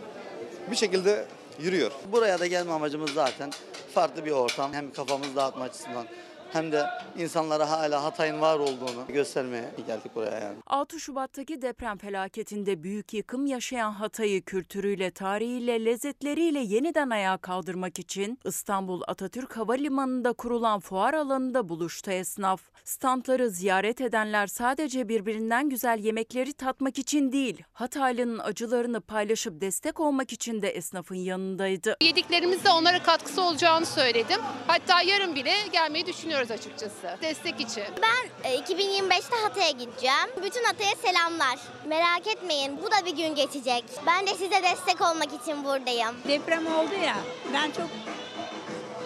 Bir 0.71 0.75
şekilde 0.75 1.25
yürüyor. 1.59 1.91
Buraya 2.11 2.39
da 2.39 2.47
gelme 2.47 2.71
amacımız 2.71 3.11
zaten 3.13 3.51
farklı 3.93 4.25
bir 4.25 4.31
ortam. 4.31 4.73
Hem 4.73 4.93
kafamızı 4.93 5.35
dağıtma 5.35 5.63
açısından 5.63 6.05
hem 6.53 6.71
de 6.71 6.85
insanlara 7.17 7.69
hala 7.69 8.03
Hatay'ın 8.03 8.41
var 8.41 8.59
olduğunu 8.59 9.05
göstermeye 9.07 9.71
geldik 9.87 10.15
buraya 10.15 10.39
yani. 10.39 10.57
6 10.67 10.99
Şubat'taki 10.99 11.61
deprem 11.61 11.97
felaketinde 11.97 12.83
büyük 12.83 13.13
yıkım 13.13 13.45
yaşayan 13.45 13.91
Hatay'ı 13.91 14.41
kültürüyle, 14.41 15.11
tarihiyle, 15.11 15.85
lezzetleriyle 15.85 16.59
yeniden 16.59 17.09
ayağa 17.09 17.37
kaldırmak 17.37 17.99
için 17.99 18.39
İstanbul 18.45 19.01
Atatürk 19.07 19.57
Havalimanı'nda 19.57 20.33
kurulan 20.33 20.79
fuar 20.79 21.13
alanında 21.13 21.69
buluştu 21.69 22.11
esnaf. 22.11 22.61
Standları 22.83 23.49
ziyaret 23.49 24.01
edenler 24.01 24.47
sadece 24.47 25.09
birbirinden 25.09 25.69
güzel 25.69 25.99
yemekleri 25.99 26.53
tatmak 26.53 26.99
için 26.99 27.31
değil, 27.31 27.63
Hataylı'nın 27.73 28.39
acılarını 28.39 29.01
paylaşıp 29.01 29.61
destek 29.61 29.99
olmak 29.99 30.33
için 30.33 30.61
de 30.61 30.69
esnafın 30.69 31.15
yanındaydı. 31.15 31.97
Yediklerimizde 32.01 32.69
onlara 32.69 33.03
katkısı 33.03 33.41
olacağını 33.41 33.85
söyledim. 33.85 34.41
Hatta 34.67 35.01
yarın 35.01 35.35
bile 35.35 35.53
gelmeyi 35.71 36.05
düşünüyoruz 36.41 36.51
açıkçası. 36.51 37.17
Destek 37.21 37.59
için. 37.61 37.83
Ben 38.01 38.49
e, 38.49 38.57
2025'te 38.59 39.35
Hatay'a 39.35 39.71
gideceğim. 39.71 40.29
Bütün 40.43 40.63
Hatay'a 40.63 40.95
selamlar. 40.95 41.59
Merak 41.87 42.27
etmeyin 42.27 42.77
bu 42.81 42.91
da 42.91 43.05
bir 43.05 43.15
gün 43.15 43.35
geçecek. 43.35 43.83
Ben 44.07 44.27
de 44.27 44.31
size 44.35 44.63
destek 44.63 45.01
olmak 45.01 45.33
için 45.43 45.63
buradayım. 45.63 46.15
Deprem 46.27 46.67
oldu 46.67 46.93
ya 47.05 47.15
ben 47.53 47.71
çok 47.71 47.89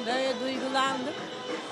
böyle 0.06 0.34
duygulandım. 0.40 1.14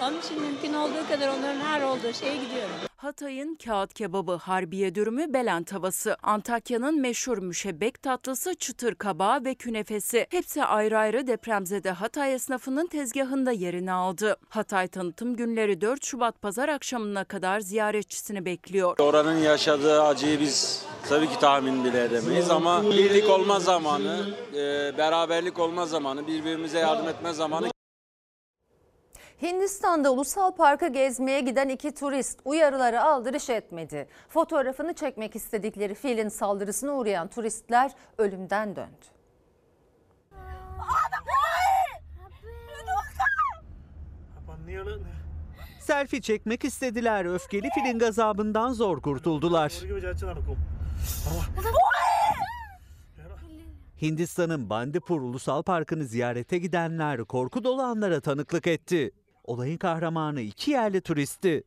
Onun 0.03 0.19
için 0.19 0.41
mümkün 0.41 0.73
olduğu 0.73 1.07
kadar 1.09 1.27
onların 1.27 1.59
her 1.59 1.81
olduğu 1.81 2.13
şeye 2.13 2.35
gidiyorum. 2.35 2.75
Hatay'ın 2.97 3.55
kağıt 3.55 3.93
kebabı, 3.93 4.33
harbiye 4.33 4.95
dürümü, 4.95 5.33
belen 5.33 5.63
tavası, 5.63 6.17
Antakya'nın 6.23 7.01
meşhur 7.01 7.37
müşebbek 7.37 8.03
tatlısı, 8.03 8.55
çıtır 8.55 8.95
kabağı 8.95 9.45
ve 9.45 9.55
künefesi. 9.55 10.27
Hepsi 10.29 10.63
ayrı 10.63 10.97
ayrı 10.97 11.27
depremzede 11.27 11.91
Hatay 11.91 12.33
esnafının 12.33 12.87
tezgahında 12.87 13.51
yerini 13.51 13.91
aldı. 13.91 14.37
Hatay 14.49 14.87
tanıtım 14.87 15.35
günleri 15.35 15.81
4 15.81 16.05
Şubat 16.05 16.41
pazar 16.41 16.69
akşamına 16.69 17.23
kadar 17.23 17.59
ziyaretçisini 17.59 18.45
bekliyor. 18.45 18.99
Oranın 18.99 19.37
yaşadığı 19.37 20.03
acıyı 20.03 20.39
biz 20.39 20.85
tabii 21.09 21.29
ki 21.29 21.39
tahmin 21.39 21.83
bile 21.83 22.03
edemeyiz 22.03 22.49
ama 22.49 22.83
birlik 22.83 23.29
olma 23.29 23.59
zamanı, 23.59 24.35
e, 24.53 24.97
beraberlik 24.97 25.59
olma 25.59 25.85
zamanı, 25.85 26.27
birbirimize 26.27 26.79
yardım 26.79 27.07
etme 27.07 27.33
zamanı 27.33 27.73
Hindistan'da 29.43 30.11
ulusal 30.11 30.51
parka 30.51 30.87
gezmeye 30.87 31.41
giden 31.41 31.69
iki 31.69 31.93
turist 31.93 32.39
uyarılara 32.45 33.03
aldırış 33.03 33.49
etmedi. 33.49 34.07
Fotoğrafını 34.29 34.93
çekmek 34.93 35.35
istedikleri 35.35 35.95
filin 35.95 36.29
saldırısına 36.29 36.93
uğrayan 36.93 37.27
turistler 37.27 37.91
ölümden 38.17 38.75
döndü. 38.75 39.05
Selfie 45.79 46.21
çekmek 46.21 46.65
istediler. 46.65 47.25
Öfkeli 47.25 47.69
filin 47.75 47.99
gazabından 47.99 48.73
zor 48.73 49.01
kurtuldular. 49.01 49.73
Hindistan'ın 54.01 54.69
Bandipur 54.69 55.21
Ulusal 55.21 55.63
Parkı'nı 55.63 56.03
ziyarete 56.03 56.57
gidenler 56.57 57.23
korku 57.25 57.63
dolu 57.63 57.81
anlara 57.81 58.21
tanıklık 58.21 58.67
etti. 58.67 59.11
Olayın 59.43 59.77
kahramanı 59.77 60.41
iki 60.41 60.71
yerli 60.71 61.01
turisti. 61.01 61.63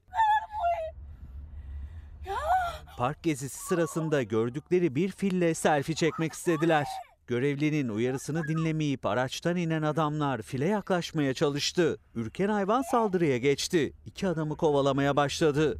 Park 2.98 3.22
gezisi 3.22 3.66
sırasında 3.66 4.22
gördükleri 4.22 4.94
bir 4.94 5.10
fille 5.10 5.54
selfie 5.54 5.94
çekmek 5.94 6.32
istediler. 6.32 6.86
Görevlinin 7.26 7.88
uyarısını 7.88 8.48
dinlemeyip 8.48 9.06
araçtan 9.06 9.56
inen 9.56 9.82
adamlar 9.82 10.42
file 10.42 10.66
yaklaşmaya 10.66 11.34
çalıştı. 11.34 11.98
Ürken 12.14 12.48
hayvan 12.48 12.82
saldırıya 12.82 13.38
geçti. 13.38 13.92
İki 14.06 14.28
adamı 14.28 14.56
kovalamaya 14.56 15.16
başladı. 15.16 15.78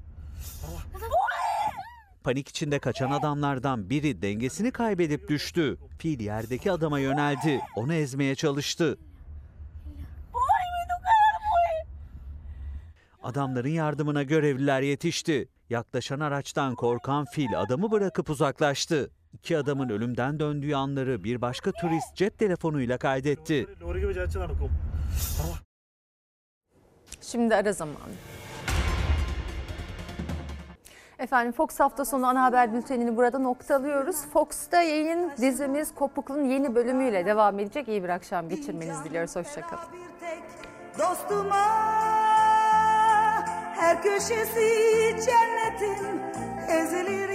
Panik 2.24 2.48
içinde 2.48 2.78
kaçan 2.78 3.10
adamlardan 3.10 3.90
biri 3.90 4.22
dengesini 4.22 4.70
kaybedip 4.70 5.28
düştü. 5.28 5.78
Fil 5.98 6.20
yerdeki 6.20 6.72
adama 6.72 6.98
yöneldi. 6.98 7.60
Onu 7.76 7.94
ezmeye 7.94 8.34
çalıştı. 8.34 8.98
Adamların 13.26 13.68
yardımına 13.68 14.22
görevliler 14.22 14.82
yetişti. 14.82 15.48
Yaklaşan 15.70 16.20
araçtan 16.20 16.74
korkan 16.74 17.24
fil 17.24 17.60
adamı 17.60 17.90
bırakıp 17.90 18.30
uzaklaştı. 18.30 19.10
İki 19.32 19.58
adamın 19.58 19.88
ölümden 19.88 20.40
döndüğü 20.40 20.74
anları 20.74 21.24
bir 21.24 21.40
başka 21.40 21.72
turist 21.72 22.16
cep 22.16 22.38
telefonuyla 22.38 22.98
kaydetti. 22.98 23.66
Şimdi 27.20 27.54
ara 27.54 27.72
zamanı. 27.72 28.14
Efendim 31.18 31.52
Fox 31.52 31.80
hafta 31.80 32.04
sonu 32.04 32.26
ana 32.26 32.42
haber 32.42 32.74
bültenini 32.74 33.16
burada 33.16 33.38
noktalıyoruz. 33.38 34.16
Fox'ta 34.32 34.82
yayın 34.82 35.32
dizimiz 35.40 35.94
Kopuklu'nun 35.94 36.44
yeni 36.44 36.74
bölümüyle 36.74 37.26
devam 37.26 37.58
edecek. 37.58 37.88
İyi 37.88 38.04
bir 38.04 38.08
akşam 38.08 38.48
geçirmenizi 38.48 39.04
diliyoruz. 39.04 39.36
Hoşçakalın. 39.36 39.84
Dostuma 40.98 41.56
her 43.76 44.02
köşesi 44.02 45.16
cennetin 45.26 46.22
ezilir 46.68 47.28